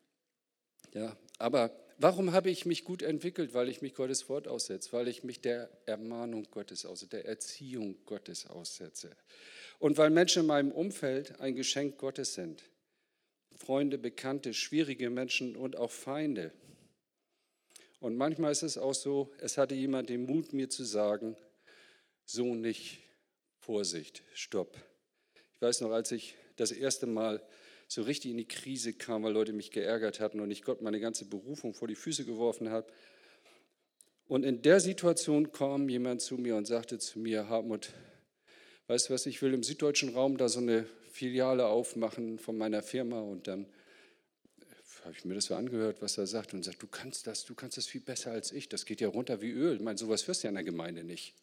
ja, 0.92 1.16
aber 1.38 1.70
warum 1.98 2.32
habe 2.32 2.50
ich 2.50 2.66
mich 2.66 2.84
gut 2.84 3.02
entwickelt? 3.02 3.54
Weil 3.54 3.68
ich 3.68 3.82
mich 3.82 3.94
Gottes 3.94 4.28
Wort 4.28 4.48
aussetze, 4.48 4.92
weil 4.92 5.08
ich 5.08 5.24
mich 5.24 5.40
der 5.40 5.70
Ermahnung 5.86 6.46
Gottes 6.50 6.84
aussetze, 6.84 7.10
der 7.10 7.26
Erziehung 7.26 7.96
Gottes 8.04 8.46
aussetze. 8.46 9.16
Und 9.78 9.98
weil 9.98 10.10
Menschen 10.10 10.40
in 10.40 10.46
meinem 10.46 10.72
Umfeld 10.72 11.40
ein 11.40 11.54
Geschenk 11.54 11.98
Gottes 11.98 12.34
sind. 12.34 12.62
Freunde, 13.56 13.98
Bekannte, 13.98 14.52
schwierige 14.54 15.10
Menschen 15.10 15.56
und 15.56 15.76
auch 15.76 15.90
Feinde. 15.90 16.52
Und 18.00 18.16
manchmal 18.16 18.52
ist 18.52 18.62
es 18.62 18.76
auch 18.76 18.94
so, 18.94 19.32
es 19.38 19.56
hatte 19.56 19.74
jemand 19.74 20.10
den 20.10 20.26
Mut, 20.26 20.52
mir 20.52 20.68
zu 20.68 20.84
sagen, 20.84 21.36
so 22.24 22.54
nicht, 22.54 22.98
Vorsicht, 23.58 24.22
stopp. 24.34 24.76
Ich 25.54 25.62
weiß 25.62 25.80
noch, 25.80 25.90
als 25.90 26.12
ich 26.12 26.34
das 26.56 26.70
erste 26.70 27.06
Mal 27.06 27.42
so 27.88 28.02
richtig 28.02 28.32
in 28.32 28.36
die 28.38 28.48
Krise 28.48 28.92
kam, 28.92 29.22
weil 29.22 29.32
Leute 29.32 29.52
mich 29.52 29.70
geärgert 29.70 30.20
hatten 30.20 30.40
und 30.40 30.50
ich 30.50 30.62
Gott 30.62 30.82
meine 30.82 31.00
ganze 31.00 31.24
Berufung 31.24 31.74
vor 31.74 31.88
die 31.88 31.94
Füße 31.94 32.24
geworfen 32.24 32.70
habe. 32.70 32.86
Und 34.28 34.44
in 34.44 34.62
der 34.62 34.80
Situation 34.80 35.52
kam 35.52 35.88
jemand 35.88 36.20
zu 36.20 36.36
mir 36.36 36.56
und 36.56 36.66
sagte 36.66 36.98
zu 36.98 37.20
mir, 37.20 37.48
Hartmut, 37.48 37.90
weißt 38.88 39.08
du 39.08 39.14
was, 39.14 39.26
ich 39.26 39.40
will 39.40 39.54
im 39.54 39.62
süddeutschen 39.62 40.14
Raum 40.14 40.36
da 40.36 40.48
so 40.48 40.58
eine 40.58 40.86
Filiale 41.12 41.66
aufmachen 41.66 42.38
von 42.38 42.58
meiner 42.58 42.82
Firma 42.82 43.20
und 43.20 43.46
dann 43.46 43.66
habe 45.06 45.14
ich 45.16 45.24
mir 45.24 45.34
das 45.34 45.44
so 45.44 45.54
angehört, 45.54 46.02
was 46.02 46.18
er 46.18 46.26
sagt 46.26 46.52
und 46.52 46.64
sagt, 46.64 46.82
du 46.82 46.88
kannst 46.88 47.28
das, 47.28 47.44
du 47.44 47.54
kannst 47.54 47.76
das 47.76 47.86
viel 47.86 48.00
besser 48.00 48.32
als 48.32 48.50
ich, 48.50 48.68
das 48.68 48.84
geht 48.84 49.00
ja 49.00 49.06
runter 49.06 49.40
wie 49.40 49.50
Öl. 49.50 49.76
Ich 49.76 49.80
meine, 49.80 49.96
sowas 49.96 50.26
hörst 50.26 50.42
du 50.42 50.46
ja 50.46 50.48
in 50.48 50.56
der 50.56 50.64
Gemeinde 50.64 51.04
nicht. 51.04 51.34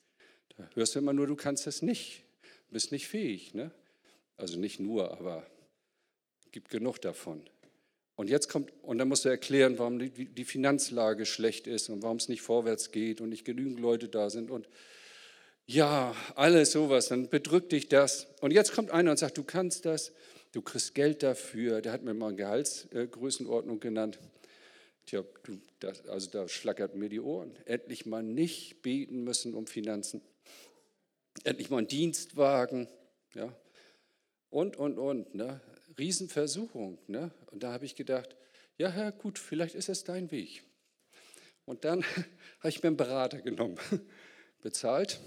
Da 0.58 0.70
hörst 0.74 0.96
du 0.96 1.00
immer 1.00 1.14
nur, 1.14 1.28
du 1.28 1.38
kannst 1.38 1.66
das 1.66 1.82
nicht, 1.82 2.24
bist 2.70 2.92
nicht 2.92 3.08
fähig. 3.08 3.54
Ne? 3.54 3.72
Also 4.36 4.60
nicht 4.60 4.82
nur, 4.82 5.18
aber 5.18 5.48
gibt 6.54 6.70
genug 6.70 7.02
davon. 7.02 7.42
Und 8.16 8.30
jetzt 8.30 8.48
kommt, 8.48 8.72
und 8.84 9.00
dann 9.00 9.10
musst 9.10 9.26
du 9.26 9.30
erklären, 9.30 9.78
warum 9.80 10.00
die, 10.00 10.46
Finanzlage 10.46 11.26
schlecht 11.26 11.68
ist 11.68 11.90
und 11.90 12.04
warum 12.04 12.18
es 12.18 12.30
nicht 12.30 12.44
vorwärts 12.44 12.92
geht 12.92 13.20
und 13.20 13.30
nicht 13.30 13.44
genügend 13.44 13.80
Leute 13.80 14.08
da 14.08 14.30
sind 14.30 14.52
und 14.52 14.70
ja, 15.66 16.14
alles 16.36 16.74
sowas, 16.74 17.08
dann 17.08 17.30
bedrückt 17.30 17.72
dich 17.72 17.88
das. 17.88 18.28
Und 18.42 18.52
jetzt 18.52 18.74
kommt 18.74 18.92
einer 18.92 19.12
und 19.12 19.18
sagt, 19.18 19.38
du 19.38 19.44
kannst 19.44 19.86
das, 19.86 20.12
du 20.52 20.62
kriegst 20.62 20.94
Geld 20.94 21.24
dafür. 21.24 21.82
Der 21.82 21.94
hat 21.94 22.04
mir 22.04 22.14
mal 22.14 22.28
eine 22.28 22.36
Gehaltsgrößenordnung 22.36 23.80
genannt. 23.80 24.20
Tja, 25.06 25.24
du, 25.44 25.60
das, 25.80 26.06
also 26.08 26.30
da 26.32 26.48
schlackert 26.50 26.96
mir 26.96 27.08
die 27.08 27.22
Ohren. 27.22 27.54
Endlich 27.66 28.06
mal 28.06 28.24
nicht 28.24 28.82
beten 28.82 29.24
müssen 29.24 29.54
um 29.54 29.66
Finanzen. 29.66 30.22
Endlich 31.46 31.70
mal 31.70 31.78
einen 31.78 31.88
Dienstwagen. 31.88 32.90
Ja. 33.34 33.56
Und, 34.50 34.76
und, 34.76 34.98
und. 34.98 35.34
Ne? 35.34 35.62
Riesenversuchung. 35.98 37.00
Ne? 37.08 37.32
Und 37.52 37.64
da 37.64 37.74
habe 37.74 37.86
ich 37.86 37.96
gedacht, 37.96 38.36
ja, 38.78 38.90
Herr, 38.90 39.12
gut, 39.12 39.40
vielleicht 39.40 39.76
ist 39.76 39.90
es 39.90 40.04
dein 40.04 40.32
Weg. 40.32 40.64
Und 41.66 41.86
dann 41.86 42.04
habe 42.60 42.70
ich 42.70 42.82
mir 42.84 42.88
einen 42.88 42.98
Berater 42.98 43.42
genommen, 43.42 43.78
bezahlt 44.62 45.20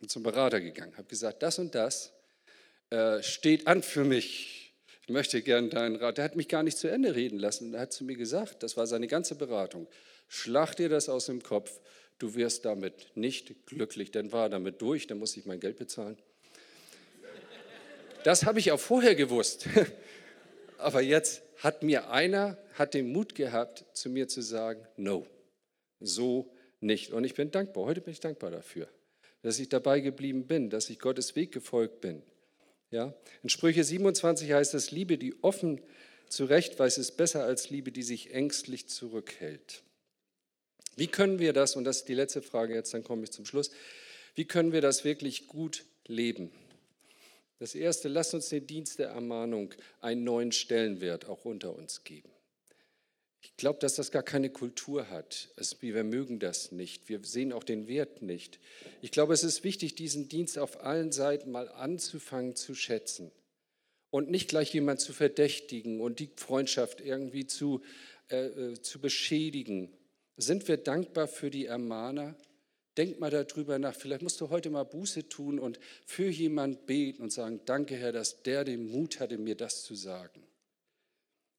und 0.00 0.10
zum 0.10 0.22
Berater 0.22 0.60
gegangen, 0.60 0.96
habe 0.96 1.08
gesagt, 1.08 1.42
das 1.42 1.58
und 1.58 1.74
das 1.74 2.12
äh, 2.90 3.22
steht 3.22 3.66
an 3.66 3.82
für 3.82 4.04
mich. 4.04 4.74
Ich 5.02 5.08
möchte 5.10 5.42
gern 5.42 5.68
deinen 5.68 5.96
Rat. 5.96 6.16
Der 6.16 6.24
hat 6.24 6.36
mich 6.36 6.48
gar 6.48 6.62
nicht 6.62 6.78
zu 6.78 6.88
Ende 6.88 7.14
reden 7.14 7.38
lassen. 7.38 7.74
Er 7.74 7.80
hat 7.80 7.92
zu 7.92 8.04
mir 8.04 8.16
gesagt, 8.16 8.62
das 8.62 8.76
war 8.76 8.86
seine 8.86 9.06
ganze 9.06 9.34
Beratung, 9.34 9.86
schlag 10.28 10.74
dir 10.74 10.88
das 10.88 11.08
aus 11.08 11.26
dem 11.26 11.42
Kopf, 11.42 11.80
du 12.18 12.34
wirst 12.34 12.64
damit 12.64 13.12
nicht 13.14 13.66
glücklich. 13.66 14.10
Dann 14.10 14.32
war 14.32 14.46
er 14.46 14.50
damit 14.50 14.80
durch, 14.80 15.06
dann 15.06 15.18
muss 15.18 15.36
ich 15.36 15.44
mein 15.44 15.60
Geld 15.60 15.76
bezahlen. 15.76 16.16
Das 18.24 18.46
habe 18.46 18.58
ich 18.58 18.72
auch 18.72 18.80
vorher 18.80 19.14
gewusst. 19.14 19.68
Aber 20.78 21.02
jetzt 21.02 21.42
hat 21.58 21.82
mir 21.82 22.10
einer, 22.10 22.58
hat 22.72 22.94
den 22.94 23.12
Mut 23.12 23.34
gehabt, 23.34 23.84
zu 23.92 24.08
mir 24.08 24.28
zu 24.28 24.40
sagen, 24.40 24.84
no, 24.96 25.26
so 26.00 26.50
nicht. 26.80 27.12
Und 27.12 27.24
ich 27.24 27.34
bin 27.34 27.50
dankbar, 27.50 27.84
heute 27.84 28.00
bin 28.00 28.12
ich 28.12 28.20
dankbar 28.20 28.50
dafür, 28.50 28.88
dass 29.42 29.58
ich 29.58 29.68
dabei 29.68 30.00
geblieben 30.00 30.46
bin, 30.46 30.70
dass 30.70 30.90
ich 30.90 30.98
Gottes 30.98 31.36
Weg 31.36 31.52
gefolgt 31.52 32.00
bin. 32.00 32.22
Ja? 32.90 33.14
In 33.42 33.50
Sprüche 33.50 33.84
27 33.84 34.52
heißt 34.52 34.74
es, 34.74 34.90
Liebe, 34.90 35.18
die 35.18 35.42
offen 35.42 35.82
zurechtweist, 36.28 36.96
ist 36.96 37.18
besser 37.18 37.44
als 37.44 37.68
Liebe, 37.68 37.92
die 37.92 38.02
sich 38.02 38.32
ängstlich 38.32 38.88
zurückhält. 38.88 39.82
Wie 40.96 41.08
können 41.08 41.38
wir 41.38 41.52
das, 41.52 41.76
und 41.76 41.84
das 41.84 41.98
ist 41.98 42.08
die 42.08 42.14
letzte 42.14 42.40
Frage 42.40 42.74
jetzt, 42.74 42.94
dann 42.94 43.04
komme 43.04 43.24
ich 43.24 43.32
zum 43.32 43.44
Schluss, 43.44 43.70
wie 44.34 44.46
können 44.46 44.72
wir 44.72 44.80
das 44.80 45.04
wirklich 45.04 45.46
gut 45.46 45.84
leben? 46.06 46.52
Das 47.58 47.74
Erste, 47.74 48.08
lasst 48.08 48.34
uns 48.34 48.48
den 48.48 48.66
Dienst 48.66 48.98
der 48.98 49.08
Ermahnung 49.08 49.74
einen 50.00 50.24
neuen 50.24 50.52
Stellenwert 50.52 51.26
auch 51.26 51.44
unter 51.44 51.74
uns 51.74 52.04
geben. 52.04 52.30
Ich 53.44 53.56
glaube, 53.56 53.78
dass 53.78 53.94
das 53.94 54.10
gar 54.10 54.22
keine 54.22 54.48
Kultur 54.48 55.10
hat. 55.10 55.50
wir 55.80 56.02
mögen 56.02 56.40
das 56.40 56.72
nicht. 56.72 57.10
Wir 57.10 57.20
sehen 57.22 57.52
auch 57.52 57.62
den 57.62 57.86
Wert 57.88 58.22
nicht. 58.22 58.58
Ich 59.02 59.10
glaube, 59.10 59.34
es 59.34 59.44
ist 59.44 59.64
wichtig, 59.64 59.94
diesen 59.94 60.30
Dienst 60.30 60.58
auf 60.58 60.82
allen 60.82 61.12
Seiten 61.12 61.50
mal 61.50 61.68
anzufangen 61.68 62.56
zu 62.56 62.74
schätzen 62.74 63.30
und 64.10 64.30
nicht 64.30 64.48
gleich 64.48 64.72
jemand 64.72 65.00
zu 65.00 65.12
verdächtigen 65.12 66.00
und 66.00 66.20
die 66.20 66.30
Freundschaft 66.36 67.02
irgendwie 67.02 67.46
zu, 67.46 67.82
äh, 68.30 68.46
äh 68.46 68.80
zu 68.80 68.98
beschädigen. 68.98 69.92
Sind 70.36 70.66
wir 70.66 70.78
dankbar 70.78 71.28
für 71.28 71.50
die 71.50 71.66
Ermahner? 71.66 72.34
Denk 72.96 73.18
mal 73.18 73.30
darüber 73.30 73.78
nach. 73.78 73.94
Vielleicht 73.94 74.22
musst 74.22 74.40
du 74.40 74.50
heute 74.50 74.70
mal 74.70 74.84
Buße 74.84 75.28
tun 75.28 75.58
und 75.58 75.80
für 76.06 76.28
jemanden 76.28 76.84
beten 76.86 77.22
und 77.22 77.32
sagen, 77.32 77.60
danke 77.64 77.96
Herr, 77.96 78.12
dass 78.12 78.42
der 78.42 78.64
den 78.64 78.90
Mut 78.90 79.18
hatte, 79.20 79.36
mir 79.38 79.56
das 79.56 79.82
zu 79.82 79.94
sagen. 79.94 80.42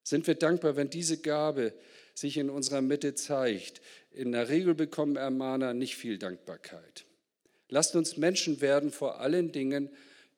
Sind 0.03 0.27
wir 0.27 0.35
dankbar, 0.35 0.75
wenn 0.75 0.89
diese 0.89 1.17
Gabe 1.17 1.73
sich 2.13 2.37
in 2.37 2.49
unserer 2.49 2.81
Mitte 2.81 3.15
zeigt? 3.15 3.81
In 4.11 4.31
der 4.31 4.49
Regel 4.49 4.75
bekommen 4.75 5.17
Ermahner 5.17 5.73
nicht 5.73 5.97
viel 5.97 6.17
Dankbarkeit. 6.17 7.05
Lasst 7.69 7.95
uns 7.95 8.15
Menschen 8.15 8.61
werden, 8.61 8.91
vor 8.91 9.19
allen 9.19 9.51
Dingen, 9.51 9.89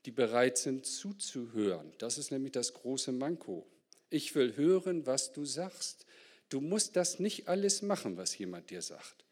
die 0.06 0.12
bereit 0.12 0.58
sind 0.58 0.86
zuzuhören. 0.86 1.92
Das 1.98 2.18
ist 2.18 2.32
nämlich 2.32 2.54
das 2.54 2.74
große 2.74 3.12
Manko. 3.12 3.68
Ich 4.10 4.34
will 4.36 4.56
hören, 4.56 5.06
was 5.06 5.34
du 5.34 5.44
sagst. 5.44 6.06
Du 6.50 6.62
musst 6.62 6.96
das 6.96 7.20
nicht 7.20 7.50
alles 7.50 7.82
machen, 7.82 8.16
was 8.16 8.38
jemand 8.38 8.70
dir 8.70 8.82
sagt. 8.82 9.27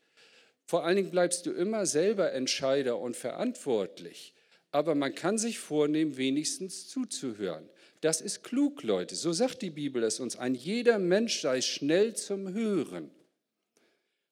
Vor 0.65 0.83
allen 0.83 0.95
Dingen 0.95 1.11
bleibst 1.11 1.45
du 1.45 1.51
immer 1.51 1.85
selber 1.85 2.33
Entscheider 2.33 2.99
und 2.99 3.15
verantwortlich. 3.15 4.33
Aber 4.71 4.95
man 4.95 5.13
kann 5.15 5.37
sich 5.37 5.59
vornehmen, 5.59 6.17
wenigstens 6.17 6.87
zuzuhören. 6.87 7.69
Das 8.01 8.19
ist 8.19 8.43
klug, 8.43 8.83
Leute. 8.83 9.15
So 9.15 9.31
sagt 9.31 9.61
die 9.61 9.69
Bibel 9.69 10.03
es 10.03 10.19
uns. 10.19 10.37
Ein 10.37 10.53
jeder 10.53 10.99
Mensch 10.99 11.41
sei 11.41 11.61
schnell 11.61 12.15
zum 12.15 12.53
Hören. 12.53 13.09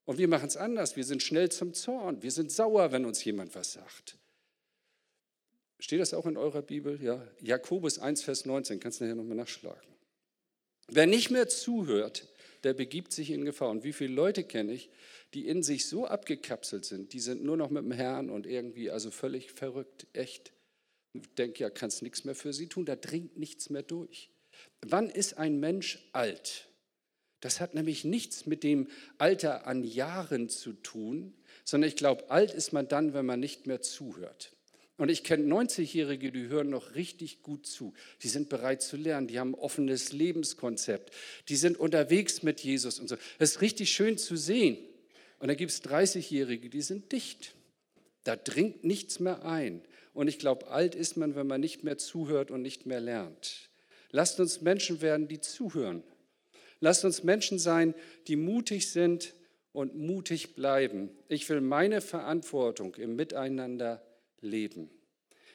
Und 0.05 0.17
wir 0.17 0.27
machen 0.27 0.47
es 0.47 0.57
anders. 0.57 0.95
Wir 0.95 1.05
sind 1.05 1.23
schnell 1.23 1.49
zum 1.49 1.73
Zorn. 1.73 2.21
Wir 2.21 2.31
sind 2.31 2.51
sauer, 2.51 2.91
wenn 2.91 3.05
uns 3.05 3.23
jemand 3.23 3.55
was 3.55 3.73
sagt. 3.73 4.17
Steht 5.79 6.01
das 6.01 6.13
auch 6.13 6.25
in 6.25 6.37
eurer 6.37 6.61
Bibel? 6.61 7.01
Ja. 7.01 7.25
Jakobus 7.41 7.99
1, 7.99 8.23
Vers 8.23 8.45
19. 8.45 8.79
Kannst 8.79 8.99
du 8.99 9.05
nachher 9.05 9.15
nochmal 9.15 9.37
nachschlagen. 9.37 9.93
Wer 10.87 11.07
nicht 11.07 11.31
mehr 11.31 11.47
zuhört, 11.47 12.27
der 12.63 12.73
begibt 12.73 13.11
sich 13.11 13.31
in 13.31 13.45
Gefahr. 13.45 13.69
Und 13.69 13.83
wie 13.83 13.93
viele 13.93 14.13
Leute 14.13 14.43
kenne 14.43 14.73
ich, 14.73 14.89
die 15.33 15.47
in 15.47 15.63
sich 15.63 15.87
so 15.87 16.05
abgekapselt 16.05 16.85
sind, 16.85 17.13
die 17.13 17.19
sind 17.19 17.43
nur 17.43 17.57
noch 17.57 17.69
mit 17.69 17.83
dem 17.83 17.91
Herrn 17.91 18.29
und 18.29 18.45
irgendwie 18.45 18.89
also 18.89 19.11
völlig 19.11 19.51
verrückt, 19.51 20.07
echt. 20.13 20.53
Ich 21.13 21.33
denke, 21.35 21.59
ja, 21.59 21.69
kannst 21.69 22.01
nichts 22.01 22.23
mehr 22.23 22.35
für 22.35 22.53
sie 22.53 22.67
tun, 22.67 22.85
da 22.85 22.95
dringt 22.95 23.37
nichts 23.37 23.69
mehr 23.69 23.83
durch. 23.83 24.29
Wann 24.81 25.09
ist 25.09 25.37
ein 25.37 25.59
Mensch 25.59 26.09
alt? 26.11 26.69
Das 27.39 27.59
hat 27.59 27.73
nämlich 27.73 28.05
nichts 28.05 28.45
mit 28.45 28.63
dem 28.63 28.87
Alter 29.17 29.67
an 29.67 29.83
Jahren 29.83 30.47
zu 30.47 30.73
tun, 30.73 31.33
sondern 31.65 31.89
ich 31.89 31.97
glaube, 31.97 32.29
alt 32.29 32.53
ist 32.53 32.71
man 32.71 32.87
dann, 32.87 33.13
wenn 33.13 33.25
man 33.25 33.39
nicht 33.39 33.67
mehr 33.67 33.81
zuhört. 33.81 34.55
Und 34.97 35.09
ich 35.09 35.23
kenne 35.23 35.51
90-Jährige, 35.51 36.31
die 36.31 36.47
hören 36.47 36.69
noch 36.69 36.93
richtig 36.93 37.41
gut 37.41 37.65
zu. 37.65 37.93
Die 38.21 38.27
sind 38.27 38.49
bereit 38.49 38.81
zu 38.81 38.95
lernen, 38.95 39.27
die 39.27 39.39
haben 39.39 39.51
ein 39.51 39.59
offenes 39.59 40.13
Lebenskonzept, 40.13 41.13
die 41.49 41.55
sind 41.55 41.77
unterwegs 41.77 42.43
mit 42.43 42.59
Jesus 42.61 42.99
und 42.99 43.07
so. 43.07 43.15
Das 43.39 43.51
ist 43.51 43.61
richtig 43.61 43.91
schön 43.91 44.17
zu 44.17 44.35
sehen. 44.35 44.77
Und 45.39 45.47
dann 45.47 45.57
gibt 45.57 45.71
es 45.71 45.83
30-Jährige, 45.83 46.69
die 46.69 46.81
sind 46.81 47.11
dicht. 47.11 47.55
Da 48.23 48.35
dringt 48.35 48.83
nichts 48.83 49.19
mehr 49.19 49.43
ein. 49.43 49.81
Und 50.13 50.27
ich 50.27 50.39
glaube, 50.39 50.67
alt 50.67 50.95
ist 50.95 51.17
man, 51.17 51.35
wenn 51.35 51.47
man 51.47 51.59
nicht 51.59 51.83
mehr 51.83 51.97
zuhört 51.97 52.51
und 52.51 52.61
nicht 52.61 52.85
mehr 52.85 52.99
lernt. 52.99 53.69
Lasst 54.11 54.39
uns 54.39 54.61
Menschen 54.61 55.01
werden, 55.01 55.27
die 55.27 55.41
zuhören. 55.41 56.03
Lasst 56.79 57.03
uns 57.03 57.23
Menschen 57.23 57.57
sein, 57.57 57.95
die 58.27 58.35
mutig 58.35 58.91
sind 58.91 59.33
und 59.71 59.95
mutig 59.95 60.53
bleiben. 60.53 61.09
Ich 61.29 61.49
will 61.49 61.61
meine 61.61 61.99
Verantwortung 61.99 62.95
im 62.95 63.15
Miteinander 63.15 64.05
leben. 64.43 64.89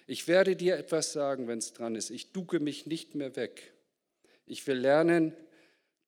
Ich 0.07 0.27
werde 0.27 0.57
dir 0.57 0.77
etwas 0.77 1.13
sagen, 1.13 1.49
wenn 1.49 1.59
es 1.59 1.73
dran 1.73 1.95
ist. 1.95 2.11
Ich 2.11 2.33
ducke 2.33 2.61
mich 2.61 2.87
nicht 2.87 3.15
mehr 3.15 3.37
weg. 3.37 3.73
Ich 4.47 4.67
will 4.67 4.79
lernen, 4.79 5.35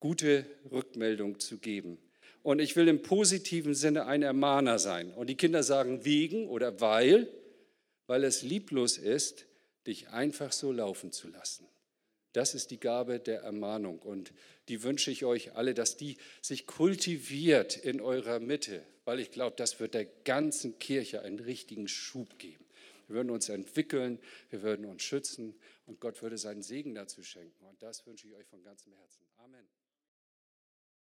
gute 0.01 0.47
Rückmeldung 0.70 1.39
zu 1.39 1.59
geben. 1.59 1.99
Und 2.43 2.59
ich 2.59 2.74
will 2.76 2.89
im 2.89 3.03
positiven 3.03 3.74
Sinne 3.74 4.07
ein 4.07 4.22
Ermahner 4.22 4.78
sein. 4.78 5.12
Und 5.12 5.28
die 5.28 5.37
Kinder 5.37 5.62
sagen 5.62 6.05
wegen 6.05 6.49
oder 6.49 6.81
weil, 6.81 7.28
weil 8.07 8.24
es 8.24 8.43
lieblos 8.43 8.97
ist, 8.97 9.45
dich 9.87 10.09
einfach 10.09 10.53
so 10.53 10.72
laufen 10.72 11.12
zu 11.12 11.28
lassen. 11.28 11.66
Das 12.33 12.55
ist 12.55 12.70
die 12.70 12.81
Gabe 12.81 13.18
der 13.18 13.41
Ermahnung 13.41 13.99
und 13.99 14.33
die 14.68 14.85
wünsche 14.85 15.11
ich 15.11 15.24
euch 15.24 15.57
alle, 15.57 15.74
dass 15.74 15.97
die 15.97 16.16
sich 16.41 16.66
kultiviert 16.66 17.76
in 17.76 18.01
eurer 18.01 18.39
Mitte, 18.39 18.83
weil 19.05 19.18
ich 19.18 19.33
glaube, 19.33 19.57
das 19.57 19.81
wird 19.81 19.95
der 19.95 20.05
ganzen 20.05 20.78
Kirche 20.78 21.22
einen 21.22 21.41
richtigen 21.41 21.89
Schub 21.89 22.39
geben. 22.39 22.64
Wir 23.11 23.17
würden 23.17 23.31
uns 23.31 23.49
entwickeln, 23.49 24.21
wir 24.51 24.63
würden 24.63 24.87
uns 24.87 25.03
schützen 25.03 25.59
und 25.87 25.99
Gott 25.99 26.23
würde 26.23 26.39
seinen 26.39 26.63
Segen 26.63 26.95
dazu 26.95 27.25
schenken. 27.25 27.65
Und 27.65 27.83
das 27.83 28.07
wünsche 28.07 28.29
ich 28.29 28.37
euch 28.37 28.47
von 28.47 28.63
ganzem 28.63 28.93
Herzen. 28.93 29.27
Amen. 29.39 29.67